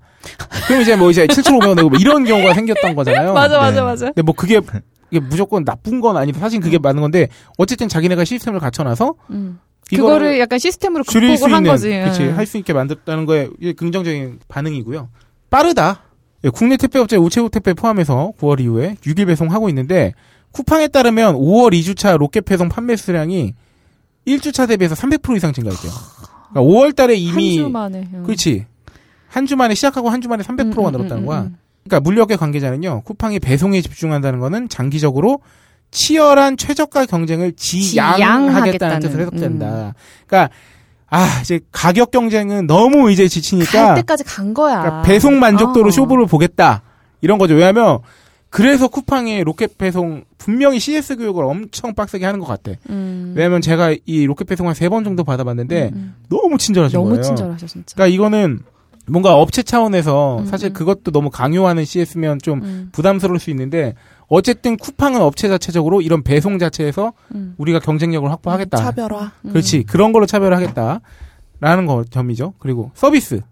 그럼 0.66 0.82
이제 0.82 0.96
뭐 0.96 1.10
이제 1.10 1.26
7,500원 1.26 1.76
내고 1.76 1.90
뭐 1.90 1.98
이런 1.98 2.24
경우가 2.24 2.54
생겼던 2.54 2.94
거잖아요. 2.94 3.32
맞아, 3.34 3.58
맞아, 3.58 3.76
네. 3.76 3.80
맞아. 3.82 4.06
근데 4.06 4.22
뭐 4.22 4.34
그게 4.34 4.60
이게 5.10 5.20
무조건 5.20 5.64
나쁜 5.64 6.00
건 6.00 6.16
아니다. 6.16 6.38
사실 6.40 6.60
그게 6.60 6.78
맞는 6.78 7.00
건데 7.00 7.28
어쨌든 7.58 7.88
자기네가 7.88 8.24
시스템을 8.24 8.60
갖춰놔서 8.60 9.14
음. 9.30 9.58
그거를 9.88 10.40
약간 10.40 10.58
시스템으로 10.58 11.04
줄일 11.04 11.36
수 11.38 11.44
있는, 11.48 11.62
거지. 11.62 11.90
그렇지, 11.90 12.22
응. 12.24 12.36
할수 12.36 12.58
있게 12.58 12.72
만들었다는 12.72 13.24
거에 13.24 13.48
긍정적인 13.76 14.40
반응이고요. 14.48 15.08
빠르다. 15.48 16.02
예, 16.44 16.48
국내 16.50 16.76
택배업체 16.76 17.16
우체국 17.16 17.50
택배 17.52 17.72
포함해서 17.72 18.32
9월 18.40 18.60
이후에 18.60 18.96
6일 19.02 19.26
배송하고 19.28 19.68
있는데 19.68 20.12
쿠팡에 20.50 20.88
따르면 20.88 21.34
5월 21.36 21.72
2주차 21.72 22.18
로켓 22.18 22.44
배송 22.44 22.68
판매 22.68 22.96
수량이 22.96 23.54
1주차 24.26 24.66
대비해서 24.68 24.94
300% 24.96 25.36
이상 25.36 25.52
증가했대요. 25.52 25.92
그러니까 26.50 26.60
5월 26.72 26.96
달에 26.96 27.14
이미 27.14 27.58
한 27.58 27.66
주 27.66 27.70
만에. 27.70 28.08
응. 28.12 28.22
그렇지. 28.24 28.66
한 29.28 29.46
주 29.46 29.54
만에 29.56 29.74
시작하고 29.74 30.08
한 30.08 30.20
주 30.20 30.28
만에 30.28 30.42
300%가 30.42 30.62
음, 30.82 30.86
음, 30.86 30.92
늘었다는 30.92 31.22
음, 31.22 31.26
거야. 31.26 31.40
음. 31.42 31.56
그러니까 31.88 32.00
물류업계 32.00 32.36
관계자는요. 32.36 33.02
쿠팡이 33.02 33.38
배송에 33.40 33.80
집중한다는 33.80 34.38
거는 34.40 34.68
장기적으로 34.68 35.40
치열한 35.90 36.56
최저가 36.56 37.06
경쟁을 37.06 37.52
지양하겠다는 37.52 39.00
뜻을 39.00 39.20
해석된다. 39.20 39.94
그러니까 40.26 40.54
아 41.08 41.40
이제 41.40 41.60
가격 41.70 42.10
경쟁은 42.10 42.66
너무 42.66 43.10
이제 43.12 43.28
지치니까 43.28 43.86
갈 43.86 43.94
때까지 43.96 44.24
간 44.24 44.52
거야. 44.52 44.80
그러니까 44.80 45.02
배송 45.02 45.38
만족도로 45.38 45.88
어. 45.88 45.90
쇼부를 45.90 46.26
보겠다 46.26 46.82
이런 47.20 47.38
거죠. 47.38 47.54
왜냐하면 47.54 48.00
그래서 48.50 48.88
쿠팡의 48.88 49.44
로켓 49.44 49.78
배송 49.78 50.24
분명히 50.38 50.80
CS 50.80 51.16
교육을 51.16 51.44
엄청 51.44 51.94
빡세게 51.94 52.24
하는 52.24 52.40
것 52.40 52.46
같아. 52.46 52.72
음. 52.90 53.34
왜냐하면 53.36 53.60
제가 53.60 53.94
이 54.04 54.24
로켓 54.26 54.46
배송 54.46 54.66
한 54.66 54.74
세 54.74 54.88
번 54.88 55.04
정도 55.04 55.22
받아봤는데 55.24 55.90
음, 55.92 55.96
음. 55.96 56.14
너무 56.28 56.58
친절하신 56.58 56.96
너무 56.98 57.10
거예요. 57.10 57.22
친절하셔 57.22 57.66
진짜. 57.66 57.94
그러니까 57.94 58.14
이거는 58.14 58.60
뭔가 59.08 59.34
업체 59.34 59.62
차원에서 59.62 60.40
음, 60.40 60.46
사실 60.46 60.70
음. 60.70 60.72
그것도 60.72 61.10
너무 61.10 61.30
강요하는 61.30 61.84
CS면 61.84 62.40
좀 62.40 62.62
음, 62.62 62.88
부담스러울 62.92 63.38
수 63.38 63.50
있는데 63.50 63.94
어쨌든 64.28 64.76
쿠팡은 64.76 65.20
업체 65.20 65.48
자체적으로 65.48 66.00
이런 66.00 66.22
배송 66.22 66.58
자체에서 66.58 67.12
음. 67.34 67.54
우리가 67.58 67.78
경쟁력을 67.78 68.28
확보하겠다. 68.30 68.76
차별화. 68.76 69.32
음. 69.44 69.50
그렇지. 69.50 69.84
그런 69.84 70.12
걸로 70.12 70.26
차별하겠다라는 70.26 71.86
거 71.86 72.04
점이죠. 72.10 72.54
그리고 72.58 72.90
서비스. 72.94 73.42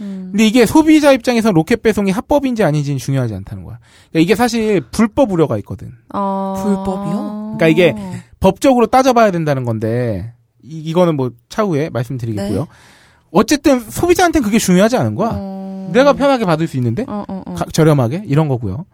음. 0.00 0.28
근데 0.32 0.46
이게 0.46 0.66
소비자 0.66 1.12
입장에서 1.12 1.52
로켓 1.52 1.82
배송이 1.82 2.10
합법인지 2.10 2.64
아닌지는 2.64 2.98
중요하지 2.98 3.34
않다는 3.34 3.64
거야. 3.64 3.78
그러니까 4.10 4.24
이게 4.24 4.34
사실 4.34 4.80
불법 4.90 5.30
우려가 5.30 5.56
있거든. 5.58 5.92
어... 6.12 6.54
불법이요? 6.64 7.56
그러니까 7.58 7.68
이게 7.68 7.94
법적으로 8.40 8.86
따져봐야 8.86 9.30
된다는 9.30 9.64
건데 9.64 10.32
이, 10.62 10.92
거는뭐 10.92 11.32
차후에 11.48 11.90
말씀드리겠고요. 11.90 12.60
네. 12.60 12.66
어쨌든 13.32 13.80
소비자한테는 13.80 14.44
그게 14.44 14.58
중요하지 14.58 14.96
않은 14.96 15.14
거야. 15.14 15.30
어... 15.34 15.90
내가 15.92 16.12
편하게 16.12 16.44
받을 16.44 16.66
수 16.68 16.76
있는데 16.76 17.04
어, 17.08 17.24
어, 17.28 17.42
어. 17.46 17.54
가- 17.54 17.64
저렴하게 17.72 18.22
이런 18.26 18.48
거고요. 18.48 18.86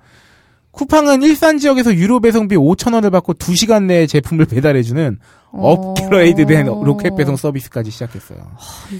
쿠팡은 0.72 1.22
일산 1.22 1.58
지역에서 1.58 1.94
유료 1.94 2.20
배송비 2.20 2.54
5천 2.56 2.92
원을 2.92 3.10
받고 3.10 3.34
2시간 3.34 3.84
내에 3.84 4.06
제품을 4.06 4.44
배달해주는 4.44 5.18
업그레이드된 5.52 6.68
어. 6.68 6.82
로켓 6.84 7.16
배송 7.16 7.36
서비스까지 7.36 7.90
시작했어요. 7.90 8.38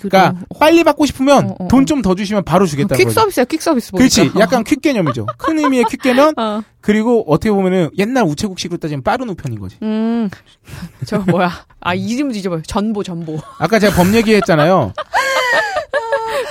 그러니까 0.01 0.33
너무- 0.33 0.45
빨리 0.59 0.85
받고 0.85 1.05
싶으면 1.05 1.51
어, 1.51 1.57
어, 1.59 1.69
돈 1.69 1.83
어. 1.83 1.85
좀더 1.85 2.15
주시면 2.15 2.45
바로 2.45 2.65
주겠다는 2.67 3.05
퀵. 3.05 3.11
서비스야, 3.13 3.45
퀵 3.45 3.61
서비스. 3.61 3.93
그렇지. 3.93 4.31
약간 4.39 4.65
퀵 4.65 4.81
개념이죠. 4.81 5.27
큰 5.37 5.59
의미의 5.59 5.85
퀵 5.91 6.01
개념 6.01 6.33
어. 6.39 6.63
그리고 6.81 7.25
어떻게 7.31 7.51
보면은 7.51 7.91
옛날 7.99 8.25
우체국식으로 8.25 8.79
따지면 8.79 9.03
빠른 9.03 9.29
우편인 9.29 9.59
거지. 9.59 9.77
음. 9.83 10.31
저 11.07 11.19
뭐야? 11.19 11.51
아 11.81 11.95
이름 11.95 12.33
뒤져봐요. 12.33 12.63
전보 12.63 13.03
전보. 13.03 13.39
아까 13.59 13.79
제가 13.79 13.95
법 13.97 14.15
얘기했잖아요. 14.15 14.93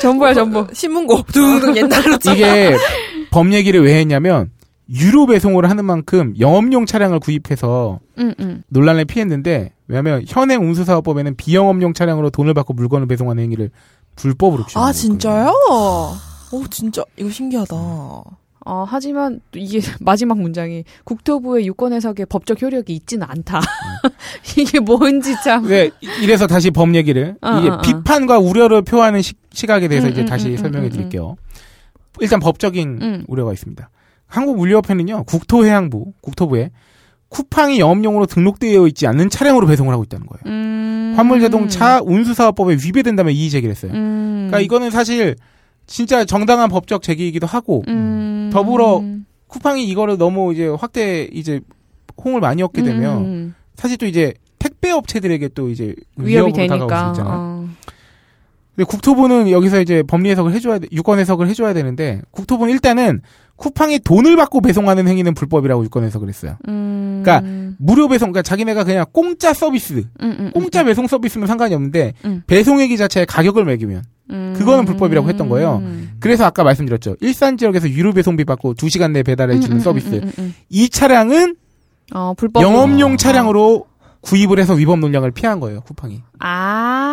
전보야 0.10 0.34
전보. 0.34 0.68
신문고 0.74 1.24
둥둥 1.34 1.76
옛날로 1.78 2.18
치- 2.18 2.32
이게 2.34 2.76
법 3.32 3.52
얘기를 3.54 3.84
왜 3.84 3.96
했냐면 4.00 4.52
유료 4.90 5.26
배송을 5.26 5.68
하는 5.70 5.84
만큼 5.86 6.34
영업용 6.40 6.86
차량을 6.86 7.20
구입해서 7.20 8.00
응 8.20 8.34
응. 8.40 8.62
논란을 8.70 9.06
피했는데 9.06 9.74
왜냐하면 9.88 10.24
현행 10.28 10.62
운수사업법에는 10.62 11.36
비영업용 11.38 11.94
차량으로 11.94 12.30
돈을 12.30 12.54
받고 12.54 12.74
물건을 12.74 13.08
배송하는 13.08 13.42
행위를 13.44 13.72
불법으로 14.16 14.64
규정하고 14.66 14.90
아. 14.90 14.94
진짜요? 14.94 15.52
오 16.52 16.68
진짜 16.70 17.04
이거 17.18 17.30
신기하다. 17.30 17.76
어, 18.66 18.84
하지만 18.88 19.40
또 19.52 19.60
이게 19.60 19.80
마지막 20.02 20.40
문장이 20.40 20.84
국토부의 21.04 21.68
유권 21.68 21.94
해석에 21.94 22.26
법적 22.26 22.62
효력이 22.62 22.94
있지는 22.96 23.28
않다. 23.30 23.62
이게 24.58 24.80
뭔지 24.80 25.36
참. 25.44 25.66
왜 25.66 25.92
이- 26.02 26.08
이래서 26.24 26.48
다시 26.48 26.72
법 26.72 26.94
얘기를 26.96 27.36
어, 27.42 27.60
이게 27.60 27.70
어, 27.70 27.74
어. 27.76 27.82
비판과 27.82 28.40
우려를 28.40 28.82
표하는 28.82 29.22
시, 29.22 29.34
각에 29.68 29.88
대해서 29.88 30.08
음, 30.08 30.12
이제 30.12 30.22
음, 30.22 30.26
다시 30.26 30.50
음, 30.50 30.58
설명해 30.58 30.88
음, 30.88 30.92
드릴게요. 30.92 31.36
일단 32.20 32.40
법적인 32.40 33.00
음. 33.02 33.24
우려가 33.28 33.54
있습니다. 33.54 33.90
한국물류협회는요 34.28 35.24
국토해양부 35.26 36.14
국토부에 36.22 36.72
쿠팡이 37.30 37.80
영업용으로 37.80 38.26
등록되어 38.26 38.88
있지 38.88 39.08
않는 39.08 39.30
차량으로 39.30 39.68
배송을 39.68 39.94
하고 39.94 40.04
있다는 40.04 40.26
거예요. 40.26 40.42
음. 40.56 41.14
화물자동차 41.18 42.02
운수사업법에 42.04 42.78
위배된다면 42.84 43.34
이의 43.34 43.50
제기를 43.50 43.72
했어요. 43.76 43.92
음. 43.94 44.48
그러니까 44.48 44.60
이거는 44.62 44.90
사실 44.92 45.36
진짜 45.88 46.26
정당한 46.26 46.70
법적 46.70 47.02
제기이기도 47.02 47.48
하고 47.48 47.84
음. 47.88 48.50
더불어 48.52 49.04
쿠팡이 49.48 49.88
이거를 49.88 50.18
너무 50.18 50.54
이제 50.54 50.68
확대 50.68 51.30
이제 51.32 51.62
홍을 52.24 52.40
많이 52.40 52.64
얻게 52.64 52.82
되면 52.82 53.26
음. 53.26 53.56
사실 53.76 53.98
또 53.98 54.06
이제 54.06 54.34
택배 54.58 54.90
업체들에게 54.92 55.50
또 55.50 55.70
이제 55.70 55.96
위협이 56.18 56.54
다가올 56.54 56.68
수 56.68 56.78
되니까. 56.78 57.10
있잖아 57.12 57.30
요. 57.36 57.55
어. 58.76 58.78
근데 58.78 58.86
국토부는 58.86 59.50
여기서 59.50 59.82
이제 59.82 60.04
법리 60.04 60.30
해석을 60.30 60.54
해줘야 60.54 60.80
돼, 60.80 60.88
유권 60.92 61.20
해석을 61.20 61.48
해줘야 61.48 61.74
되는데 61.74 62.22
국토부는 62.32 62.74
일단은 62.74 63.22
쿠팡이 63.56 64.00
돈을 64.00 64.36
받고 64.36 64.60
배송하는 64.62 65.08
행위는 65.08 65.34
불법이라고 65.34 65.86
유권 65.86 66.04
해석을 66.04 66.28
했어요. 66.28 66.58
음. 66.68 67.22
그러니까 67.24 67.48
무료 67.80 68.08
배송, 68.10 68.32
그러니까 68.32 68.42
자기네가 68.42 68.84
그냥 68.84 69.06
공짜 69.14 69.54
서비스, 69.54 70.06
음, 70.22 70.36
음, 70.40 70.52
공짜 70.54 70.84
배송 70.84 71.08
서비스면 71.08 71.48
상관이 71.48 71.74
없는데 71.74 72.14
음. 72.26 72.44
배송액이 72.48 72.98
자체에 72.98 73.24
가격을 73.26 73.64
매기면 73.64 74.04
음. 74.32 74.56
그거는 74.58 74.84
불법이라고 74.86 75.30
했던 75.30 75.48
거예요. 75.48 75.78
음. 75.78 76.12
그래서 76.20 76.44
아까 76.44 76.64
말씀드렸죠. 76.64 77.16
일산 77.22 77.58
지역에서 77.58 77.90
유료 77.90 78.12
배송비 78.12 78.44
받고 78.44 78.74
2 78.82 78.90
시간 78.90 79.14
내에 79.14 79.24
배달해 79.24 79.58
주는 79.60 79.78
음, 79.78 79.80
음, 79.80 79.80
서비스. 79.80 80.16
음, 80.16 80.22
음, 80.24 80.32
음. 80.38 80.56
이 80.70 80.90
차량은 80.90 81.56
어, 82.14 82.34
불법. 82.36 82.62
영업용 82.62 83.16
차량으로 83.16 83.86
구입을 84.22 84.60
해서 84.60 84.74
위법 84.74 85.00
논량을 85.00 85.32
피한 85.32 85.60
거예요, 85.60 85.82
쿠팡이. 85.82 86.22
아. 86.40 87.05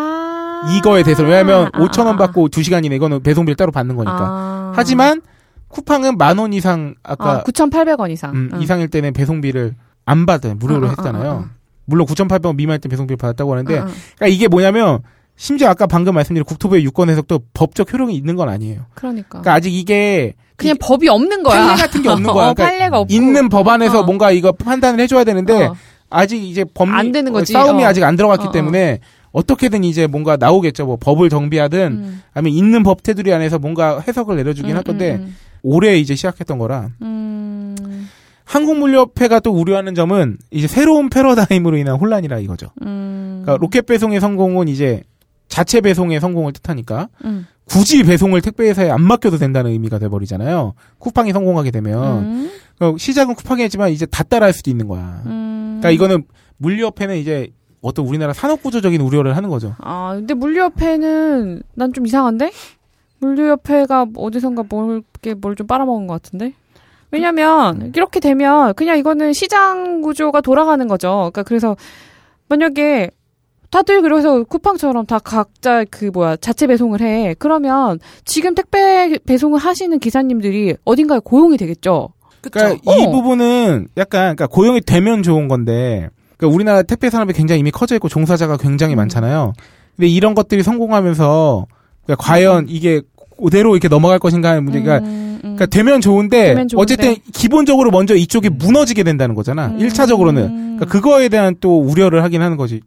이거에 0.71 1.03
대해서 1.03 1.23
왜냐하면 1.23 1.69
아, 1.73 1.79
5천 1.79 2.07
원 2.07 2.15
아, 2.15 2.19
받고 2.19 2.49
2 2.57 2.63
시간 2.63 2.85
이내 2.85 2.97
이거는 2.97 3.23
배송비를 3.23 3.57
따로 3.57 3.73
받는 3.73 3.97
거니까. 3.97 4.17
아. 4.21 4.73
하지만 4.75 5.21
쿠팡은 5.69 6.19
만 6.19 6.39
원 6.39 6.53
이상 6.53 6.95
아까 7.03 7.31
아, 7.39 7.43
9,800원 7.45 8.11
이상. 8.11 8.33
음, 8.35 8.51
응. 8.55 8.63
이상일 8.63 8.89
때는 8.89 9.13
배송비를 9.13 9.75
안 10.05 10.27
받아요. 10.27 10.55
무료로 10.55 10.87
어, 10.87 10.91
어, 10.91 10.95
했잖아요. 10.97 11.49
물론 11.87 12.07
9,800원 12.07 12.57
미만일 12.57 12.81
때 12.81 12.89
배송비를 12.89 13.17
받았다고 13.17 13.53
하는데. 13.53 13.73
그러니까 13.75 14.27
이게 14.29 14.49
뭐냐면 14.49 15.01
심지어 15.37 15.69
아까 15.71 15.87
방금 15.87 16.15
말씀드린 16.15 16.45
국토부의 16.45 16.85
유권 16.85 17.09
해석도 17.09 17.41
법적 17.55 17.93
효력이 17.93 18.15
있는 18.15 18.37
건 18.37 18.49
아니에요. 18.49 18.83
그러니까. 18.95 19.29
그러니까 19.31 19.55
아직 19.55 19.73
이게 19.73 20.35
그냥 20.57 20.77
법이 20.81 21.09
없는 21.09 21.43
거야. 21.43 21.67
판례 21.69 21.83
같은 21.83 22.03
게 22.03 22.09
없는 22.09 22.31
거야. 22.31 22.49
어, 22.51 22.55
그러니까 22.55 22.65
판례가 22.65 22.99
없고. 23.01 23.13
있는 23.13 23.49
법안에서 23.49 24.01
어. 24.01 24.05
뭔가 24.05 24.31
이거 24.31 24.53
판단을 24.53 25.01
해줘야 25.01 25.25
되는데 25.25 25.65
어. 25.67 25.75
아직 26.11 26.43
이제 26.45 26.65
법리 26.75 26.93
안 26.93 27.11
되는 27.11 27.33
거지. 27.33 27.53
싸움이 27.55 27.83
어. 27.83 27.89
아직 27.89 28.05
안 28.05 28.15
들어갔기 28.17 28.47
어, 28.47 28.49
어. 28.51 28.53
때문에 28.53 29.01
어떻게든 29.33 29.85
이제 29.85 30.07
뭔가 30.07 30.37
나오겠죠. 30.37 30.87
뭐 30.87 30.97
법을 30.97 31.31
정비하든 31.31 31.93
음. 31.93 32.23
아니면 32.33 32.57
있는 32.57 32.83
법 32.83 33.03
테두리 33.03 33.33
안에서 33.33 33.59
뭔가 33.59 34.01
해석을 34.01 34.37
내려주긴 34.37 34.73
음, 34.73 34.77
할 34.77 34.85
건데 34.85 35.17
음, 35.17 35.35
올해 35.63 35.99
이제 35.99 36.15
시작했던 36.15 36.59
거라 36.59 36.91
음. 37.01 37.75
음. 37.83 38.09
한국물류협회가 38.45 39.41
또 39.41 39.53
우려하는 39.53 39.95
점은 39.95 40.37
이제 40.51 40.67
새로운 40.67 41.09
패러다임으로 41.09 41.79
인한 41.79 41.97
혼란이라 41.97 42.39
이거죠. 42.41 42.69
음. 42.83 43.43
그러니까 43.43 43.63
로켓 43.63 43.87
배송의 43.87 44.21
성공은 44.21 44.69
이제 44.69 45.03
자체 45.49 45.81
배송의 45.81 46.21
성공을 46.21 46.53
뜻하니까 46.53 47.09
음. 47.25 47.47
굳이 47.65 48.03
배송을 48.03 48.43
택배회사에 48.43 48.91
안 48.91 49.03
맡겨도 49.03 49.39
된다는 49.39 49.71
의미가 49.71 49.99
돼버리잖아요. 49.99 50.75
쿠팡이 50.99 51.33
성공하게 51.33 51.71
되면 51.71 52.25
음. 52.25 52.51
어, 52.81 52.97
시작은 52.99 53.35
쿠팡이 53.35 53.63
했지만 53.63 53.91
이제 53.91 54.05
다 54.07 54.23
따라할 54.25 54.53
수도 54.53 54.71
있는 54.71 54.89
거야. 54.89 55.23
음. 55.27 55.79
그러니까 55.81 55.91
이거는 55.91 56.25
물류협회는 56.59 57.17
이제 57.17 57.51
어떤 57.83 58.07
우리나라 58.07 58.33
산업구조적인 58.33 59.01
우려를 59.01 59.37
하는 59.37 59.49
거죠. 59.51 59.75
아, 59.81 60.13
근데 60.15 60.35
물류협회는 60.35 61.63
난 61.75 61.93
좀 61.93 62.07
이상한데? 62.07 62.51
물류협회가 63.19 64.07
어디선가 64.17 64.65
뭘게 64.69 65.35
뭘 65.35 65.55
좀 65.57 65.67
빨아먹은 65.67 66.07
것 66.07 66.23
같은데? 66.23 66.55
왜냐면 67.11 67.93
이렇게 67.95 68.21
되면 68.21 68.73
그냥 68.75 68.97
이거는 68.99 69.33
시장 69.35 70.01
구조가 70.01 70.41
돌아가는 70.41 70.87
거죠. 70.89 71.09
그러니까 71.33 71.43
그래서 71.43 71.77
만약에 72.49 73.11
다들 73.71 74.01
그래서 74.03 74.43
쿠팡처럼 74.45 75.05
다 75.07 75.19
각자 75.19 75.85
그 75.91 76.07
뭐야 76.07 76.37
자체 76.37 76.67
배송을 76.67 77.01
해. 77.03 77.35
그러면 77.39 77.99
지금 78.25 78.55
택배 78.55 79.19
배송을 79.27 79.59
하시는 79.59 79.99
기사님들이 79.99 80.77
어딘가에 80.85 81.21
고용이 81.23 81.57
되겠죠. 81.59 82.11
그쵸? 82.41 82.51
그러니까 82.59 82.91
어. 82.91 82.97
이 82.97 83.07
부분은 83.11 83.89
약간 83.99 84.21
그러니까 84.35 84.47
고용이 84.47 84.81
되면 84.81 85.23
좋은 85.23 85.49
건데 85.49 86.09
그러니까 86.43 86.55
우리나라 86.55 86.83
택배 86.83 87.09
산업이 87.09 87.33
굉장히 87.33 87.61
이미 87.61 87.71
커져 87.71 87.95
있고 87.95 88.09
종사자가 88.09 88.57
굉장히 88.57 88.95
음. 88.95 88.97
많잖아요. 88.97 89.53
근데 89.97 90.09
이런 90.09 90.35
것들이 90.35 90.65
성공하면서 90.65 91.67
그러니까 92.05 92.25
과연 92.25 92.67
이게 92.69 93.01
그대로 93.43 93.75
이렇게 93.75 93.87
넘어갈 93.89 94.19
것인가 94.19 94.51
하는 94.51 94.65
문제가 94.65 94.99
음, 94.99 95.05
음. 95.05 95.41
그러니까 95.41 95.67
되면 95.67 96.01
좋은데, 96.01 96.49
되면 96.49 96.69
좋은데. 96.69 96.83
어쨌든 96.83 97.17
기본적으로 97.33 97.91
먼저 97.91 98.17
이쪽이 98.17 98.49
무너지게 98.49 99.05
된다는 99.05 99.37
거잖아. 99.37 99.69
음. 99.69 99.79
일 99.79 99.89
1차적으로는. 99.89 100.35
그러니까 100.35 100.87
그거에 100.87 101.29
대한 101.29 101.55
또 101.61 101.81
우려를 101.81 102.25
하긴 102.25 102.43
하는 102.43 102.57
거지. 102.57 102.81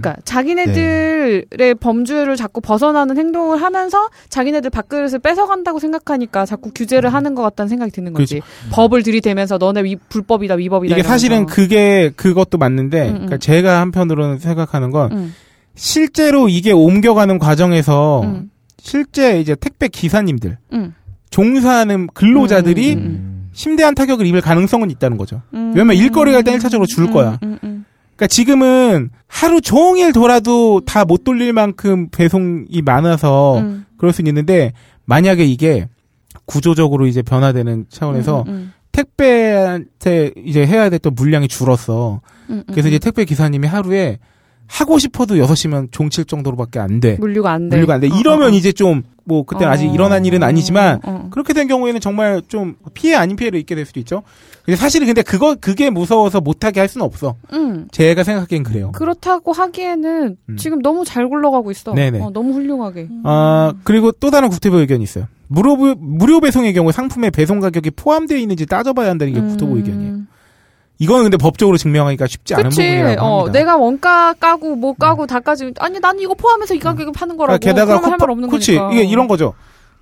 그러니까 0.00 0.16
자기네들의 0.24 1.74
범주를 1.80 2.36
자꾸 2.36 2.60
벗어나는 2.60 3.16
행동을 3.18 3.60
하면서 3.60 4.08
자기네들 4.28 4.70
밥그릇을 4.70 5.18
뺏어간다고 5.18 5.78
생각하니까 5.78 6.46
자꾸 6.46 6.70
규제를 6.74 7.12
하는 7.12 7.34
것 7.34 7.42
같다는 7.42 7.68
생각이 7.68 7.92
드는 7.92 8.12
거지. 8.12 8.40
법을 8.70 9.02
들이대면서 9.02 9.58
너네 9.58 9.84
위, 9.84 9.96
불법이다 9.96 10.54
위법이다. 10.54 10.94
이게 10.94 11.02
사실은 11.02 11.38
이러면서. 11.38 11.54
그게 11.54 12.12
그것도 12.16 12.58
맞는데, 12.58 13.02
음, 13.02 13.08
음. 13.08 13.12
그러니까 13.12 13.36
제가 13.38 13.80
한편으로는 13.80 14.38
생각하는 14.38 14.90
건 14.90 15.12
음, 15.12 15.34
실제로 15.74 16.48
이게 16.48 16.72
옮겨가는 16.72 17.38
과정에서 17.38 18.22
음, 18.22 18.50
실제 18.78 19.40
이제 19.40 19.54
택배 19.54 19.88
기사님들, 19.88 20.58
음, 20.72 20.94
종사하는 21.30 22.08
근로자들이 22.14 22.92
음, 22.94 22.98
음, 22.98 23.48
심대한 23.52 23.94
타격을 23.94 24.26
입을 24.26 24.40
가능성은 24.40 24.90
있다는 24.90 25.16
거죠. 25.16 25.42
음, 25.54 25.72
왜냐면 25.74 25.96
일거리가 25.96 26.38
음, 26.38 26.40
일단 26.40 26.58
1차적으로 26.58 26.86
줄 26.86 27.04
음, 27.04 27.10
거야. 27.12 27.38
음, 28.12 28.14
음. 28.14 28.16
그러니까 28.16 28.26
지금은 28.28 29.10
하루 29.26 29.60
종일 29.60 30.12
돌아도 30.12 30.80
다 30.84 31.04
못 31.04 31.24
돌릴 31.24 31.52
만큼 31.52 32.08
배송이 32.10 32.82
많아서 32.84 33.58
음, 33.58 33.86
그럴 33.96 34.12
수 34.12 34.22
있는데 34.22 34.72
만약에 35.04 35.44
이게 35.44 35.88
구조적으로 36.44 37.06
이제 37.06 37.22
변화되는 37.22 37.86
차원에서 37.88 38.44
음, 38.48 38.72
택배한테 38.92 40.32
이제 40.44 40.66
해야 40.66 40.90
됐던 40.90 41.14
물량이 41.14 41.48
줄었어. 41.48 42.20
음, 42.50 42.54
음, 42.54 42.64
그래서 42.68 42.88
음. 42.88 42.90
이제 42.90 42.98
택배 42.98 43.24
기사님이 43.24 43.66
하루에 43.66 44.18
하고 44.66 44.98
싶어도 44.98 45.34
6시면 45.34 45.88
종칠 45.92 46.24
정도로밖에 46.24 46.78
안 46.78 47.00
돼. 47.00 47.16
물류가 47.18 47.52
안 47.52 47.68
돼. 47.68 47.76
물류가 47.76 47.94
안 47.94 48.00
돼. 48.00 48.08
어, 48.08 48.16
이러면 48.18 48.48
어, 48.48 48.50
어. 48.52 48.54
이제 48.54 48.72
좀 48.72 49.02
뭐 49.24 49.44
그때는 49.44 49.72
아직 49.72 49.88
어, 49.88 49.92
일어난 49.94 50.24
일은 50.24 50.42
아니지만 50.42 50.96
어, 51.04 51.10
어. 51.10 51.28
그렇게 51.30 51.52
된 51.52 51.68
경우에는 51.68 52.00
정말 52.00 52.42
좀 52.48 52.76
피해 52.94 53.14
아닌 53.14 53.36
피해를 53.36 53.58
입게 53.60 53.74
될 53.74 53.84
수도 53.86 54.00
있죠. 54.00 54.22
근데 54.64 54.76
사실은 54.76 55.06
근데 55.08 55.22
그거 55.22 55.56
그게 55.60 55.90
무서워서 55.90 56.40
못하게 56.40 56.80
할 56.80 56.88
수는 56.88 57.04
없어. 57.04 57.34
음. 57.52 57.88
제가 57.90 58.22
생각하기엔 58.22 58.62
그래요. 58.62 58.92
그렇다고 58.92 59.52
하기에는 59.52 60.36
음. 60.48 60.56
지금 60.56 60.80
너무 60.82 61.04
잘 61.04 61.28
굴러가고 61.28 61.70
있어. 61.72 61.92
네네. 61.94 62.20
어, 62.20 62.30
너무 62.32 62.52
훌륭하게. 62.52 63.08
아 63.24 63.72
그리고 63.82 64.12
또 64.12 64.30
다른 64.30 64.48
국토부 64.50 64.78
의견이 64.78 65.02
있어요. 65.02 65.26
무료 65.48 65.76
부- 65.76 65.96
무료 65.98 66.40
배송의 66.40 66.72
경우 66.74 66.92
상품의 66.92 67.32
배송 67.32 67.58
가격이 67.60 67.90
포함되어 67.92 68.38
있는지 68.38 68.64
따져봐야 68.66 69.10
한다는 69.10 69.34
게 69.34 69.40
국토부 69.40 69.76
의견이에요. 69.78 70.12
음. 70.12 70.28
이거는 70.98 71.24
근데 71.24 71.36
법적으로 71.36 71.76
증명하기가 71.76 72.28
쉽지 72.28 72.54
않은 72.54 72.64
그치. 72.70 72.82
부분이라고 72.82 73.20
어, 73.26 73.38
합니다. 73.40 73.58
내가 73.58 73.76
원가 73.76 74.32
까고 74.34 74.76
뭐 74.76 74.92
까고 74.94 75.26
다 75.26 75.40
까지 75.40 75.72
아니 75.80 75.98
나는 75.98 76.20
이거 76.20 76.34
포함해서 76.34 76.74
이 76.74 76.78
가격에 76.78 77.10
파는 77.10 77.36
거라고. 77.36 77.58
그러니까 77.58 77.68
게다가 77.84 77.94
할 78.08 78.16
쿠팡- 78.16 78.20
말 78.20 78.30
없는 78.30 78.48
그치. 78.48 78.76
거니까. 78.76 78.92
이게 78.94 79.04
이런 79.10 79.26
거죠. 79.26 79.54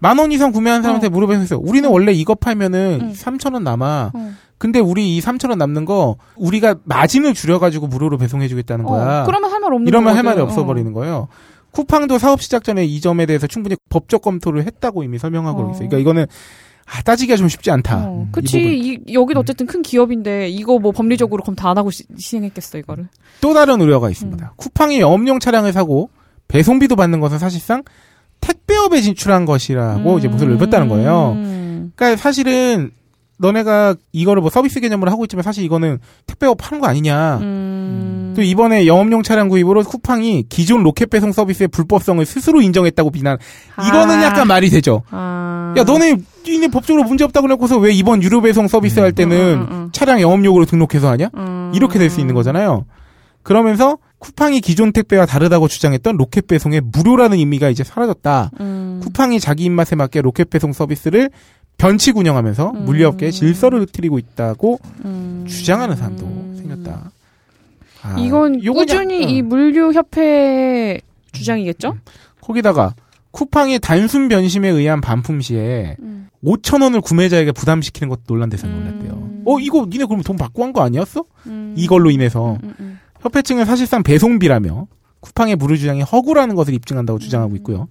만 0.02 0.18
원 0.18 0.32
이상 0.32 0.50
구매한 0.52 0.82
사람한테 0.82 1.06
어. 1.06 1.10
무료 1.10 1.26
배송했어요. 1.26 1.60
우리는 1.60 1.88
원래 1.88 2.12
이거 2.12 2.34
팔면은 2.34 2.98
응. 3.02 3.12
3천 3.12 3.54
원 3.54 3.64
남아. 3.64 4.10
어. 4.14 4.32
근데 4.60 4.78
우리 4.78 5.16
이 5.16 5.20
3천 5.22 5.48
원 5.48 5.56
남는 5.58 5.86
거 5.86 6.16
우리가 6.36 6.74
마진을 6.84 7.32
줄여가지고 7.32 7.86
무료로 7.86 8.18
배송해주겠다는 8.18 8.84
거야. 8.84 9.22
어, 9.22 9.24
그러면 9.24 9.50
할 9.50 9.60
말 9.60 9.72
없는 9.72 9.88
이러면 9.88 10.14
할. 10.14 10.22
말이 10.22 10.38
없어 10.42 10.66
버리는 10.66 10.92
거예요. 10.92 11.28
쿠팡도 11.70 12.18
사업 12.18 12.42
시작 12.42 12.62
전에 12.62 12.84
이 12.84 13.00
점에 13.00 13.24
대해서 13.24 13.46
충분히 13.46 13.76
법적 13.88 14.20
검토를 14.20 14.66
했다고 14.66 15.02
이미 15.02 15.18
설명하고 15.18 15.60
어. 15.60 15.70
있어요. 15.70 15.88
그러니까 15.88 15.96
이거는 15.98 16.26
아, 16.92 17.00
따지기가 17.02 17.36
좀 17.36 17.48
쉽지 17.48 17.70
않다. 17.70 18.04
어, 18.06 18.22
음, 18.26 18.28
그치. 18.32 18.58
이, 18.60 19.12
여긴 19.14 19.36
어쨌든 19.38 19.66
큰 19.66 19.80
기업인데, 19.80 20.48
이거 20.48 20.78
뭐 20.80 20.90
법리적으로 20.92 21.42
검토 21.44 21.68
안 21.68 21.78
하고 21.78 21.90
시, 21.92 22.02
시행했겠어, 22.18 22.78
이거를. 22.78 23.06
또 23.40 23.54
다른 23.54 23.80
우려가 23.80 24.08
음. 24.08 24.10
있습니다. 24.10 24.54
쿠팡이 24.56 24.98
영업용 25.00 25.38
차량을 25.38 25.72
사고 25.72 26.10
배송비도 26.48 26.96
받는 26.96 27.20
것은 27.20 27.38
사실상 27.38 27.84
택배업에 28.40 29.00
진출한 29.00 29.44
것이라고 29.46 30.18
이제 30.18 30.26
모습을 30.28 30.54
넓혔다는 30.54 30.88
거예요. 30.88 31.32
음. 31.36 31.92
그러니까 31.94 32.20
사실은 32.20 32.90
너네가 33.40 33.94
이거를 34.12 34.42
뭐 34.42 34.50
서비스 34.50 34.80
개념으로 34.80 35.10
하고 35.10 35.24
있지만 35.24 35.42
사실 35.42 35.64
이거는 35.64 35.98
택배업 36.26 36.58
파는 36.58 36.80
거 36.80 36.86
아니냐. 36.86 37.38
음. 37.38 38.34
또 38.36 38.42
이번에 38.42 38.86
영업용 38.86 39.22
차량 39.22 39.48
구입으로 39.48 39.82
쿠팡이 39.82 40.44
기존 40.48 40.82
로켓 40.82 41.08
배송 41.08 41.32
서비스의 41.32 41.68
불법성을 41.68 42.24
스스로 42.26 42.60
인정했다고 42.60 43.10
비난. 43.10 43.38
이거는 43.88 44.16
아. 44.16 44.22
약간 44.24 44.46
말이 44.46 44.68
되죠. 44.68 45.02
아. 45.10 45.74
야 45.76 45.84
너네 45.84 46.16
이네 46.46 46.68
법적으로 46.68 47.04
문제 47.04 47.24
없다고 47.24 47.46
해놓고서 47.46 47.78
왜 47.78 47.92
이번 47.92 48.22
유료 48.22 48.40
배송 48.42 48.68
서비스 48.68 49.00
할 49.00 49.12
때는 49.12 49.36
음, 49.36 49.60
음, 49.60 49.68
음. 49.70 49.88
차량 49.92 50.20
영업용으로 50.20 50.66
등록해서 50.66 51.08
하냐? 51.08 51.30
음. 51.36 51.72
이렇게 51.74 51.98
될 51.98 52.10
수 52.10 52.20
있는 52.20 52.34
거잖아요. 52.34 52.84
그러면서 53.42 53.96
쿠팡이 54.18 54.60
기존 54.60 54.92
택배와 54.92 55.24
다르다고 55.24 55.66
주장했던 55.66 56.18
로켓 56.18 56.46
배송의 56.46 56.82
무료라는 56.92 57.38
의미가 57.38 57.70
이제 57.70 57.82
사라졌다. 57.84 58.50
음. 58.60 59.00
쿠팡이 59.02 59.40
자기 59.40 59.64
입맛에 59.64 59.96
맞게 59.96 60.20
로켓 60.20 60.50
배송 60.50 60.74
서비스를 60.74 61.30
변칙 61.80 62.16
운영하면서 62.18 62.72
음. 62.76 62.84
물류업계의 62.84 63.32
질서를 63.32 63.80
흐트리고 63.82 64.18
있다고 64.18 64.78
음. 65.04 65.46
주장하는 65.48 65.96
사람도 65.96 66.54
생겼다. 66.58 67.10
아, 68.02 68.16
이건 68.18 68.60
꾸준히 68.60 69.22
약- 69.22 69.30
이 69.30 69.40
응. 69.42 69.48
물류협회의 69.48 71.00
주장이겠죠? 71.32 71.96
거기다가 72.40 72.94
쿠팡이 73.30 73.78
단순 73.78 74.28
변심에 74.28 74.68
의한 74.68 75.00
반품 75.00 75.40
시에 75.40 75.96
음. 76.00 76.28
5천 76.44 76.82
원을 76.82 77.00
구매자에게 77.00 77.52
부담시키는 77.52 78.08
것도 78.08 78.22
논란 78.26 78.48
대상이 78.50 78.74
올랐대요. 78.74 79.12
음. 79.12 79.42
어 79.46 79.58
이거 79.58 79.86
니네 79.88 80.04
그러면 80.04 80.22
돈 80.24 80.36
받고 80.36 80.62
한 80.64 80.72
거 80.72 80.82
아니었어? 80.82 81.24
음. 81.46 81.74
이걸로 81.76 82.10
인해서 82.10 82.58
음, 82.62 82.74
음, 82.80 82.98
협회 83.20 83.42
측은 83.42 83.64
사실상 83.64 84.02
배송비라며 84.02 84.86
쿠팡의 85.20 85.56
무료 85.56 85.76
주장이 85.76 86.02
허구라는 86.02 86.54
것을 86.54 86.74
입증한다고 86.74 87.18
주장하고 87.18 87.56
있고요. 87.56 87.88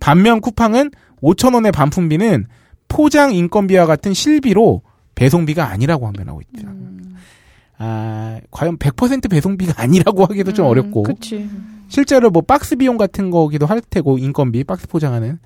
반면 0.00 0.40
쿠팡은 0.40 0.90
5천 1.22 1.54
원의 1.54 1.72
반품비는 1.72 2.46
포장 2.88 3.32
인건비와 3.34 3.86
같은 3.86 4.14
실비로 4.14 4.82
배송비가 5.14 5.68
아니라고 5.68 6.06
항변하고 6.06 6.40
있다. 6.42 6.68
음. 6.70 7.16
아 7.78 8.40
과연 8.50 8.78
100% 8.78 9.30
배송비가 9.30 9.74
아니라고 9.82 10.24
하기도 10.24 10.52
좀 10.52 10.66
음, 10.66 10.70
어렵고 10.70 11.02
그치. 11.02 11.48
실제로 11.88 12.30
뭐 12.30 12.42
박스 12.42 12.76
비용 12.76 12.96
같은 12.96 13.30
거기도 13.30 13.66
할 13.66 13.80
테고 13.80 14.18
인건비 14.18 14.64
박스 14.64 14.88
포장하는 14.88 15.38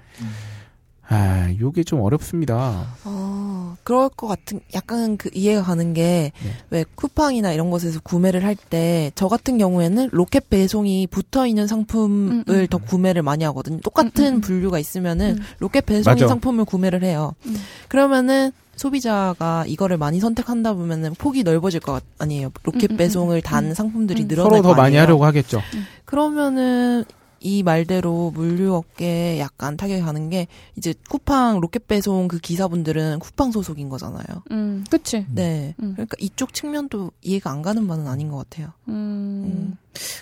아 1.12 1.52
요게 1.61 1.82
좀 1.82 2.00
어렵습니다. 2.02 2.86
어, 3.04 3.76
그럴 3.82 4.08
것 4.11 4.28
같은, 4.28 4.61
약간 4.74 5.16
그 5.16 5.28
이해가 5.34 5.64
가는 5.64 5.92
게, 5.92 6.30
네. 6.44 6.50
왜 6.70 6.84
쿠팡이나 6.94 7.52
이런 7.52 7.68
곳에서 7.70 7.98
구매를 8.00 8.44
할 8.44 8.54
때, 8.54 9.11
저 9.16 9.26
같은 9.26 9.58
경우에는 9.58 10.11
로켓 10.12 10.48
배송이 10.48 11.08
붙어 11.08 11.48
있는 11.48 11.66
상품을 11.66 12.30
음, 12.30 12.44
음. 12.48 12.66
더 12.70 12.78
구매를 12.78 13.22
많이 13.24 13.42
하거든요. 13.42 13.80
똑같은 13.80 14.24
음, 14.24 14.34
음. 14.36 14.40
분류가 14.40 14.78
있으면은, 14.78 15.38
음. 15.38 15.42
로켓 15.58 15.84
배송인 15.84 16.14
맞아. 16.14 16.28
상품을 16.28 16.64
구매를 16.64 17.02
해요. 17.02 17.34
음. 17.46 17.56
그러면은, 17.88 18.52
소비자가 18.76 19.64
이거를 19.66 19.98
많이 19.98 20.20
선택한다 20.20 20.72
보면은 20.72 21.12
폭이 21.14 21.42
넓어질 21.42 21.80
것 21.80 22.02
아니에요. 22.18 22.50
로켓 22.62 22.96
배송을 22.96 23.38
음, 23.38 23.42
단 23.42 23.64
음. 23.66 23.74
상품들이 23.74 24.22
음. 24.22 24.28
늘어날 24.28 24.50
서로 24.52 24.62
더거 24.62 24.74
많이. 24.74 24.96
하려고 24.96 25.26
하겠죠. 25.26 25.61
그러면은 26.06 27.04
이 27.43 27.62
말대로 27.62 28.30
물류업계에 28.34 29.38
약간 29.38 29.76
타격이 29.78 30.03
가는 30.03 30.28
게 30.28 30.47
이제 30.76 30.93
쿠팡 31.09 31.61
로켓 31.61 31.88
배송 31.88 32.28
그 32.28 32.38
기사분들은 32.38 33.18
쿠팡 33.18 33.51
소속인 33.51 33.88
거잖아요. 33.88 34.24
음, 34.51 34.84
그치. 34.91 35.24
네. 35.34 35.74
음. 35.82 35.93
그러니까 35.95 36.16
이쪽 36.20 36.53
측면도 36.53 37.12
이해가 37.22 37.51
안 37.51 37.62
가는 37.62 37.86
바는 37.88 38.07
아닌 38.09 38.28
것 38.28 38.36
같아요. 38.38 38.72
음. 38.88 39.76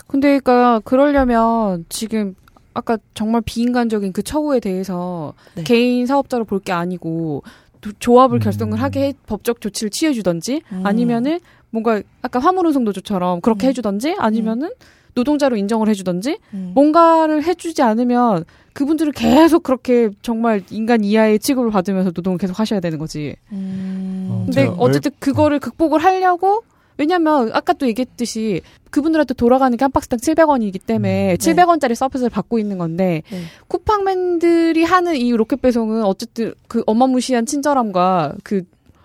근데 0.06 0.28
그니까 0.38 0.80
그러려면 0.84 1.84
지금 1.88 2.34
아까 2.72 2.96
정말 3.14 3.42
비인간적인 3.44 4.12
그 4.12 4.22
처우에 4.22 4.60
대해서 4.60 5.34
네. 5.56 5.64
개인 5.64 6.06
사업자로 6.06 6.44
볼 6.44 6.60
게 6.60 6.70
아니고 6.72 7.42
도- 7.80 7.92
조합을 7.98 8.38
음. 8.38 8.40
결성을 8.40 8.80
하게 8.80 9.08
해 9.08 9.12
법적 9.26 9.60
조치를 9.60 9.90
취해주던지 9.90 10.62
음. 10.72 10.86
아니면은 10.86 11.40
뭔가 11.70 12.00
아까 12.22 12.38
화물운송노조처럼 12.38 13.40
그렇게 13.40 13.66
음. 13.66 13.70
해주던지 13.70 14.14
아니면은 14.18 14.70
노동자로 15.14 15.56
인정을 15.56 15.88
해주던지 15.88 16.38
음. 16.54 16.72
뭔가를 16.74 17.44
해주지 17.44 17.82
않으면 17.82 18.44
그분들은 18.72 19.12
계속 19.12 19.64
그렇게 19.64 20.10
정말 20.22 20.62
인간 20.70 21.02
이하의 21.02 21.40
취급을 21.40 21.70
받으면서 21.70 22.12
노동을 22.14 22.38
계속 22.38 22.60
하셔야 22.60 22.78
되는 22.80 22.98
거지. 22.98 23.34
음. 23.50 24.28
어, 24.30 24.42
근데 24.46 24.70
어쨌든 24.78 25.10
그거를 25.18 25.58
극복을 25.58 25.98
하려고 26.02 26.62
왜냐면 26.96 27.50
아까 27.54 27.72
또 27.72 27.86
얘기했듯이 27.86 28.60
그분들한테 28.90 29.34
돌아가는 29.34 29.76
게 29.76 29.84
한 29.84 29.92
박스당 29.92 30.18
700원이기 30.18 30.84
때문에 30.84 31.36
네. 31.36 31.36
700원짜리 31.36 31.94
서비스를 31.94 32.30
받고 32.30 32.58
있는 32.58 32.76
건데 32.78 33.22
네. 33.30 33.42
쿠팡맨들이 33.68 34.84
하는 34.84 35.16
이 35.16 35.32
로켓 35.32 35.62
배송은 35.62 36.04
어쨌든 36.04 36.52
그 36.66 36.82
어마무시한 36.86 37.46
친절함과 37.46 38.34
그 38.42 38.62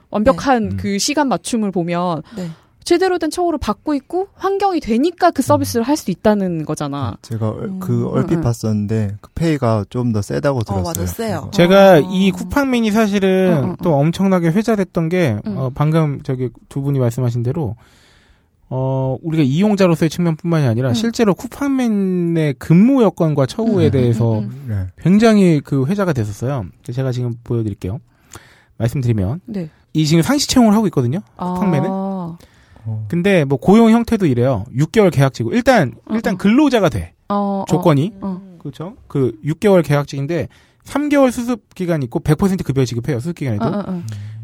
완벽한 0.09 0.69
네. 0.69 0.75
그 0.77 0.99
시간 0.99 1.27
맞춤을 1.29 1.71
보면 1.71 2.23
네. 2.35 2.49
제대로 2.83 3.17
된 3.17 3.29
처우를 3.29 3.59
받고 3.59 3.93
있고 3.95 4.27
환경이 4.35 4.79
되니까 4.79 5.31
그 5.31 5.41
서비스를 5.41 5.83
할 5.87 5.95
수 5.97 6.11
있다는 6.11 6.65
거잖아. 6.65 7.15
제가 7.21 7.49
얼- 7.49 7.63
음. 7.65 7.79
그 7.79 8.07
얼핏 8.09 8.33
음, 8.35 8.37
음. 8.39 8.41
봤었는데 8.43 9.15
그 9.21 9.29
페이가 9.35 9.85
좀 9.89 10.11
더 10.13 10.21
세다고 10.21 10.63
들었어요. 10.63 10.83
맞아, 10.83 11.05
세요. 11.05 11.49
제가 11.53 11.93
어. 11.95 11.99
이 11.99 12.31
쿠팡맨이 12.31 12.91
사실은 12.91 13.53
어, 13.53 13.67
어, 13.67 13.71
어. 13.71 13.75
또 13.83 13.93
엄청나게 13.95 14.49
회자됐던 14.49 15.09
게 15.09 15.37
음. 15.45 15.57
어, 15.57 15.71
방금 15.73 16.21
저기 16.23 16.49
두 16.69 16.81
분이 16.81 16.99
말씀하신 16.99 17.43
대로 17.43 17.75
어 18.69 19.17
우리가 19.21 19.43
이용자로서의 19.43 20.09
측면뿐만이 20.09 20.65
아니라 20.65 20.89
음. 20.89 20.93
실제로 20.95 21.35
쿠팡맨의 21.35 22.55
근무 22.57 23.03
여건과 23.03 23.45
처우에 23.45 23.85
음, 23.85 23.87
음, 23.87 23.91
대해서 23.91 24.39
음, 24.39 24.43
음. 24.51 24.65
네. 24.67 24.87
굉장히 25.03 25.61
그 25.63 25.85
회자가 25.85 26.11
됐었어요. 26.13 26.65
제가 26.91 27.11
지금 27.11 27.35
보여드릴게요. 27.43 27.99
말씀드리면 28.77 29.41
네. 29.45 29.69
이 29.93 30.05
지금 30.07 30.23
상시 30.23 30.47
채용을 30.47 30.73
하고 30.73 30.87
있거든요. 30.87 31.19
쿠팡맨은. 31.37 31.87
아, 32.85 32.89
어. 32.89 33.05
근데 33.07 33.45
뭐 33.45 33.57
고용 33.57 33.89
형태도 33.89 34.25
이래요. 34.25 34.65
6개월 34.75 35.11
계약직이고 35.11 35.53
일단 35.53 35.93
어, 36.05 36.15
일단 36.15 36.35
어. 36.35 36.37
근로자가 36.37 36.89
돼 36.89 37.13
어, 37.29 37.65
조건이 37.67 38.13
어. 38.21 38.41
그렇죠. 38.59 38.95
그 39.07 39.37
6개월 39.43 39.83
계약직인데 39.83 40.47
3개월 40.83 41.31
수습 41.31 41.73
기간 41.75 42.03
있고 42.03 42.19
100% 42.19 42.63
급여 42.63 42.85
지급해요. 42.85 43.19
수습 43.19 43.35
기간에도. 43.35 43.65
어, 43.65 43.69
어, 43.69 43.83
어. 43.87 44.03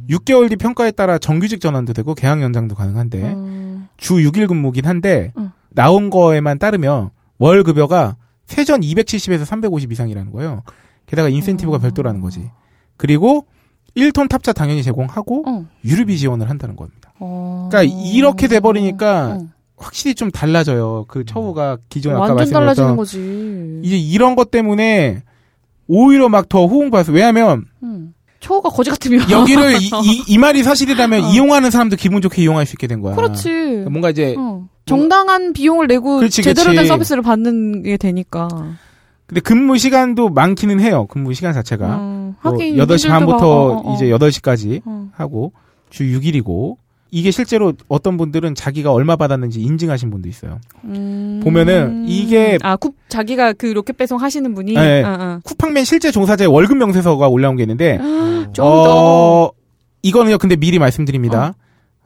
6개월 0.10 0.50
뒤 0.50 0.56
평가에 0.56 0.92
따라 0.92 1.18
정규직 1.18 1.62
전환도 1.62 1.94
되고 1.94 2.16
계약 2.16 2.42
연장도 2.42 2.76
가능한데 2.76 3.22
음, 3.22 3.88
주 3.98 4.16
6일 4.16 4.48
근무긴 4.48 4.86
한데 4.86 5.34
음. 5.38 5.52
나온 5.70 6.10
거에만 6.10 6.58
따르면 6.58 7.12
월 7.38 7.64
급여가 7.64 8.18
세전 8.48 8.82
270에서 8.82 9.46
350 9.46 9.92
이상이라는 9.92 10.32
거예요. 10.32 10.64
게다가 11.06 11.30
인센티브가 11.30 11.78
어. 11.78 11.80
별도라는 11.80 12.22
거지. 12.22 12.50
그리고 12.98 13.46
1톤 14.00 14.30
탑차 14.30 14.54
당연히 14.54 14.84
제공하고 14.84 15.44
어. 15.48 15.66
유류비 15.86 16.18
지원을 16.18 16.50
한다는 16.50 16.76
겁니다. 16.76 17.14
어. 17.20 17.70
그러니까 17.72 17.96
이렇게 18.04 18.48
돼 18.48 18.60
버리니까 18.60 19.38
어. 19.40 19.48
확실히 19.78 20.14
좀 20.16 20.30
달라져요. 20.32 21.06
그 21.08 21.26
처우가 21.26 21.78
기존 21.90 22.16
아까 22.16 22.34
완전 22.34 22.52
달라지는 22.52 22.66
말씀드렸던 22.66 22.96
거지. 22.98 23.88
이제 23.88 23.98
이런 23.98 24.36
것 24.36 24.52
때문에 24.52 25.24
오히려 25.88 26.30
막 26.30 26.50
더 26.50 26.66
호응받아서 26.68 27.12
왜냐하면 27.12 27.66
음. 27.84 28.14
초가 28.40 28.70
거지 28.70 28.90
같으면. 28.90 29.30
여기를 29.30 29.82
이, 29.82 29.86
이, 30.04 30.24
이 30.28 30.38
말이 30.38 30.64
사실이라면 30.64 31.24
어. 31.24 31.30
이용하는 31.30 31.72
사람도 31.72 31.96
기분 31.96 32.22
좋게 32.22 32.42
이용할 32.42 32.66
수 32.66 32.74
있게 32.74 32.88
된 32.88 33.02
거야. 33.02 33.16
그렇지. 33.16 33.50
뭔가 33.90 34.10
이제 34.10 34.36
어. 34.38 34.68
정당한 34.86 35.54
비용을 35.54 35.88
내고 35.88 36.18
그렇지, 36.18 36.42
제대로 36.42 36.70
그렇지. 36.72 36.78
된 36.78 36.88
서비스를 36.88 37.22
받는 37.22 37.84
게 37.84 37.98
되니까. 37.98 38.48
근데 39.30 39.42
근무 39.42 39.78
시간도 39.78 40.30
많기는 40.30 40.80
해요. 40.80 41.06
근무 41.08 41.36
시간 41.36 41.54
자체가 41.54 41.86
음, 42.00 42.36
뭐 42.42 42.52
하긴 42.54 42.76
8시 42.78 43.06
이분들도 43.06 43.08
반부터 43.10 43.38
막, 43.38 43.46
어, 43.46 43.90
어, 43.90 43.92
어. 43.92 43.96
이제 43.96 44.08
8시까지 44.08 44.82
어. 44.86 45.08
하고 45.14 45.54
주 45.92 46.04
6일이고 46.04 46.78
이게 47.12 47.30
실제로 47.30 47.74
어떤 47.88 48.18
분들은 48.18 48.56
자기가 48.56 48.92
얼마 48.92 49.16
받았는지 49.16 49.62
인증하신 49.62 50.10
분도 50.10 50.28
있어요. 50.30 50.60
음. 50.86 51.42
보면은 51.44 52.06
이게- 52.08 52.58
아, 52.64 52.76
쿠, 52.76 52.94
자기가 53.08 53.54
그 53.54 53.68
로켓 53.68 53.98
배송 53.98 54.20
하시는 54.20 54.52
분이 54.56 54.74
네. 54.74 55.04
어, 55.04 55.18
어. 55.20 55.40
쿠팡맨 55.44 55.84
실제 55.86 56.10
종사자의 56.12 56.48
월급 56.48 56.78
명세서가 56.78 57.28
올라온 57.28 57.56
게 57.56 57.64
있는데 57.64 57.98
좀 58.54 58.54
더. 58.56 59.44
어, 59.46 59.52
이거는요. 60.02 60.40
근데 60.40 60.56
미리 60.56 60.80
말씀드립니다. 60.80 61.54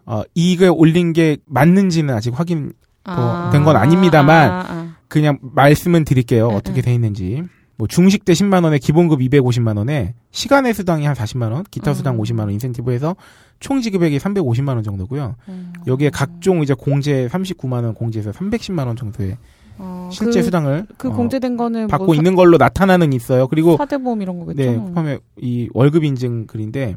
어, 0.06 0.24
이거 0.36 0.72
올린 0.74 1.14
게 1.14 1.38
맞는지는 1.46 2.14
아직 2.14 2.38
확인 2.38 2.74
아. 3.06 3.50
된건 3.54 3.76
아닙니다만 3.78 4.52
아, 4.52 4.66
아. 4.68 4.93
그냥 5.14 5.38
말씀은 5.42 6.06
드릴게요. 6.06 6.50
응, 6.50 6.56
어떻게 6.56 6.78
응. 6.78 6.82
돼 6.82 6.94
있는지. 6.96 7.44
뭐 7.76 7.88
중식 7.88 8.26
대 8.26 8.34
10만 8.34 8.64
원에 8.64 8.80
기본급 8.80 9.20
250만 9.20 9.78
원에 9.78 10.16
시간외 10.32 10.74
수당이 10.74 11.06
한 11.06 11.16
40만 11.16 11.52
원, 11.52 11.64
기타 11.70 11.94
수당 11.94 12.16
음. 12.16 12.22
50만 12.22 12.40
원 12.40 12.52
인센티브해서 12.52 13.16
총 13.60 13.82
지급액이 13.82 14.18
350만 14.18 14.70
원 14.70 14.82
정도고요. 14.82 15.36
음. 15.50 15.74
여기에 15.86 16.10
각종 16.10 16.64
이제 16.64 16.74
공제 16.74 17.28
39만 17.28 17.84
원 17.84 17.94
공제해서 17.94 18.32
310만 18.32 18.88
원 18.88 18.96
정도의 18.96 19.38
어, 19.78 20.10
실제 20.12 20.40
그, 20.40 20.46
수당을 20.46 20.88
그 20.98 21.10
어, 21.10 21.12
공제된 21.12 21.58
거는 21.58 21.88
받고 21.90 22.06
뭐 22.06 22.16
있는 22.16 22.34
걸로 22.36 22.58
나타나는 22.58 23.14
있어요. 23.14 23.48
그리고 23.48 23.78
사, 23.78 23.86
대보험 23.86 24.20
이런 24.24 24.40
거겠죠. 24.40 24.72
네, 24.72 24.76
쿠팡의 24.78 25.20
이 25.38 25.70
월급 25.74 26.04
인증 26.04 26.48
글인데 26.48 26.96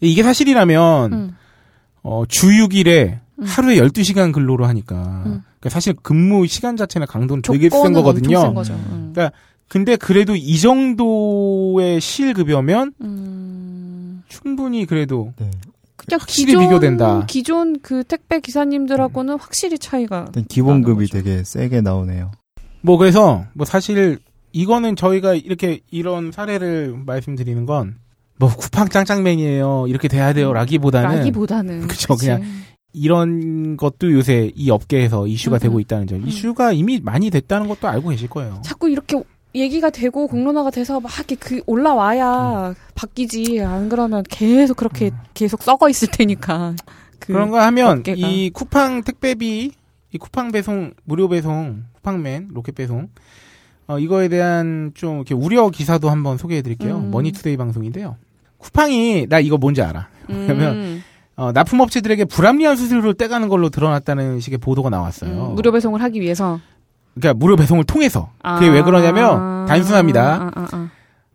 이게 0.00 0.22
사실이라면 0.22 1.12
음. 1.12 1.36
어, 2.02 2.24
주 2.28 2.48
6일에 2.48 3.08
음. 3.12 3.25
하루에 3.42 3.76
12시간 3.76 4.32
근로를 4.32 4.66
하니까 4.68 4.96
음. 5.26 5.42
그러니까 5.60 5.70
사실 5.70 5.94
근무 6.02 6.46
시간 6.46 6.76
자체나 6.76 7.06
강도는 7.06 7.42
되게 7.42 7.68
센 7.68 7.70
조건은 7.70 7.92
거거든요. 7.94 8.38
엄청 8.38 8.48
센 8.48 8.54
거죠. 8.54 8.74
음. 8.74 9.10
그러니까 9.14 9.36
근데 9.68 9.96
그래도 9.96 10.34
이 10.36 10.58
정도의 10.58 12.00
실급여면 12.00 12.92
음. 13.02 14.22
충분히 14.28 14.86
그래도 14.86 15.32
네. 15.38 15.50
그냥 15.96 16.20
확실히 16.20 16.46
기존, 16.52 16.62
비교된다. 16.62 17.24
기존 17.26 17.80
그 17.80 18.04
택배 18.04 18.40
기사님들하고는 18.40 19.38
확실히 19.38 19.78
차이가. 19.78 20.24
일단 20.28 20.44
기본급이. 20.44 21.06
되게 21.08 21.42
세게 21.44 21.80
나오네요. 21.80 22.30
뭐 22.82 22.96
그래서 22.96 23.44
뭐 23.54 23.64
사실 23.66 24.18
이거는 24.52 24.94
저희가 24.96 25.34
이렇게 25.34 25.80
이런 25.90 26.32
사례를 26.32 26.96
말씀드리는 27.04 27.66
건 27.66 27.96
뭐 28.38 28.54
쿠팡 28.54 28.88
짱짱맨이에요 28.90 29.86
이렇게 29.88 30.08
돼야 30.08 30.32
돼요 30.32 30.52
라기보다는 30.52 31.16
라기보다는. 31.18 31.88
그쵸, 31.88 32.14
그치. 32.14 32.26
그냥 32.26 32.42
이런 32.96 33.76
것도 33.76 34.10
요새 34.12 34.50
이 34.54 34.70
업계에서 34.70 35.26
이슈가 35.26 35.58
음, 35.58 35.60
되고 35.60 35.74
음. 35.76 35.80
있다는 35.80 36.06
점 36.06 36.22
음. 36.22 36.26
이슈가 36.26 36.72
이미 36.72 36.98
많이 36.98 37.28
됐다는 37.28 37.68
것도 37.68 37.88
알고 37.88 38.08
계실 38.08 38.28
거예요. 38.28 38.62
자꾸 38.64 38.88
이렇게 38.88 39.22
얘기가 39.54 39.90
되고 39.90 40.26
공론화가 40.26 40.70
돼서 40.70 40.98
막 40.98 41.12
이렇게 41.16 41.34
그 41.34 41.60
올라와야 41.66 42.74
바뀌지. 42.94 43.60
안 43.60 43.90
그러면 43.90 44.22
계속 44.28 44.78
그렇게 44.78 45.10
계속 45.34 45.62
썩어 45.62 45.90
있을 45.90 46.08
테니까. 46.10 46.74
그 47.18 47.32
그런 47.34 47.50
거 47.50 47.60
하면 47.60 47.98
업계가. 47.98 48.26
이 48.28 48.50
쿠팡 48.50 49.02
택배비, 49.02 49.72
이 50.12 50.18
쿠팡 50.18 50.52
배송 50.52 50.94
무료 51.04 51.28
배송, 51.28 51.84
쿠팡맨 51.94 52.48
로켓 52.52 52.74
배송 52.74 53.08
어, 53.88 53.98
이거에 53.98 54.28
대한 54.28 54.92
좀 54.94 55.16
이렇게 55.16 55.34
우려 55.34 55.68
기사도 55.68 56.08
한번 56.08 56.38
소개해 56.38 56.62
드릴게요. 56.62 56.96
음. 56.96 57.10
머니투데이 57.10 57.58
방송인데요. 57.58 58.16
쿠팡이 58.56 59.26
나 59.28 59.38
이거 59.38 59.58
뭔지 59.58 59.82
알아. 59.82 60.08
그러면 60.26 60.76
음, 60.76 61.02
어, 61.36 61.52
납품업체들에게 61.52 62.24
불합리한 62.24 62.76
수수료를 62.76 63.14
떼가는 63.14 63.48
걸로 63.48 63.68
드러났다는 63.68 64.40
식의 64.40 64.58
보도가 64.58 64.88
나왔어요. 64.90 65.50
음, 65.50 65.54
무료 65.54 65.70
배송을 65.70 66.02
하기 66.02 66.20
위해서. 66.20 66.58
그러니까 67.14 67.38
무료 67.38 67.56
배송을 67.56 67.84
통해서 67.84 68.30
그게 68.42 68.68
아. 68.68 68.72
왜 68.72 68.82
그러냐면 68.82 69.66
단순합니다. 69.66 70.22
아, 70.22 70.50
아, 70.54 70.62
아. 70.72 70.90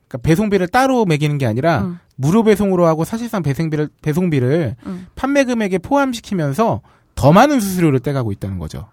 그러니까 0.08 0.18
배송비를 0.24 0.68
따로 0.68 1.06
매기는 1.06 1.38
게 1.38 1.46
아니라 1.46 1.82
음. 1.82 2.00
무료 2.16 2.44
배송으로 2.44 2.86
하고 2.86 3.04
사실상 3.04 3.42
배송비를 3.42 3.90
배송비를 4.02 4.76
음. 4.86 5.08
판매 5.16 5.44
금액에 5.44 5.78
포함시키면서 5.80 6.82
더 7.16 7.32
많은 7.32 7.60
수수료를 7.60 8.00
떼가고 8.00 8.32
있다는 8.32 8.60
거죠. 8.60 8.88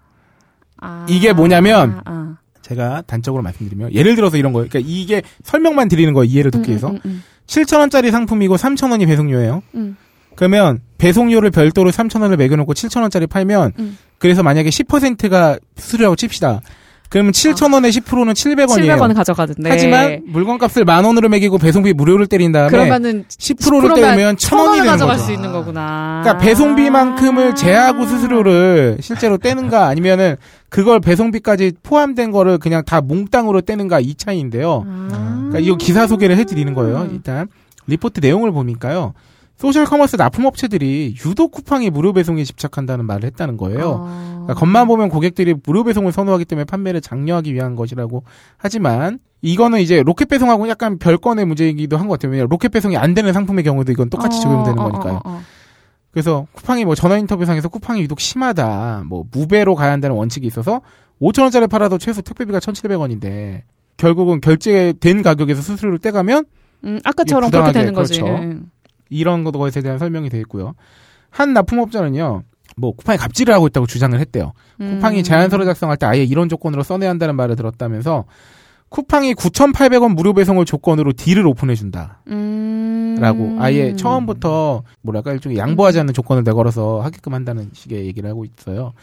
아. 0.77 1.05
이게 1.09 1.33
뭐냐면 1.33 2.01
아, 2.05 2.11
아. 2.11 2.37
제가 2.61 3.03
단적으로 3.07 3.41
말씀드리면 3.43 3.93
예를 3.93 4.15
들어서 4.15 4.37
이런 4.37 4.53
거예요. 4.53 4.67
그러니까 4.69 4.87
이게 4.91 5.23
설명만 5.43 5.89
드리는 5.89 6.13
거예요. 6.13 6.25
이해를 6.25 6.51
돕기 6.51 6.67
음, 6.67 6.69
위해서. 6.69 6.89
음, 6.89 6.99
음, 7.05 7.23
7,000원짜리 7.47 8.11
상품이고 8.11 8.55
3,000원이 8.55 9.07
배송료예요. 9.07 9.63
음. 9.73 9.97
그러면 10.35 10.79
배송료를 10.99 11.49
별도로 11.49 11.91
3,000원을 11.91 12.35
매겨놓고 12.37 12.73
7,000원짜리 12.73 13.27
팔면 13.27 13.71
음. 13.79 13.97
그래서 14.19 14.43
만약에 14.43 14.69
10%가 14.69 15.57
수수료라고 15.77 16.15
칩시다. 16.15 16.61
그러면 17.09 17.31
7,000원의 17.31 17.89
10%는 17.89 18.33
700원이에요. 18.33 18.97
700원 18.97 19.15
가져가던데. 19.15 19.67
하지만 19.67 20.21
물건값을 20.27 20.85
만 20.85 21.05
원으로 21.05 21.27
매기고 21.29 21.57
배송비 21.57 21.93
무료를 21.93 22.27
때린 22.27 22.51
다음에 22.51 22.69
그러면은 22.69 23.25
10%를 23.27 23.89
10%만 23.89 23.95
떼면 23.95 24.35
1,000원이 24.35 24.37
천 24.37 24.59
원을 24.59 24.73
되는 24.75 24.85
가져갈 24.91 25.15
거죠. 25.15 25.25
수 25.25 25.31
있는 25.33 25.51
거구나. 25.51 26.21
그러니까 26.23 26.45
배송비만큼을 26.45 27.55
제하고 27.55 28.05
수수료를 28.05 28.97
실제로 29.01 29.39
떼는가 29.39 29.87
아니면은 29.87 30.35
그걸 30.69 30.99
배송비까지 30.99 31.73
포함된 31.81 32.29
거를 32.29 32.59
그냥 32.59 32.83
다 32.85 33.01
몽땅으로 33.01 33.61
떼는가 33.61 33.99
이 34.01 34.13
차이인데요. 34.13 34.85
아. 34.87 35.35
그러니까 35.47 35.59
이거 35.59 35.77
기사 35.77 36.05
소개를 36.05 36.37
해 36.37 36.43
드리는 36.43 36.75
거예요. 36.75 37.07
음. 37.09 37.09
일단 37.13 37.47
리포트 37.87 38.19
내용을 38.19 38.51
보니까요. 38.51 39.13
소셜 39.59 39.83
커머스 39.85 40.15
납품 40.15 40.45
업체들이 40.45 41.15
유독 41.25 41.51
쿠팡이 41.51 41.89
무료 41.89 42.13
배송에 42.13 42.45
집착한다는 42.45 43.03
말을 43.05 43.25
했다는 43.25 43.57
거예요. 43.57 44.05
아. 44.07 44.29
그러니까 44.45 44.53
겉만 44.53 44.87
보면 44.87 45.09
고객들이 45.09 45.53
무료 45.65 45.83
배송을 45.83 46.13
선호하기 46.13 46.45
때문에 46.45 46.63
판매를 46.63 47.01
장려하기 47.01 47.53
위한 47.53 47.75
것이라고 47.75 48.23
하지만 48.57 49.19
이거는 49.41 49.81
이제 49.81 50.01
로켓 50.01 50.29
배송하고 50.29 50.69
약간 50.69 50.97
별건의 50.97 51.45
문제이기도 51.45 51.97
한 51.97 52.07
것 52.07 52.13
같아요. 52.13 52.31
왜냐면 52.31 52.47
로켓 52.49 52.69
배송이 52.69 52.95
안 52.95 53.13
되는 53.13 53.33
상품의 53.33 53.65
경우도 53.65 53.91
이건 53.91 54.09
똑같이 54.09 54.37
어, 54.37 54.41
적용되는 54.41 54.79
어, 54.79 54.89
거니까요. 54.89 55.13
어, 55.15 55.21
어, 55.25 55.31
어. 55.35 55.41
그래서 56.11 56.47
쿠팡이 56.53 56.85
뭐 56.85 56.95
전화 56.95 57.17
인터뷰상에서 57.17 57.67
쿠팡이 57.67 58.01
유독 58.01 58.21
심하다. 58.21 59.03
뭐 59.07 59.25
무배로 59.29 59.75
가야 59.75 59.91
한다는 59.91 60.15
원칙이 60.15 60.47
있어서 60.47 60.81
5천 61.21 61.41
원짜리 61.43 61.67
팔아도 61.67 61.97
최소 61.97 62.21
택배비가 62.21 62.59
1,700원인데 62.59 63.63
결국은 63.97 64.39
결제된 64.39 65.21
가격에서 65.21 65.61
수수료를 65.61 65.99
떼가면 65.99 66.45
음, 66.85 66.99
아까처럼 67.03 67.51
그렇게 67.51 67.73
되는 67.73 67.93
거지. 67.93 68.21
그렇죠. 68.21 68.41
음. 68.41 68.71
이런 69.09 69.43
것에 69.43 69.81
대한 69.81 69.97
설명이 69.97 70.29
되어 70.29 70.39
있고요. 70.41 70.73
한 71.29 71.53
납품업자는요. 71.53 72.43
뭐 72.77 72.91
쿠팡이 72.93 73.17
갑질을 73.17 73.53
하고 73.53 73.67
있다고 73.67 73.87
주장을 73.87 74.17
했대요. 74.17 74.53
쿠팡이 74.77 75.19
음. 75.19 75.23
제안서를 75.23 75.65
작성할 75.65 75.97
때 75.97 76.05
아예 76.05 76.23
이런 76.23 76.49
조건으로 76.49 76.83
써내야 76.83 77.09
한다는 77.09 77.35
말을 77.35 77.55
들었다면서 77.55 78.25
쿠팡이 78.89 79.35
9,800원 79.35 80.15
무료 80.15 80.33
배송을 80.33 80.65
조건으로 80.65 81.13
딜을 81.13 81.45
오픈해 81.45 81.75
준다. 81.75 82.21
음. 82.27 83.17
라고 83.19 83.57
아예 83.59 83.95
처음부터 83.95 84.83
뭐랄까 85.01 85.33
일종의 85.33 85.57
양보하지 85.57 85.99
않는 85.99 86.13
조건을 86.13 86.43
내걸어서 86.43 87.01
하게끔 87.01 87.33
한다는 87.33 87.69
식의 87.73 88.05
얘기를 88.05 88.29
하고 88.29 88.45
있어요. 88.45 88.93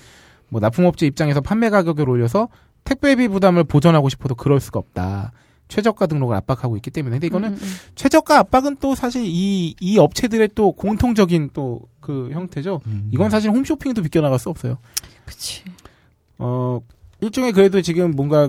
뭐 0.49 0.61
납품업체 0.61 1.07
입장에서 1.07 1.41
판매 1.41 1.71
가격을 1.71 2.09
올려서 2.09 2.49
택배비 2.85 3.29
부담을 3.29 3.65
보전하고 3.65 4.09
싶어도 4.09 4.35
그럴 4.35 4.61
수가 4.61 4.79
없다. 4.79 5.33
최저가 5.69 6.07
등록을 6.07 6.37
압박하고 6.37 6.77
있기 6.77 6.91
때문에. 6.91 7.17
근데 7.17 7.27
이거는 7.27 7.51
음, 7.51 7.59
음. 7.61 7.69
최저가 7.95 8.39
압박은 8.39 8.77
또 8.81 8.95
사실 8.95 9.23
이, 9.25 9.75
이 9.81 9.99
업체들의 9.99 10.51
또 10.55 10.73
공통적인 10.73 11.51
또 11.53 11.81
그 12.07 12.31
형태죠. 12.31 12.83
음. 12.87 13.09
이건 13.13 13.31
사실 13.31 13.51
홈쇼핑도 13.51 14.01
비껴나갈 14.01 14.39
수 14.39 14.49
없어요. 14.49 14.79
그치. 15.25 15.65
어, 16.39 16.79
일종의 17.21 17.51
그래도 17.51 17.83
지금 17.83 18.13
뭔가 18.13 18.49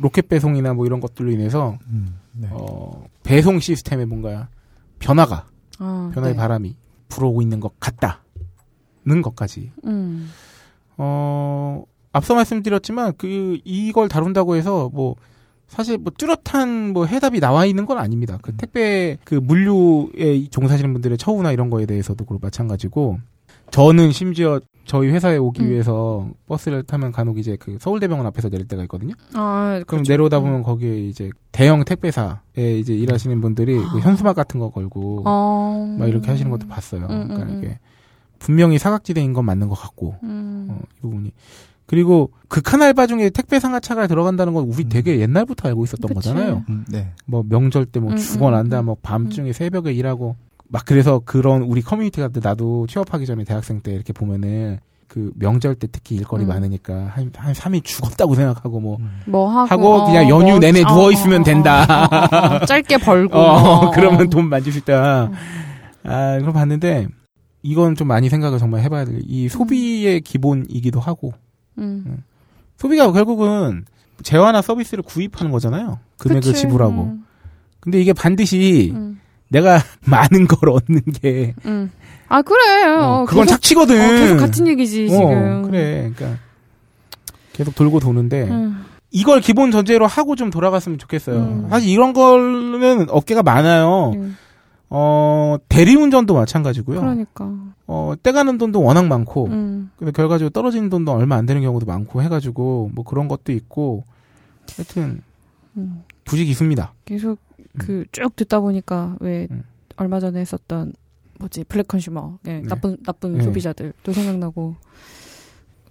로켓 0.00 0.28
배송이나 0.28 0.74
뭐 0.74 0.86
이런 0.86 0.98
것들로 0.98 1.30
인해서 1.30 1.78
음, 1.86 2.16
네. 2.32 2.48
어, 2.50 3.04
배송 3.22 3.60
시스템에 3.60 4.06
뭔가 4.06 4.48
변화가 4.98 5.46
아, 5.78 6.10
변화의 6.12 6.34
네. 6.34 6.36
바람이 6.36 6.74
불어오고 7.10 7.42
있는 7.42 7.60
것 7.60 7.78
같다는 7.78 9.22
것까지. 9.22 9.70
음. 9.84 10.28
어, 10.96 11.84
앞서 12.10 12.34
말씀드렸지만 12.34 13.12
그 13.18 13.60
이걸 13.64 14.08
다룬다고 14.08 14.56
해서 14.56 14.90
뭐 14.92 15.14
사실 15.70 15.98
뭐 15.98 16.12
뚜렷한 16.18 16.92
뭐 16.92 17.06
해답이 17.06 17.38
나와 17.38 17.64
있는 17.64 17.86
건 17.86 17.98
아닙니다. 17.98 18.38
그 18.42 18.52
택배 18.56 19.16
그 19.24 19.36
물류에 19.36 20.48
종사하시는 20.50 20.92
분들의 20.92 21.16
처우나 21.16 21.52
이런 21.52 21.70
거에 21.70 21.86
대해서도 21.86 22.24
그렇고 22.24 22.44
마찬가지고 22.44 23.18
저는 23.70 24.10
심지어 24.10 24.58
저희 24.84 25.10
회사에 25.10 25.36
오기 25.36 25.62
음. 25.62 25.70
위해서 25.70 26.28
버스를 26.48 26.82
타면 26.82 27.12
간혹 27.12 27.38
이제 27.38 27.56
그 27.56 27.78
서울대병원 27.80 28.26
앞에서 28.26 28.48
내릴 28.48 28.66
때가 28.66 28.82
있거든요. 28.82 29.14
아, 29.34 29.74
그럼 29.86 30.02
그렇죠. 30.02 30.12
내려오다 30.12 30.40
보면 30.40 30.64
거기에 30.64 31.06
이제 31.06 31.30
대형 31.52 31.84
택배사에 31.84 32.34
이제 32.56 32.92
일하시는 32.92 33.40
분들이 33.40 33.76
그 33.76 34.00
현수막 34.00 34.34
같은 34.34 34.58
거 34.58 34.70
걸고 34.70 35.22
어. 35.24 35.96
막 36.00 36.08
이렇게 36.08 36.32
하시는 36.32 36.50
것도 36.50 36.66
봤어요. 36.66 37.02
음, 37.02 37.28
그러니까 37.28 37.42
음, 37.44 37.58
이게 37.58 37.78
분명히 38.40 38.76
사각지대인 38.78 39.34
건 39.34 39.44
맞는 39.44 39.68
것 39.68 39.76
같고 39.76 40.16
음. 40.24 40.66
어, 40.70 40.80
이 40.98 41.00
부분이 41.00 41.32
그리고 41.90 42.30
극한 42.46 42.80
알바 42.82 43.08
중에 43.08 43.30
택배 43.30 43.58
상하차가 43.58 44.06
들어간다는 44.06 44.54
건 44.54 44.62
우리 44.72 44.88
되게 44.88 45.18
옛날부터 45.18 45.66
알고 45.66 45.82
있었던 45.82 46.14
그치. 46.14 46.28
거잖아요. 46.28 46.62
음, 46.68 46.84
네. 46.88 47.08
뭐 47.26 47.42
명절 47.42 47.86
때뭐 47.86 48.12
음, 48.12 48.16
죽어난다, 48.16 48.78
음, 48.78 48.84
뭐 48.86 48.96
밤중에 49.02 49.52
새벽에 49.52 49.90
일하고 49.92 50.36
막 50.68 50.84
그래서 50.86 51.20
그런 51.24 51.62
우리 51.62 51.82
커뮤니티 51.82 52.20
같은 52.20 52.42
나도 52.44 52.86
취업하기 52.86 53.26
전에 53.26 53.42
대학생 53.42 53.80
때 53.80 53.92
이렇게 53.92 54.12
보면은 54.12 54.78
그 55.08 55.32
명절 55.34 55.74
때 55.74 55.88
특히 55.90 56.14
일거리 56.14 56.44
음. 56.44 56.48
많으니까 56.50 56.94
한, 57.12 57.32
한 57.34 57.54
3일 57.54 57.82
죽었다고 57.82 58.36
생각하고 58.36 58.78
뭐 58.78 58.98
뭐 59.26 59.50
하고, 59.50 59.68
하고 59.68 60.06
그냥 60.06 60.26
어, 60.26 60.28
연휴 60.28 60.50
뭐, 60.52 60.58
내내 60.60 60.82
어, 60.82 60.94
누워 60.94 61.10
있으면 61.10 61.40
어, 61.40 61.44
된다. 61.44 61.82
어, 61.82 62.36
어, 62.36 62.54
어, 62.62 62.66
짧게 62.66 62.98
벌고. 62.98 63.36
어, 63.36 63.86
어, 63.86 63.90
그러면 63.94 64.28
어. 64.28 64.30
돈 64.30 64.48
만질 64.48 64.72
수 64.72 64.78
있다. 64.78 65.28
아, 66.04 66.38
그럼 66.38 66.52
봤는데, 66.52 67.08
이건 67.64 67.96
좀 67.96 68.06
많이 68.06 68.28
생각을 68.28 68.60
정말 68.60 68.82
해봐야 68.82 69.04
될, 69.06 69.20
이 69.26 69.48
소비의 69.48 70.20
기본이기도 70.20 71.00
하고, 71.00 71.32
음. 71.78 72.22
소비가 72.76 73.10
결국은 73.12 73.84
재화나 74.22 74.62
서비스를 74.62 75.02
구입하는 75.02 75.50
거잖아요. 75.52 75.98
금액을 76.18 76.42
그치. 76.42 76.62
지불하고. 76.62 77.04
음, 77.04 77.24
근데 77.80 78.00
이게 78.00 78.12
반드시 78.12 78.92
음, 78.94 79.20
내가 79.48 79.80
많은 80.06 80.46
걸 80.46 80.70
얻는 80.70 81.02
게, 81.20 81.54
음. 81.64 81.90
아, 82.28 82.42
그래. 82.42 82.84
어, 82.84 83.22
어, 83.22 83.24
그건 83.24 83.44
계속, 83.46 83.56
착취거든. 83.56 84.00
어, 84.00 84.20
계속 84.20 84.36
같은 84.36 84.66
얘기지, 84.68 85.06
어, 85.06 85.08
지금. 85.10 85.62
그래. 85.62 86.12
그러니까, 86.14 86.38
계속 87.52 87.74
돌고 87.74 87.98
도는데, 88.00 88.44
음. 88.44 88.84
이걸 89.10 89.40
기본 89.40 89.72
전제로 89.72 90.06
하고 90.06 90.36
좀 90.36 90.50
돌아갔으면 90.50 90.98
좋겠어요. 90.98 91.36
음. 91.36 91.66
사실 91.68 91.88
이런 91.88 92.12
거는 92.12 93.10
어깨가 93.10 93.42
많아요. 93.42 94.12
음. 94.90 94.96
어, 94.96 95.56
대리운전도 95.68 96.34
마찬가지고요. 96.34 97.00
그러니까. 97.00 97.52
어, 97.86 98.14
떼가는 98.22 98.58
돈도 98.58 98.82
워낙 98.82 99.06
많고, 99.06 99.46
음. 99.46 99.90
근데 99.96 100.12
결과적으로 100.12 100.50
떨어지는 100.50 100.90
돈도 100.90 101.12
얼마 101.12 101.36
안 101.36 101.46
되는 101.46 101.62
경우도 101.62 101.86
많고 101.86 102.22
해가지고, 102.22 102.90
뭐 102.94 103.04
그런 103.04 103.28
것도 103.28 103.52
있고, 103.52 104.04
하여튼, 104.76 105.22
음. 105.76 106.02
부직 106.24 106.48
있습니다. 106.48 106.92
계속 107.04 107.38
그 107.78 108.04
쭉 108.12 108.34
듣다 108.36 108.60
보니까 108.60 109.16
왜 109.20 109.46
음. 109.50 109.64
얼마 109.96 110.20
전에 110.20 110.40
했었던 110.40 110.92
뭐지 111.38 111.64
블랙 111.64 111.88
컨슈머 111.88 112.38
예, 112.46 112.60
네. 112.60 112.62
나쁜 112.62 112.96
나쁜 113.04 113.38
네. 113.38 113.44
소비자들도 113.44 114.12
생각나고 114.12 114.76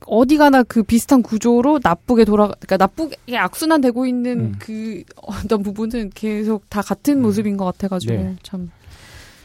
어디 0.05 0.37
가나 0.37 0.63
그 0.63 0.83
비슷한 0.83 1.21
구조로 1.21 1.79
나쁘게 1.83 2.25
돌아 2.25 2.47
그러니까 2.47 2.77
나쁘게 2.77 3.37
악순환 3.37 3.81
되고 3.81 4.05
있는 4.05 4.39
음. 4.39 4.55
그 4.59 5.03
어떤 5.21 5.63
부분은 5.63 6.11
계속 6.13 6.69
다 6.69 6.81
같은 6.81 7.21
모습인 7.21 7.57
것 7.57 7.65
같아가지고 7.65 8.13
네. 8.13 8.35
참 8.43 8.71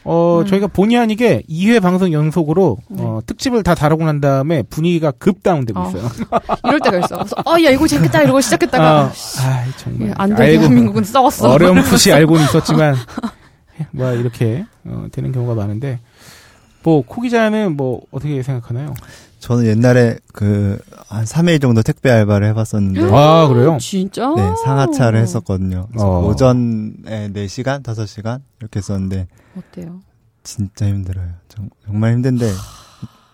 어, 0.07 0.41
음. 0.41 0.45
저희가 0.45 0.67
본의 0.67 0.97
아니게 0.97 1.41
2회 1.49 1.81
방송 1.81 2.13
연속으로, 2.13 2.77
네. 2.89 3.01
어, 3.03 3.21
특집을 3.25 3.63
다 3.63 3.73
다루고 3.73 4.05
난 4.05 4.21
다음에 4.21 4.61
분위기가 4.61 5.11
급 5.11 5.41
다운되고 5.41 5.79
어. 5.79 5.89
있어요. 5.89 6.09
이럴 6.63 6.79
때가 6.79 6.97
있어. 6.99 7.15
그래서 7.17 7.35
어 7.43 7.59
야 7.63 7.71
이거 7.71 7.87
재밌겠다 7.87 8.21
이러고 8.21 8.39
시작했다가 8.39 8.85
아, 9.01 9.11
아이, 9.41 9.71
정말. 9.77 10.09
예, 10.09 10.13
안돼 10.15 10.43
아이고, 10.43 10.59
대한민국은 10.61 11.03
썩었어. 11.03 11.49
어렴풋이 11.51 12.13
알고는 12.13 12.43
있었지만, 12.45 12.95
뭐, 13.91 14.13
이렇게, 14.13 14.63
어, 14.85 15.07
되는 15.11 15.31
경우가 15.31 15.55
많은데, 15.55 15.99
뭐, 16.83 17.03
코 17.05 17.21
기자는 17.21 17.75
뭐, 17.75 18.01
어떻게 18.11 18.43
생각하나요? 18.43 18.93
저는 19.45 19.65
옛날에 19.65 20.17
그 20.33 20.79
한 21.07 21.23
3일 21.23 21.61
정도 21.61 21.81
택배 21.81 22.09
알바를 22.09 22.47
해봤었는데 22.49 23.09
아, 23.13 23.47
그래요? 23.47 23.77
진짜? 23.79 24.33
네, 24.35 24.53
상하차를 24.65 25.19
했었거든요. 25.21 25.87
어. 25.97 26.25
오전에 26.27 27.29
4 27.33 27.47
시간, 27.47 27.83
5 27.87 28.05
시간 28.05 28.41
이렇게 28.59 28.79
했었는데 28.79 29.27
어때요? 29.57 30.01
진짜 30.43 30.87
힘들어요. 30.87 31.27
정, 31.47 31.69
말 31.87 32.13
힘든데 32.13 32.51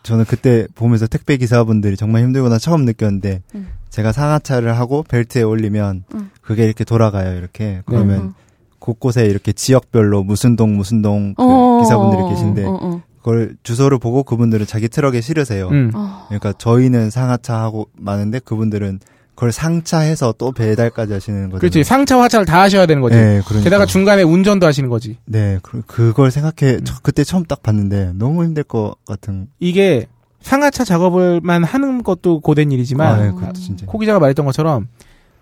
저는 0.04 0.26
그때 0.26 0.68
보면서 0.76 1.08
택배 1.08 1.38
기사분들이 1.38 1.96
정말 1.96 2.24
힘들구나 2.24 2.60
처음 2.60 2.86
느꼈는데 2.86 3.42
음. 3.56 3.70
제가 3.90 4.12
상하차를 4.12 4.78
하고 4.78 5.04
벨트에 5.08 5.42
올리면 5.42 6.04
음. 6.14 6.32
그게 6.42 6.66
이렇게 6.66 6.84
돌아가요. 6.84 7.38
이렇게 7.38 7.82
그러면 7.86 8.20
음. 8.20 8.34
곳곳에 8.80 9.26
이렇게 9.26 9.54
지역별로 9.54 10.24
무슨 10.24 10.56
동 10.56 10.76
무슨 10.76 11.02
동그 11.02 11.36
어, 11.42 11.80
기사분들이 11.82 12.22
어, 12.22 12.30
계신데 12.30 12.66
어, 12.66 12.80
어. 12.82 13.02
그걸 13.22 13.56
주소를 13.64 14.00
보고 14.00 14.24
그분들은 14.24 14.66
자기 14.66 14.90
트럭에 14.90 15.22
실으세요. 15.22 15.70
음. 15.70 15.92
어. 15.94 16.26
그러니까 16.28 16.54
저희는 16.58 17.10
상하차 17.12 17.56
하고 17.56 17.88
많은데 17.98 18.40
그분들은 18.40 19.00
그걸 19.36 19.52
상차해서 19.52 20.36
또 20.38 20.52
배달까지 20.52 21.14
하시는 21.14 21.50
거죠. 21.50 21.60
그렇지. 21.62 21.84
상차, 21.84 22.20
화차를 22.20 22.46
다 22.46 22.62
하셔야 22.62 22.86
되는 22.86 23.02
거지. 23.02 23.16
네, 23.16 23.42
그러니까. 23.46 23.64
게다가 23.64 23.86
중간에 23.86 24.24
운전도 24.24 24.68
하시는 24.68 24.90
거지. 24.90 25.18
네, 25.26 25.60
그, 25.64 25.82
그걸 25.88 26.30
생각해 26.32 26.76
음. 26.76 26.84
저 26.84 26.96
그때 27.02 27.24
처음 27.24 27.44
딱 27.46 27.64
봤는데 27.64 28.12
너무 28.16 28.44
힘들 28.44 28.64
것 28.64 28.96
같은. 29.06 29.48
이게 29.60 30.08
상하차 30.42 30.84
작업을만 30.84 31.64
하는 31.64 32.04
것도 32.04 32.42
고된 32.42 32.72
일이지만, 32.72 33.08
아, 33.08 33.18
네, 33.18 33.30
음. 33.30 33.36
그것도 33.36 33.54
진짜. 33.54 33.86
코 33.86 34.00
기자가 34.00 34.20
말했던 34.20 34.46
것처럼, 34.46 34.88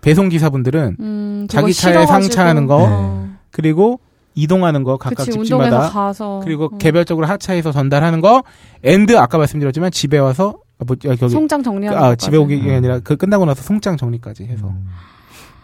배송 0.02 0.28
기사분들은, 0.28 0.96
음, 1.00 1.46
자기 1.50 1.72
차에 1.74 1.92
실어가지고. 1.92 2.12
상차하는 2.12 2.66
거, 2.66 2.86
어. 2.88 3.28
그리고 3.50 4.00
이동하는 4.40 4.84
거, 4.84 4.96
각각 4.96 5.24
그치, 5.24 5.32
집집마다. 5.32 6.12
그리고 6.42 6.70
음. 6.72 6.78
개별적으로 6.78 7.26
하차해서 7.26 7.72
전달하는 7.72 8.20
거, 8.20 8.42
and 8.82 9.16
아까 9.18 9.38
말씀드렸지만 9.38 9.90
집에 9.90 10.18
와서, 10.18 10.58
아, 10.78 10.84
뭐, 10.86 10.96
아, 11.04 11.16
거기, 11.16 11.28
송장 11.28 11.62
정리하는 11.62 12.02
아. 12.02 12.14
집에 12.14 12.36
오기 12.36 12.60
게 12.60 12.70
음. 12.70 12.76
아니라 12.76 13.00
그 13.00 13.16
끝나고 13.16 13.44
나서 13.44 13.62
송장 13.62 13.96
정리까지 13.96 14.44
해서. 14.44 14.68
음. 14.68 14.86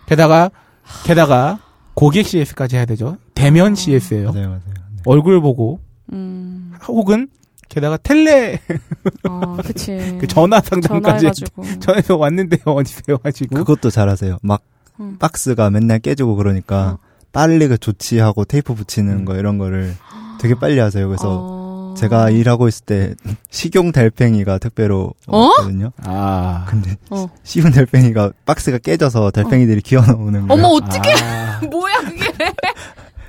게다가, 0.06 0.50
게다가, 1.04 1.60
고객 1.94 2.26
CS까지 2.26 2.76
해야 2.76 2.84
되죠. 2.84 3.16
대면 3.34 3.74
CS예요. 3.74 4.32
맞아요, 4.32 4.48
맞아요. 4.48 4.60
네. 4.66 5.02
얼굴 5.06 5.40
보고, 5.40 5.80
음. 6.12 6.72
혹은, 6.86 7.28
게다가 7.68 7.96
tele, 7.96 8.60
어, 9.28 9.56
그치. 9.56 9.96
그 10.20 10.26
전화 10.28 10.60
상담까지. 10.60 11.30
전에서 11.80 12.16
왔는데요 12.16 12.60
어디세요 12.64 13.18
하시고 13.24 13.56
그것도 13.56 13.90
잘하세요. 13.90 14.38
막 14.42 14.62
음. 15.00 15.16
박스가 15.18 15.70
맨날 15.70 15.98
깨지고 15.98 16.36
그러니까 16.36 16.98
빨리 17.36 17.68
그 17.68 17.76
조치하고 17.76 18.46
테이프 18.46 18.72
붙이는 18.72 19.12
음. 19.12 19.24
거 19.26 19.36
이런 19.36 19.58
거를 19.58 19.94
되게 20.40 20.54
빨리 20.54 20.78
하세요. 20.78 21.06
그래서 21.06 21.40
어. 21.42 21.94
제가 21.94 22.30
일하고 22.30 22.66
있을 22.66 22.86
때 22.86 23.14
식용 23.50 23.92
달팽이가 23.92 24.56
택배로 24.56 25.12
어? 25.26 25.38
왔거든요. 25.38 25.92
아 25.98 26.64
근데 26.66 26.96
어. 27.10 27.26
식용 27.44 27.72
달팽이가 27.72 28.32
박스가 28.46 28.78
깨져서 28.78 29.32
달팽이들이 29.32 29.82
기어 29.82 30.00
나오는 30.00 30.48
거예요. 30.48 30.48
어머, 30.48 30.68
어떡해! 30.76 31.12
아, 31.12 31.60
뭐야, 31.70 31.96
그게! 32.00 32.52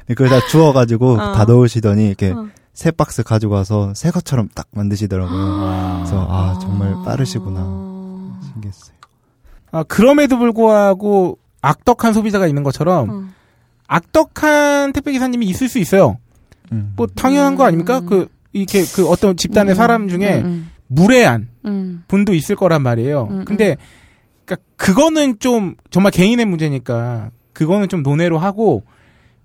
그걸 0.08 0.30
다 0.30 0.40
주워가지고 0.48 1.16
어. 1.16 1.34
다 1.34 1.44
넣으시더니 1.44 2.08
이렇게 2.08 2.32
어. 2.32 2.48
새 2.74 2.92
박스 2.92 3.24
가지고 3.24 3.56
와서 3.56 3.92
새 3.94 4.10
것처럼 4.12 4.48
딱 4.56 4.68
만드시더라고요. 4.72 5.98
그래서 5.98 6.26
아 6.30 6.58
정말 6.62 6.96
빠르시구나 7.04 7.60
아. 7.62 8.40
신기했어요. 8.54 8.96
아, 9.72 9.84
그럼에도 9.84 10.38
불구하고 10.38 11.40
악덕한 11.62 12.14
소비자가 12.14 12.48
있는 12.48 12.64
것처럼 12.64 13.10
어. 13.10 13.37
악덕한 13.88 14.94
택배 14.94 15.12
기사님이 15.12 15.46
있을 15.48 15.70
수 15.70 15.80
있어요. 15.80 16.18
음. 16.72 16.94
뭐 16.96 17.08
당연한 17.08 17.56
거 17.56 17.64
아닙니까? 17.64 18.00
음. 18.00 18.06
그 18.06 18.28
이렇게 18.54 18.84
그 18.84 19.08
어떤 19.08 19.38
집단의 19.38 19.74
음, 19.74 19.76
사람 19.76 20.08
중에 20.08 20.42
음, 20.42 20.70
무례한 20.88 21.50
음, 21.66 22.04
분도 22.08 22.34
있을 22.34 22.56
거란 22.56 22.82
말이에요. 22.82 23.28
음, 23.32 23.46
근데 23.46 23.78
그러니까 24.46 24.66
그거는 24.76 25.40
좀 25.40 25.76
정말 25.92 26.12
개인의 26.12 26.46
문제니까 26.46 27.32
그거는 27.54 27.90
좀 27.90 28.04
논외로 28.04 28.38
하고 28.38 28.84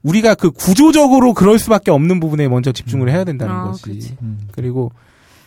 우리가 0.03 0.35
그 0.35 0.51
구조적으로 0.51 1.35
그럴 1.35 1.59
수밖에 1.59 1.91
없는 1.91 2.21
부분에 2.21 2.49
먼저 2.49 2.73
집중을 2.73 3.11
해야 3.11 3.25
된다는 3.25 3.55
아, 3.55 3.65
것이. 3.65 3.83
그치. 3.85 4.17
음. 4.23 4.41
그리고 4.53 4.91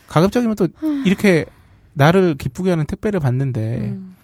가급적이면 0.08 0.56
또 0.56 0.68
이렇게 1.06 1.46
나를 1.94 2.36
기쁘게 2.36 2.70
하는 2.70 2.86
택배를 2.86 3.20
받는데 3.20 3.78
음. 3.80 4.16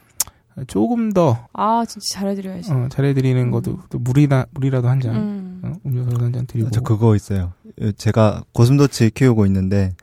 조금 0.68 1.12
더 1.14 1.38
아 1.54 1.86
진짜 1.88 2.06
잘해드려야지. 2.20 2.72
어, 2.72 2.88
잘해드리는 2.91 3.41
음. 3.41 3.52
것도 3.52 3.80
또 3.89 3.99
물이나 3.99 4.45
물이라도 4.52 4.88
한 4.89 4.99
잔, 4.99 5.16
음. 5.16 5.62
어, 5.64 5.74
음료수 5.86 6.12
한 6.24 6.34
잔 6.34 6.45
드리고. 6.45 6.70
저 6.72 6.82
그거 6.82 7.16
있어요. 7.16 7.54
제가 7.97 8.43
고슴도치 8.54 9.12
키우고 9.12 9.45
있는데 9.47 9.93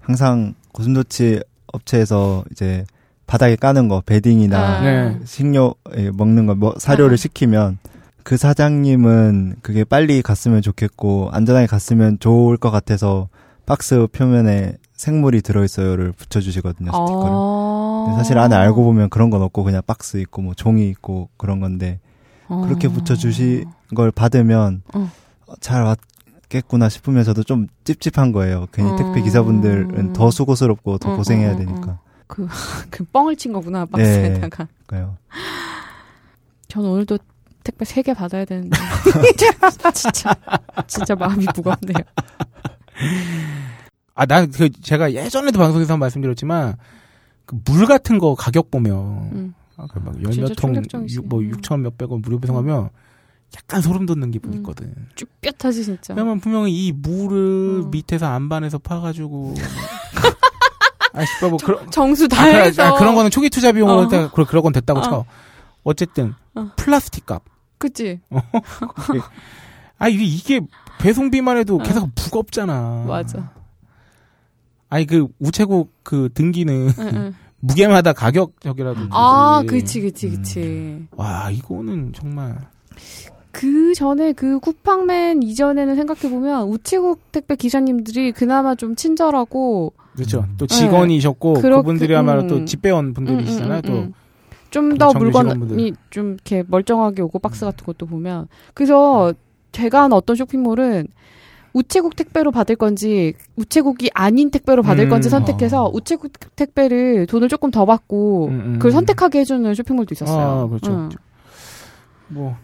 항상 0.00 0.54
고슴도치 0.72 1.42
업체에서 1.72 2.44
이제 2.52 2.84
바닥에 3.26 3.56
까는 3.56 3.88
거 3.88 4.00
베딩이나 4.06 4.58
아. 4.58 4.80
네. 4.82 5.18
식료 5.24 5.74
예, 5.96 6.10
먹는 6.10 6.46
거 6.46 6.54
뭐 6.54 6.74
사료를 6.78 7.14
아. 7.14 7.16
시키면 7.16 7.78
그 8.22 8.36
사장님은 8.36 9.56
그게 9.62 9.84
빨리 9.84 10.22
갔으면 10.22 10.62
좋겠고 10.62 11.30
안전하게 11.32 11.66
갔으면 11.66 12.18
좋을 12.20 12.56
것 12.56 12.70
같아서 12.70 13.28
박스 13.66 14.06
표면에 14.12 14.76
생물이 14.94 15.42
들어있어요를 15.42 16.12
붙여주시거든요 16.12 16.90
스티커를. 16.90 17.32
아. 17.32 18.14
사실 18.16 18.38
안에 18.38 18.54
알고 18.54 18.84
보면 18.84 19.10
그런 19.10 19.30
건 19.30 19.42
없고 19.42 19.64
그냥 19.64 19.82
박스 19.86 20.16
있고 20.18 20.42
뭐 20.42 20.54
종이 20.54 20.88
있고 20.88 21.28
그런 21.36 21.60
건데 21.60 22.00
그렇게 22.46 22.86
어. 22.86 22.90
붙여주신 22.90 23.64
걸 23.94 24.10
받으면 24.10 24.82
어. 24.94 25.10
잘 25.60 25.82
왔겠구나 25.82 26.88
싶으면서도 26.88 27.42
좀 27.42 27.66
찝찝한 27.84 28.32
거예요. 28.32 28.66
괜히 28.72 28.90
어. 28.90 28.96
택배 28.96 29.20
기사분들은 29.20 30.12
더 30.12 30.30
수고스럽고 30.30 30.98
더 30.98 31.12
어, 31.12 31.16
고생해야 31.16 31.50
어, 31.50 31.54
어, 31.54 31.56
되니까. 31.56 31.98
그 32.28 33.04
뻥을 33.12 33.36
친 33.36 33.52
거구나 33.52 33.84
박스에다가. 33.86 34.68
그러니까요. 34.86 35.16
저는 36.68 36.88
오늘도 36.90 37.18
택배 37.62 37.84
3개 37.84 38.16
받아야 38.16 38.44
되는데. 38.44 38.76
진짜, 39.94 40.34
진짜 40.86 41.14
마음이 41.14 41.46
무겁네요. 41.54 42.04
아, 44.14 44.26
난 44.26 44.50
그 44.50 44.70
제가 44.82 45.12
예전에도 45.12 45.58
방송에서 45.58 45.92
한번 45.92 46.06
말씀드렸지만 46.06 46.76
그 47.44 47.56
물 47.64 47.86
같은 47.86 48.18
거 48.18 48.34
가격 48.34 48.70
보면 48.70 48.94
음. 49.32 49.54
아, 49.76 49.86
그막 49.86 50.14
진짜 50.14 50.40
열몇 50.40 50.56
통. 50.56 51.06
육- 51.10 51.28
뭐 51.28 51.40
음. 51.40 51.52
6천 51.52 51.80
몇백 51.80 52.10
원 52.10 52.20
무료 52.22 52.40
배송하면 52.40 52.88
약간 53.56 53.80
소름 53.80 54.04
돋는 54.06 54.30
기분이 54.32 54.56
음. 54.56 54.60
있거든. 54.60 54.92
쭈뼛하지 55.14 55.84
진짜. 55.84 56.14
왜냐면 56.14 56.40
분명히 56.40 56.72
이 56.72 56.92
물을 56.92 57.82
음. 57.84 57.90
밑에서 57.90 58.26
안반에서 58.26 58.78
파가지고 58.78 59.54
아, 61.12 61.24
씨발 61.24 61.50
뭐 61.50 61.58
그런 61.64 61.90
정수 61.90 62.24
아, 62.24 62.28
다 62.28 62.44
그래, 62.46 62.64
해서. 62.64 62.82
아, 62.82 62.98
그런 62.98 63.14
거는 63.14 63.30
초기 63.30 63.48
투자 63.48 63.70
비용으로 63.72 63.98
어. 63.98 64.02
했다- 64.08 64.30
그런 64.32 64.46
그런 64.46 64.62
건 64.62 64.72
됐다고 64.72 65.00
어. 65.00 65.02
쳐. 65.02 65.24
어쨌든 65.84 66.34
어. 66.54 66.70
플라스틱 66.76 67.26
값. 67.26 67.42
그치? 67.78 68.20
아 69.98 70.08
이게 70.08 70.24
이게 70.24 70.60
배송비만 70.98 71.56
해도 71.58 71.76
어. 71.76 71.78
계속 71.82 72.10
무겁잖아. 72.14 73.04
맞아. 73.06 73.52
아니 74.88 75.06
그 75.06 75.28
우체국 75.38 75.92
그 76.02 76.28
등기는. 76.34 76.90
무게마다 77.60 78.12
가격 78.12 78.60
저기라도. 78.60 79.00
아. 79.10 79.62
그치, 79.66 80.00
그치, 80.00 80.30
그치. 80.30 81.06
와 81.12 81.50
이거는 81.50 82.12
정말 82.14 82.56
그 83.50 83.94
전에 83.94 84.32
그 84.32 84.60
쿠팡맨 84.60 85.42
이전에는 85.42 85.96
생각해 85.96 86.30
보면 86.30 86.68
우체국 86.68 87.32
택배 87.32 87.56
기사님들이 87.56 88.32
그나마 88.32 88.74
좀 88.74 88.94
친절하고 88.94 89.94
그렇죠. 90.14 90.40
음. 90.40 90.54
또 90.58 90.66
직원이셨고 90.66 91.54
네. 91.54 91.70
그분들이야말로 91.70 92.42
음. 92.42 92.48
또 92.48 92.64
집배원 92.64 93.14
분들이시잖아요. 93.14 93.80
또좀더 93.82 95.12
정규 95.12 95.18
물건이 95.24 95.50
직원분들. 95.50 95.92
좀 96.10 96.32
이렇게 96.34 96.64
멀쩡하게 96.68 97.22
오고 97.22 97.38
박스 97.38 97.64
같은 97.64 97.84
것도 97.86 98.06
보면 98.06 98.48
그래서 98.74 99.32
제가 99.72 100.02
한 100.04 100.12
어떤 100.12 100.36
쇼핑몰은 100.36 101.08
우체국 101.72 102.16
택배로 102.16 102.50
받을 102.52 102.74
건지 102.76 103.34
우체국이 103.56 104.10
아닌 104.14 104.50
택배로 104.50 104.82
받을 104.82 105.04
음. 105.04 105.10
건지 105.10 105.28
선택해서 105.28 105.90
우체국 105.92 106.32
택배를 106.56 107.26
돈을 107.26 107.48
조금 107.48 107.70
더 107.70 107.84
받고 107.84 108.46
음, 108.46 108.60
음. 108.60 108.72
그걸 108.74 108.92
선택하게 108.92 109.40
해주는 109.40 109.74
쇼핑몰도 109.74 110.14
있었어요. 110.14 110.46
아, 110.46 110.66
그렇죠. 110.68 110.90
응. 110.92 111.08
뭐, 112.28 112.56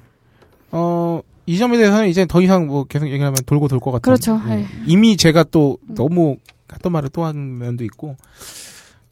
어, 0.70 1.20
이 1.44 1.58
점에 1.58 1.76
대해서는 1.76 2.08
이제 2.08 2.24
더 2.26 2.40
이상 2.40 2.66
뭐 2.66 2.84
계속 2.84 3.06
얘기하면 3.06 3.34
돌고 3.44 3.68
돌 3.68 3.80
것 3.80 3.90
같아요. 3.90 4.00
그렇죠. 4.00 4.40
에이. 4.48 4.64
이미 4.86 5.16
제가 5.18 5.44
또 5.44 5.76
음. 5.90 5.94
너무 5.94 6.36
했던 6.72 6.90
말을 6.92 7.10
또한 7.10 7.58
면도 7.58 7.84
있고, 7.84 8.16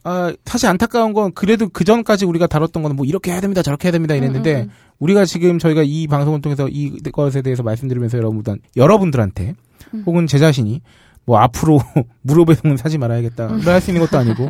아, 0.03 0.33
사실 0.45 0.67
안타까운 0.67 1.13
건 1.13 1.31
그래도 1.33 1.69
그 1.69 1.83
전까지 1.83 2.25
우리가 2.25 2.47
다뤘던 2.47 2.81
거는 2.81 2.95
뭐 2.95 3.05
이렇게 3.05 3.31
해야 3.31 3.41
됩니다, 3.41 3.61
저렇게 3.61 3.87
해야 3.87 3.91
됩니다 3.91 4.15
이랬는데, 4.15 4.53
음, 4.55 4.59
음, 4.61 4.63
음. 4.63 4.69
우리가 4.99 5.25
지금 5.25 5.59
저희가 5.59 5.83
이 5.83 6.07
방송을 6.07 6.41
통해서 6.41 6.67
이 6.69 6.97
것에 7.11 7.41
대해서 7.41 7.63
말씀드리면서 7.63 8.17
여러분, 8.17 8.43
여러분들한테, 8.75 9.55
음. 9.93 10.03
혹은 10.05 10.27
제 10.27 10.39
자신이, 10.39 10.81
뭐 11.25 11.37
앞으로 11.37 11.79
무료 12.21 12.45
배송은 12.45 12.77
사지 12.77 12.97
말아야겠다. 12.97 13.47
음. 13.47 13.59
할수 13.61 13.91
있는 13.91 14.01
것도 14.05 14.17
아니고, 14.17 14.49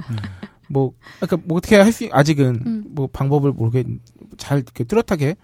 뭐, 0.69 0.93
아까 1.19 1.37
뭐 1.43 1.57
어떻게 1.57 1.75
할 1.75 1.91
수, 1.91 2.07
아직은 2.09 2.61
음. 2.65 2.83
뭐 2.89 3.07
방법을 3.11 3.51
모르게 3.51 3.83
잘 4.37 4.59
이렇게 4.59 4.83
뚜렷하게. 4.85 5.35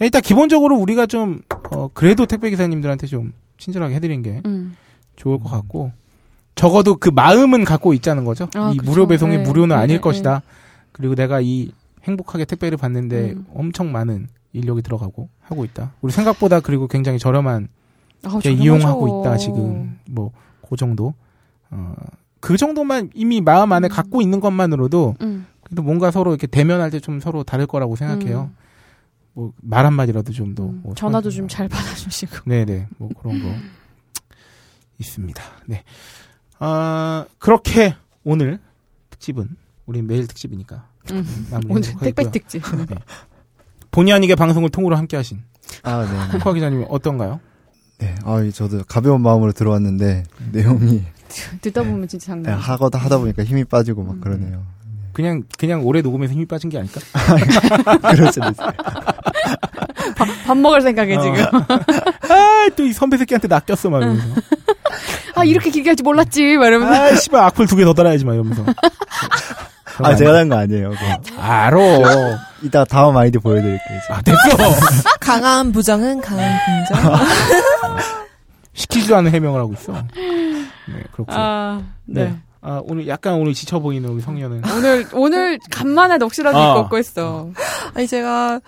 일단 0.00 0.22
기본적으로 0.22 0.76
우리가 0.76 1.06
좀, 1.06 1.42
어, 1.70 1.88
그래도 1.92 2.26
택배 2.26 2.50
기사님들한테 2.50 3.06
좀 3.06 3.32
친절하게 3.58 3.94
해드린 3.94 4.22
게 4.22 4.40
음. 4.46 4.74
좋을 5.16 5.38
것 5.38 5.50
같고, 5.50 5.92
적어도 6.54 6.96
그 6.96 7.08
마음은 7.08 7.64
갖고 7.64 7.92
있자는 7.94 8.24
거죠. 8.24 8.48
아, 8.54 8.70
이 8.72 8.76
그쵸. 8.76 8.90
무료 8.90 9.06
배송이 9.06 9.38
네. 9.38 9.42
무료는 9.42 9.76
네, 9.76 9.82
아닐 9.82 9.96
네, 9.96 10.00
것이다. 10.00 10.42
그리고 10.92 11.14
내가 11.14 11.40
이 11.40 11.72
행복하게 12.04 12.44
택배를 12.44 12.78
받는데 12.78 13.32
음. 13.32 13.46
엄청 13.54 13.90
많은 13.92 14.28
인력이 14.52 14.82
들어가고 14.82 15.28
하고 15.40 15.64
있다. 15.64 15.92
우리 16.00 16.12
생각보다 16.12 16.60
그리고 16.60 16.86
굉장히 16.86 17.18
저렴한 17.18 17.68
아. 18.24 18.40
이용하고 18.48 19.22
있다 19.22 19.36
지금 19.36 19.98
뭐 20.10 20.30
그 20.66 20.76
정도. 20.76 21.14
어, 21.70 21.94
그 22.40 22.56
정도만 22.56 23.10
이미 23.14 23.40
마음 23.40 23.72
안에 23.72 23.88
음. 23.88 23.90
갖고 23.90 24.22
있는 24.22 24.40
것만으로도 24.40 25.16
음. 25.20 25.46
그래도 25.62 25.82
뭔가 25.82 26.10
서로 26.10 26.30
이렇게 26.32 26.46
대면할 26.46 26.90
때 26.90 27.00
좀 27.00 27.20
서로 27.20 27.42
다를 27.44 27.66
거라고 27.66 27.96
생각해요. 27.96 28.50
뭐 29.34 29.52
말 29.60 29.84
한마디라도 29.86 30.32
좀 30.32 30.54
더. 30.54 30.64
음. 30.64 30.80
뭐 30.84 30.94
전화도 30.94 31.30
좀 31.30 31.48
잘 31.48 31.68
받아주시고. 31.68 32.48
네네, 32.48 32.86
뭐 32.98 33.10
그런 33.20 33.42
거 33.42 33.48
있습니다. 34.98 35.42
네. 35.66 35.82
아, 36.58 37.24
그렇게 37.38 37.94
오늘 38.24 38.58
특집은, 39.10 39.48
우리 39.86 40.02
매일 40.02 40.26
특집이니까. 40.26 40.86
음. 41.12 41.26
오늘 41.68 41.82
택배. 42.00 42.30
특집. 42.30 42.62
본의 43.90 44.12
아니게 44.14 44.34
방송을 44.34 44.70
통으로 44.70 44.96
함께 44.96 45.16
하신 45.16 45.42
아, 45.82 46.28
네. 46.32 46.38
코카 46.38 46.52
기자님 46.54 46.84
어떤가요? 46.88 47.40
네. 47.98 48.14
아, 48.24 48.42
저도 48.52 48.82
가벼운 48.88 49.20
마음으로 49.20 49.52
들어왔는데 49.52 50.24
내용이 50.52 51.04
듣다 51.60 51.82
보면 51.82 52.08
진짜 52.08 52.26
장난. 52.26 52.54
네. 52.56 52.60
하거다 52.60 52.98
하다 52.98 53.18
보니까 53.18 53.44
힘이 53.44 53.64
빠지고 53.64 54.02
막 54.02 54.14
음. 54.14 54.20
그러네요. 54.20 54.64
그냥, 55.12 55.44
그냥 55.58 55.84
올해 55.84 56.00
녹음해서 56.02 56.32
힘이 56.32 56.44
빠진 56.46 56.70
게 56.70 56.78
아닐까? 56.78 57.00
그럴 58.10 58.32
수도 58.32 58.48
있어요. 58.50 58.72
밥 60.46 60.56
먹을 60.56 60.80
생각에 60.82 61.14
어. 61.14 61.22
지금. 61.22 61.44
아, 62.30 62.68
또 62.76 62.82
이 62.84 62.92
선배 62.92 63.16
새끼한테 63.16 63.46
낚였어, 63.46 63.90
막 63.90 63.98
이러면서. 63.98 64.26
아 65.34 65.44
이렇게 65.44 65.70
길게 65.70 65.90
할지 65.90 66.02
몰랐지. 66.02 66.56
막 66.56 66.66
이러면서. 66.66 66.94
아, 66.94 67.14
씨발, 67.16 67.42
악플 67.44 67.66
두 67.66 67.76
개 67.76 67.84
더 67.84 67.92
달아야지, 67.94 68.24
막 68.24 68.34
이러면서. 68.34 68.64
아, 69.98 70.14
제가 70.16 70.36
한거 70.38 70.56
아니에요. 70.56 70.90
그거. 70.90 71.40
알어. 71.42 71.80
이따 72.62 72.84
다음 72.84 73.16
아이디 73.16 73.38
보여드릴게요. 73.38 73.98
이제. 73.98 74.12
아, 74.12 74.20
됐어. 74.22 74.56
강한 75.20 75.72
부정은 75.72 76.20
강한 76.20 76.58
긍정. 76.88 77.14
시키지도 78.72 79.16
않은 79.16 79.30
해명을 79.30 79.60
하고 79.60 79.72
있어. 79.74 79.92
네, 79.92 81.02
그렇군요. 81.12 81.38
아 81.38 81.82
네. 82.06 82.24
네. 82.24 82.36
아, 82.60 82.80
오늘 82.84 83.06
약간 83.06 83.34
오늘 83.34 83.52
지쳐 83.54 83.78
보이는 83.78 84.08
우리 84.08 84.20
성녀는. 84.22 84.62
오늘 84.76 85.06
오늘 85.12 85.58
간만에 85.70 86.18
넋이라도 86.18 86.58
아. 86.58 86.68
입고 86.70 86.80
얻고 86.80 86.98
있어. 86.98 87.50
아니 87.94 88.06
제가 88.08 88.60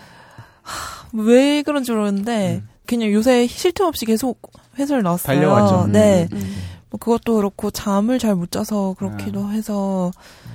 하, 0.62 1.06
왜 1.12 1.62
그런 1.62 1.82
줄 1.82 1.96
모르는데 1.96 2.62
그냥 2.86 3.10
요새 3.12 3.46
쉴 3.48 3.72
틈 3.72 3.86
없이 3.86 4.04
계속 4.04 4.40
회사를 4.78 5.02
나왔어요. 5.02 5.26
달려왔죠. 5.36 5.86
네. 5.88 6.28
음. 6.32 6.56
뭐 6.90 6.98
그것도 7.00 7.36
그렇고 7.36 7.70
잠을 7.70 8.18
잘 8.18 8.36
못 8.36 8.50
자서 8.52 8.94
그렇기도 8.98 9.50
해서 9.50 10.12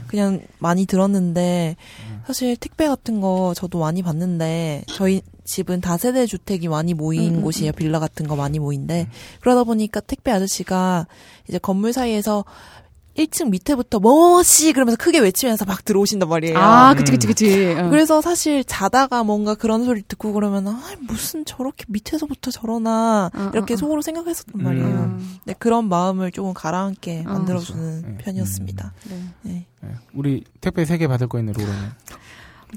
그냥 0.07 0.41
많이 0.59 0.85
들었는데 0.85 1.75
사실 2.25 2.55
택배 2.55 2.87
같은 2.87 3.19
거 3.19 3.53
저도 3.55 3.79
많이 3.79 4.01
봤는데 4.01 4.83
저희 4.87 5.21
집은 5.43 5.81
다세대 5.81 6.25
주택이 6.27 6.69
많이 6.69 6.93
모인 6.93 7.33
음, 7.33 7.37
음, 7.39 7.41
곳이에요. 7.41 7.73
빌라 7.73 7.99
같은 7.99 8.27
거 8.27 8.35
많이 8.37 8.59
모인데 8.59 9.07
그러다 9.41 9.63
보니까 9.65 9.99
택배 9.99 10.31
아저씨가 10.31 11.07
이제 11.49 11.57
건물 11.57 11.91
사이에서 11.91 12.45
1층 13.25 13.49
밑에부터 13.49 13.99
뭐씨 13.99 14.73
그러면서 14.73 14.97
크게 14.97 15.19
외치면서 15.19 15.65
막 15.65 15.83
들어오신단 15.85 16.27
말이에요. 16.29 16.57
아 16.57 16.93
그치 16.95 17.11
그치 17.11 17.27
그치. 17.27 17.75
어. 17.77 17.89
그래서 17.89 18.21
사실 18.21 18.63
자다가 18.63 19.23
뭔가 19.23 19.55
그런 19.55 19.83
소리 19.85 20.01
듣고 20.01 20.33
그러면 20.33 20.67
아 20.67 20.81
무슨 21.01 21.45
저렇게 21.45 21.85
밑에서부터 21.87 22.51
저러나 22.51 23.29
어, 23.33 23.51
이렇게 23.53 23.73
어, 23.73 23.75
어. 23.75 23.77
속으로 23.77 24.01
생각했었단 24.01 24.59
음. 24.59 24.63
말이에요. 24.63 24.85
음. 24.87 25.37
네, 25.45 25.53
그런 25.57 25.87
마음을 25.89 26.31
조금 26.31 26.53
가라앉게 26.53 27.23
어. 27.27 27.31
만들어주는 27.33 28.01
그렇죠. 28.01 28.07
네. 28.07 28.17
편이었습니다. 28.23 28.93
네. 29.09 29.23
네. 29.43 29.65
네, 29.81 29.89
우리 30.13 30.43
택배 30.61 30.85
세 30.85 30.97
개 30.97 31.07
받을 31.07 31.27
거 31.27 31.39
있는 31.39 31.53
로로는. 31.53 31.75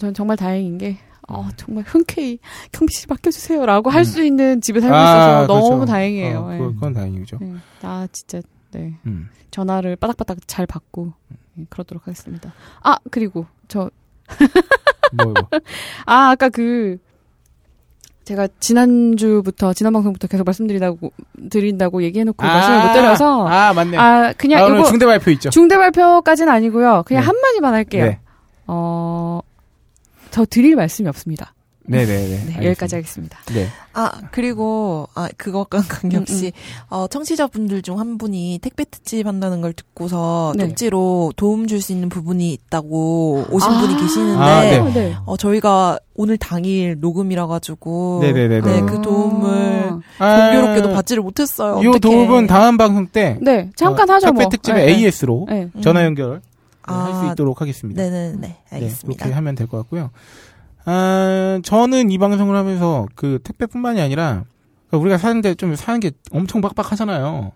전 0.00 0.14
정말 0.14 0.36
다행인 0.36 0.78
게 0.78 0.98
어, 1.28 1.48
정말 1.56 1.84
흔쾌히 1.86 2.38
경비 2.72 2.92
씨 2.94 3.06
맡겨주세요라고 3.08 3.90
할 3.90 4.00
음. 4.02 4.04
수 4.04 4.22
있는 4.24 4.60
집에 4.60 4.80
살고 4.80 4.94
아, 4.94 5.02
있어서 5.02 5.46
그렇죠. 5.46 5.68
너무 5.70 5.86
다행이에요. 5.86 6.38
어, 6.38 6.58
그건 6.74 6.92
다행이죠. 6.92 7.38
네. 7.40 7.54
아 7.82 8.06
진짜 8.12 8.40
네 8.74 8.94
음. 9.06 9.28
전화를 9.50 9.96
바닥바닥 9.96 10.38
잘 10.46 10.66
받고 10.66 11.12
예, 11.58 11.64
그러도록 11.70 12.06
하겠습니다. 12.06 12.52
아 12.82 12.96
그리고 13.10 13.46
저 13.68 13.90
뭐, 15.12 15.26
뭐. 15.26 15.34
아, 16.06 16.30
아까 16.30 16.48
그, 16.48 16.98
제가 18.24 18.48
지난주부터, 18.58 19.74
지난 19.74 19.92
방송부터 19.92 20.28
계속 20.28 20.44
말씀드린다고, 20.44 21.12
드린다고 21.50 22.02
얘기해놓고 22.04 22.44
말씀을 22.44 22.86
못 22.86 22.92
드려서, 22.94 23.46
아, 23.46 23.68
아, 23.68 23.72
맞네. 23.74 23.96
그냥 24.36 24.62
아, 24.62 24.66
오늘 24.66 24.78
이거, 24.80 24.88
중대 24.88 25.06
발표 25.06 25.30
있죠. 25.32 25.50
중대 25.50 25.76
발표까지는 25.76 26.52
아니고요. 26.52 27.04
그냥 27.06 27.22
네. 27.22 27.26
한 27.26 27.36
마디만 27.36 27.74
할게요. 27.74 28.04
네. 28.06 28.20
어, 28.66 29.40
저 30.30 30.44
드릴 30.46 30.74
말씀이 30.74 31.08
없습니다. 31.08 31.53
네네네. 31.86 32.44
네, 32.46 32.66
여기까지 32.68 32.94
하겠습니다. 32.96 33.38
네. 33.52 33.66
아 33.92 34.10
그리고 34.30 35.06
아 35.14 35.28
그것과 35.36 35.82
관계없이 35.86 36.46
음, 36.46 36.52
어, 36.88 37.06
청취자분들 37.06 37.82
중 37.82 37.98
한 37.98 38.16
분이 38.18 38.58
택배 38.62 38.84
특집 38.84 39.26
한다는 39.26 39.60
걸 39.60 39.72
듣고서 39.74 40.52
네. 40.56 40.66
쪽지로 40.68 41.32
도움 41.36 41.66
줄 41.66 41.80
수 41.82 41.92
있는 41.92 42.08
부분이 42.08 42.52
있다고 42.54 43.44
오신 43.50 43.70
아. 43.70 43.80
분이 43.80 43.96
계시는데 44.00 44.40
아, 44.42 44.60
네. 44.62 44.78
어, 44.78 44.92
네. 44.92 45.14
어, 45.26 45.36
저희가 45.36 45.98
오늘 46.14 46.38
당일 46.38 46.96
녹음이라 47.00 47.46
가지고 47.46 48.20
네네네네. 48.22 48.60
네, 48.60 48.80
그 48.82 49.02
도움을 49.02 50.00
아, 50.18 50.50
공교롭게도 50.50 50.92
받지를 50.94 51.22
못했어요. 51.22 51.82
이 51.82 51.86
어떡해. 51.86 51.98
도움은 52.00 52.46
다음 52.46 52.76
방송 52.78 53.06
때 53.06 53.38
네, 53.42 53.70
잠깐 53.76 54.08
어, 54.08 54.14
하죠, 54.14 54.28
택배 54.28 54.42
뭐. 54.42 54.48
특집의 54.48 54.86
네, 54.86 54.92
AS로 54.94 55.46
네. 55.48 55.68
음. 55.74 55.82
전화 55.82 56.04
연결 56.04 56.40
할수 56.82 57.20
아, 57.20 57.32
있도록 57.32 57.60
하겠습니다. 57.60 58.02
네네네 58.02 58.36
네, 58.38 58.56
알겠습니다. 58.70 59.24
그렇게 59.24 59.34
하면 59.34 59.54
될 59.54 59.66
것 59.66 59.76
같고요. 59.78 60.10
아, 60.86 61.60
저는 61.62 62.10
이 62.10 62.18
방송을 62.18 62.54
하면서 62.56 63.06
그 63.14 63.38
택배뿐만이 63.42 64.00
아니라 64.00 64.44
그러니까 64.88 64.98
우리가 65.02 65.18
사는데 65.18 65.54
좀 65.54 65.74
사는 65.76 66.00
게 66.00 66.10
엄청 66.30 66.60
빡빡하잖아요. 66.60 67.52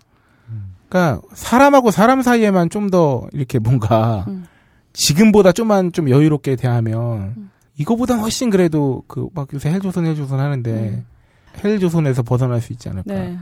그러니까 0.89 1.21
사람하고 1.35 1.91
사람 1.91 2.23
사이에만 2.23 2.71
좀 2.71 2.91
더 2.91 3.27
이렇게 3.33 3.59
뭔가 3.59 4.25
음. 4.29 4.47
지금보다 4.95 5.53
좀만 5.53 5.93
좀 5.93 6.09
여유롭게 6.09 6.57
대하면 6.57 7.35
음. 7.37 7.51
이거보다 7.77 8.17
훨씬 8.17 8.49
그래도 8.49 9.03
그 9.07 9.29
막 9.35 9.49
요새 9.53 9.71
헬조선 9.71 10.07
헬조선 10.07 10.41
하는데 10.41 10.71
음. 10.73 11.05
헬조선에서 11.63 12.23
벗어날 12.23 12.63
수 12.63 12.73
있지 12.73 12.89
않을까. 12.89 13.13
네. 13.13 13.37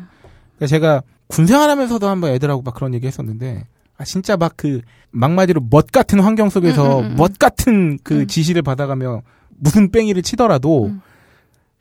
그러니까 0.56 0.66
제가 0.66 1.02
군 1.28 1.46
생활하면서도 1.46 2.08
한번 2.08 2.30
애들하고 2.30 2.62
막 2.62 2.74
그런 2.74 2.92
얘기 2.94 3.06
했었는데 3.06 3.66
아 3.98 4.04
진짜 4.04 4.36
막 4.36 4.54
그 4.56 4.80
막마디로 5.12 5.62
멋 5.70 5.92
같은 5.92 6.18
환경 6.20 6.50
속에서 6.50 7.00
음. 7.00 7.14
멋 7.16 7.38
같은 7.38 7.98
그 8.02 8.22
음. 8.22 8.26
지시를 8.26 8.62
받아가며 8.62 9.22
무슨 9.58 9.90
뺑이를 9.90 10.22
치더라도 10.22 10.86
음. 10.86 11.00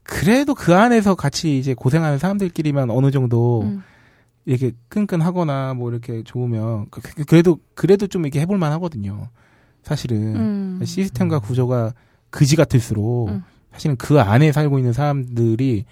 그래도 0.04 0.54
그 0.54 0.76
안에서 0.76 1.16
같이 1.16 1.58
이제 1.58 1.74
고생하는 1.74 2.20
사람들끼리만 2.20 2.90
어느 2.92 3.12
정도 3.12 3.62
음. 3.64 3.84
이렇게 4.46 4.72
끈끈하거나 4.90 5.74
뭐 5.74 5.90
이렇게 5.92 6.22
좋으면 6.24 6.88
그- 6.92 7.02
그- 7.02 7.26
그래도 7.26 7.60
그래도 7.74 8.06
좀 8.08 8.24
이렇게 8.26 8.40
해볼만 8.42 8.72
하거든요. 8.74 9.30
사실은 9.82 10.36
음. 10.36 10.82
시스템과 10.84 11.40
구조가 11.40 11.94
그지 12.30 12.56
같을수록 12.56 13.30
음. 13.30 13.44
사실은 13.72 13.96
그 13.98 14.20
안에 14.22 14.52
살고 14.52 14.78
있는 14.78 14.94
사람들이 14.94 15.86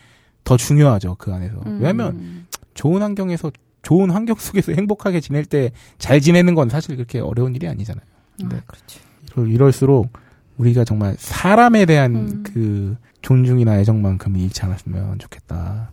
더 0.43 0.57
중요하죠. 0.57 1.15
그 1.17 1.33
안에서 1.33 1.57
음. 1.65 1.77
왜냐하면 1.77 2.45
좋은 2.75 3.01
환경에서 3.01 3.51
좋은 3.81 4.11
환경 4.11 4.35
속에서 4.37 4.71
행복하게 4.77 5.19
지낼 5.19 5.45
때 5.45 5.71
잘 5.97 6.21
지내는 6.21 6.53
건 6.55 6.69
사실 6.69 6.95
그렇게 6.95 7.19
어려운 7.19 7.55
일이 7.55 7.67
아니잖아요. 7.67 8.05
네. 8.49 8.57
아, 8.57 8.61
그렇죠. 8.67 8.99
이럴- 9.35 9.49
이럴수록 9.51 10.11
우리가 10.57 10.83
정말 10.83 11.15
사람에 11.17 11.85
대한 11.85 12.15
음. 12.15 12.43
그 12.43 12.95
존중이나 13.21 13.77
애정만큼은 13.79 14.39
잃지 14.39 14.61
않았으면 14.63 15.19
좋겠다 15.19 15.91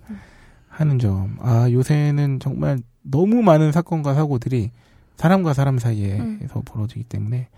하는 0.68 0.98
점. 0.98 1.36
아 1.40 1.70
요새는 1.70 2.40
정말 2.40 2.78
너무 3.02 3.42
많은 3.42 3.72
사건과 3.72 4.14
사고들이 4.14 4.70
사람과 5.16 5.52
사람 5.52 5.78
사이에서 5.78 6.20
음. 6.58 6.62
벌어지기 6.64 7.04
때문에 7.04 7.48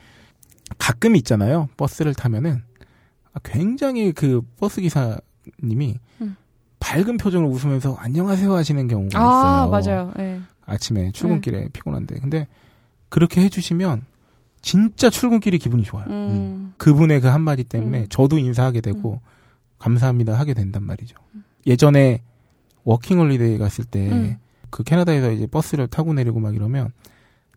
가끔 0.79 1.17
있잖아요. 1.17 1.69
버스를 1.77 2.15
타면은 2.15 2.63
아, 3.33 3.41
굉장히 3.45 4.13
그 4.13 4.43
버스 4.59 4.81
기사님이 4.81 5.99
음. 6.21 6.37
밝은 6.81 7.17
표정을 7.17 7.49
웃으면서 7.49 7.95
안녕하세요 7.99 8.53
하시는 8.53 8.89
경우가 8.89 9.19
아, 9.19 9.67
있어요. 9.67 9.71
맞아요. 9.71 10.13
예. 10.19 10.41
아침에 10.67 11.13
출근길에 11.13 11.69
피곤한데. 11.73 12.17
근데 12.21 12.47
그렇게 13.09 13.41
해주시면 13.43 14.03
진짜 14.63 15.11
출근길이 15.11 15.59
기분이 15.59 15.83
좋아요. 15.83 16.07
음. 16.09 16.73
그분의 16.79 17.21
그 17.21 17.29
한마디 17.29 17.65
때문에 17.65 18.03
음. 18.03 18.07
저도 18.09 18.39
인사하게 18.39 18.81
되고 18.81 19.21
감사합니다 19.79 20.39
하게 20.39 20.55
된단 20.55 20.85
말이죠. 20.85 21.17
예전에 21.67 22.23
워킹홀리데이 22.85 23.59
갔을 23.59 23.85
때 23.85 24.11
음. 24.11 24.37
그 24.71 24.83
캐나다에서 24.85 25.33
이제 25.33 25.47
버스를 25.47 25.89
타고 25.89 26.15
내리고 26.15 26.41
막 26.41 26.55
이러면 26.55 26.93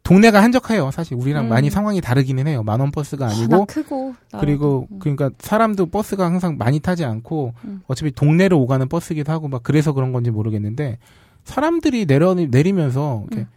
동네가 0.04 0.42
한적해요. 0.42 0.92
사실 0.92 1.16
우리랑 1.16 1.46
음. 1.46 1.50
많이 1.50 1.70
상황이 1.72 2.00
다르기는 2.00 2.46
해요. 2.48 2.62
만원 2.64 2.92
버스가 2.92 3.28
나 3.28 3.34
아니고 3.34 3.66
크고. 3.66 4.16
나라도. 4.32 4.46
그리고 4.46 4.88
음. 4.92 5.00
그러니까 5.00 5.32
사람도 5.40 5.88
버스가 5.88 6.26
항상 6.26 6.58
많이 6.58 6.80
타지 6.80 7.06
않고 7.06 7.54
음. 7.64 7.82
어차피 7.88 8.12
동네를 8.12 8.56
오가는 8.56 8.88
버스기도 8.88 9.32
하고 9.32 9.48
막 9.48 9.64
그래서 9.64 9.94
그런 9.94 10.12
건지 10.12 10.30
모르겠는데 10.30 11.00
사람들이 11.44 12.06
내려 12.06 12.36
내리면서 12.36 13.24
이렇게 13.28 13.42
음. 13.42 13.55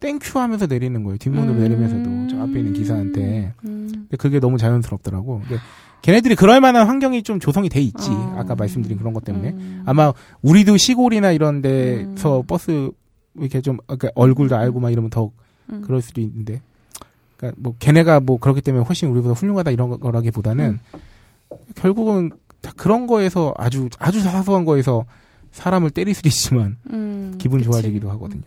thank 0.00 0.24
you 0.24 0.38
하면서 0.38 0.66
내리는 0.66 1.02
거예요. 1.02 1.18
뒷문으로 1.18 1.54
음. 1.54 1.60
내리면서도 1.60 2.28
저 2.28 2.42
앞에 2.42 2.58
있는 2.58 2.72
기사한테. 2.72 3.52
음. 3.64 3.88
근데 3.90 4.16
그게 4.16 4.38
너무 4.40 4.58
자연스럽더라고. 4.58 5.40
근데 5.40 5.60
걔네들이 6.02 6.36
그럴 6.36 6.60
만한 6.60 6.86
환경이 6.86 7.22
좀 7.24 7.40
조성이 7.40 7.68
돼 7.68 7.80
있지. 7.80 8.10
어. 8.10 8.36
아까 8.38 8.54
말씀드린 8.54 8.98
그런 8.98 9.12
것 9.12 9.24
때문에. 9.24 9.50
음. 9.50 9.82
아마 9.86 10.12
우리도 10.42 10.76
시골이나 10.76 11.32
이런 11.32 11.62
데서 11.62 12.40
음. 12.40 12.46
버스 12.46 12.90
이렇게 13.36 13.60
좀 13.60 13.78
그러니까 13.86 14.10
얼굴도 14.14 14.56
알고 14.56 14.80
막 14.80 14.90
이러면 14.90 15.10
더 15.10 15.30
음. 15.70 15.82
그럴 15.84 16.00
수도 16.00 16.20
있는데. 16.20 16.60
그러니까 17.36 17.60
뭐 17.60 17.74
걔네가 17.78 18.20
뭐 18.20 18.38
그렇기 18.38 18.60
때문에 18.60 18.84
훨씬 18.84 19.08
우리보다 19.10 19.34
훌륭하다 19.34 19.70
이런 19.70 19.98
거라기보다는 20.00 20.80
결국은 21.76 22.30
다 22.60 22.72
그런 22.76 23.06
거에서 23.06 23.54
아주 23.56 23.88
아주 23.98 24.20
사소한 24.20 24.64
거에서 24.64 25.04
사람을 25.52 25.90
때릴 25.90 26.14
수도 26.14 26.28
있지만 26.28 26.76
음. 26.90 27.34
기분 27.38 27.58
그치. 27.58 27.70
좋아지기도 27.70 28.10
하거든요. 28.12 28.42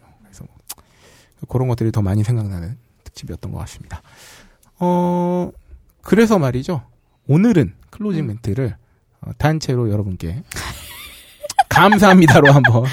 뭐 1.41 1.47
그런 1.49 1.67
것들이 1.67 1.91
더 1.91 2.01
많이 2.01 2.23
생각나는 2.23 2.77
특집이었던 3.03 3.51
것 3.51 3.59
같습니다. 3.59 4.01
어 4.79 5.51
그래서 6.01 6.39
말이죠. 6.39 6.83
오늘은 7.27 7.73
클로징 7.89 8.23
음. 8.23 8.27
멘트를 8.27 8.75
어, 9.21 9.31
단체로 9.37 9.91
여러분께 9.91 10.43
감사합니다로 11.69 12.51
한번 12.51 12.83
어, 12.83 12.87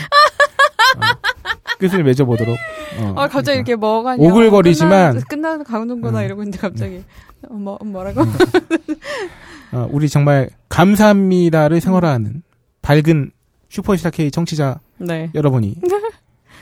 끝을 1.79 2.03
맺어보도록. 2.05 2.57
어, 3.01 3.15
아, 3.17 3.29
갑자기 3.29 3.57
이렇게 3.57 3.77
뭐가 3.77 4.17
오글거리지만- 4.17 5.27
끝나 5.29 5.63
가는구나 5.63 6.21
음. 6.21 6.25
이러고 6.25 6.43
있는데 6.43 6.59
갑자기 6.59 7.05
어, 7.49 7.55
뭐 7.55 7.79
뭐라고? 7.83 8.23
어, 9.73 9.89
우리 9.91 10.09
정말 10.09 10.51
감사합니다를 10.69 11.81
생활화하는 11.81 12.43
밝은 12.83 13.31
슈퍼스타 13.69 14.11
K 14.11 14.31
청취자 14.31 14.81
네. 14.99 15.31
여러분이 15.35 15.77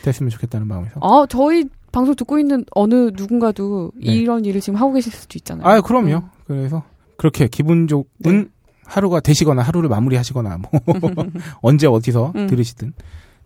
됐으면 0.06 0.30
좋겠다는 0.30 0.66
마음에서. 0.66 1.00
아, 1.02 1.26
저희 1.28 1.64
방송 1.92 2.14
듣고 2.14 2.38
있는 2.38 2.64
어느 2.72 3.10
누군가도 3.14 3.92
네. 3.96 4.12
이런 4.12 4.44
일을 4.44 4.60
지금 4.60 4.78
하고 4.78 4.92
계실 4.92 5.12
수도 5.12 5.36
있잖아요. 5.36 5.66
아, 5.66 5.80
그럼요. 5.80 6.16
음. 6.16 6.22
그래서 6.46 6.84
그렇게 7.16 7.48
기분 7.48 7.88
좋은 7.88 8.04
네. 8.18 8.44
하루가 8.84 9.20
되시거나 9.20 9.62
하루를 9.62 9.88
마무리하시거나 9.88 10.58
뭐 10.58 10.70
언제 11.60 11.86
어디서 11.86 12.32
음. 12.36 12.46
들으시든 12.46 12.92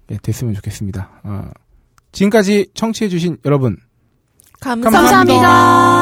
네, 0.09 0.19
됐으면 0.23 0.55
좋겠습니다. 0.55 1.21
아, 1.23 1.51
지금까지 2.13 2.69
청취해주신 2.75 3.39
여러분 3.45 3.77
감사합니다. 4.61 5.01
감사합니다. 5.01 6.00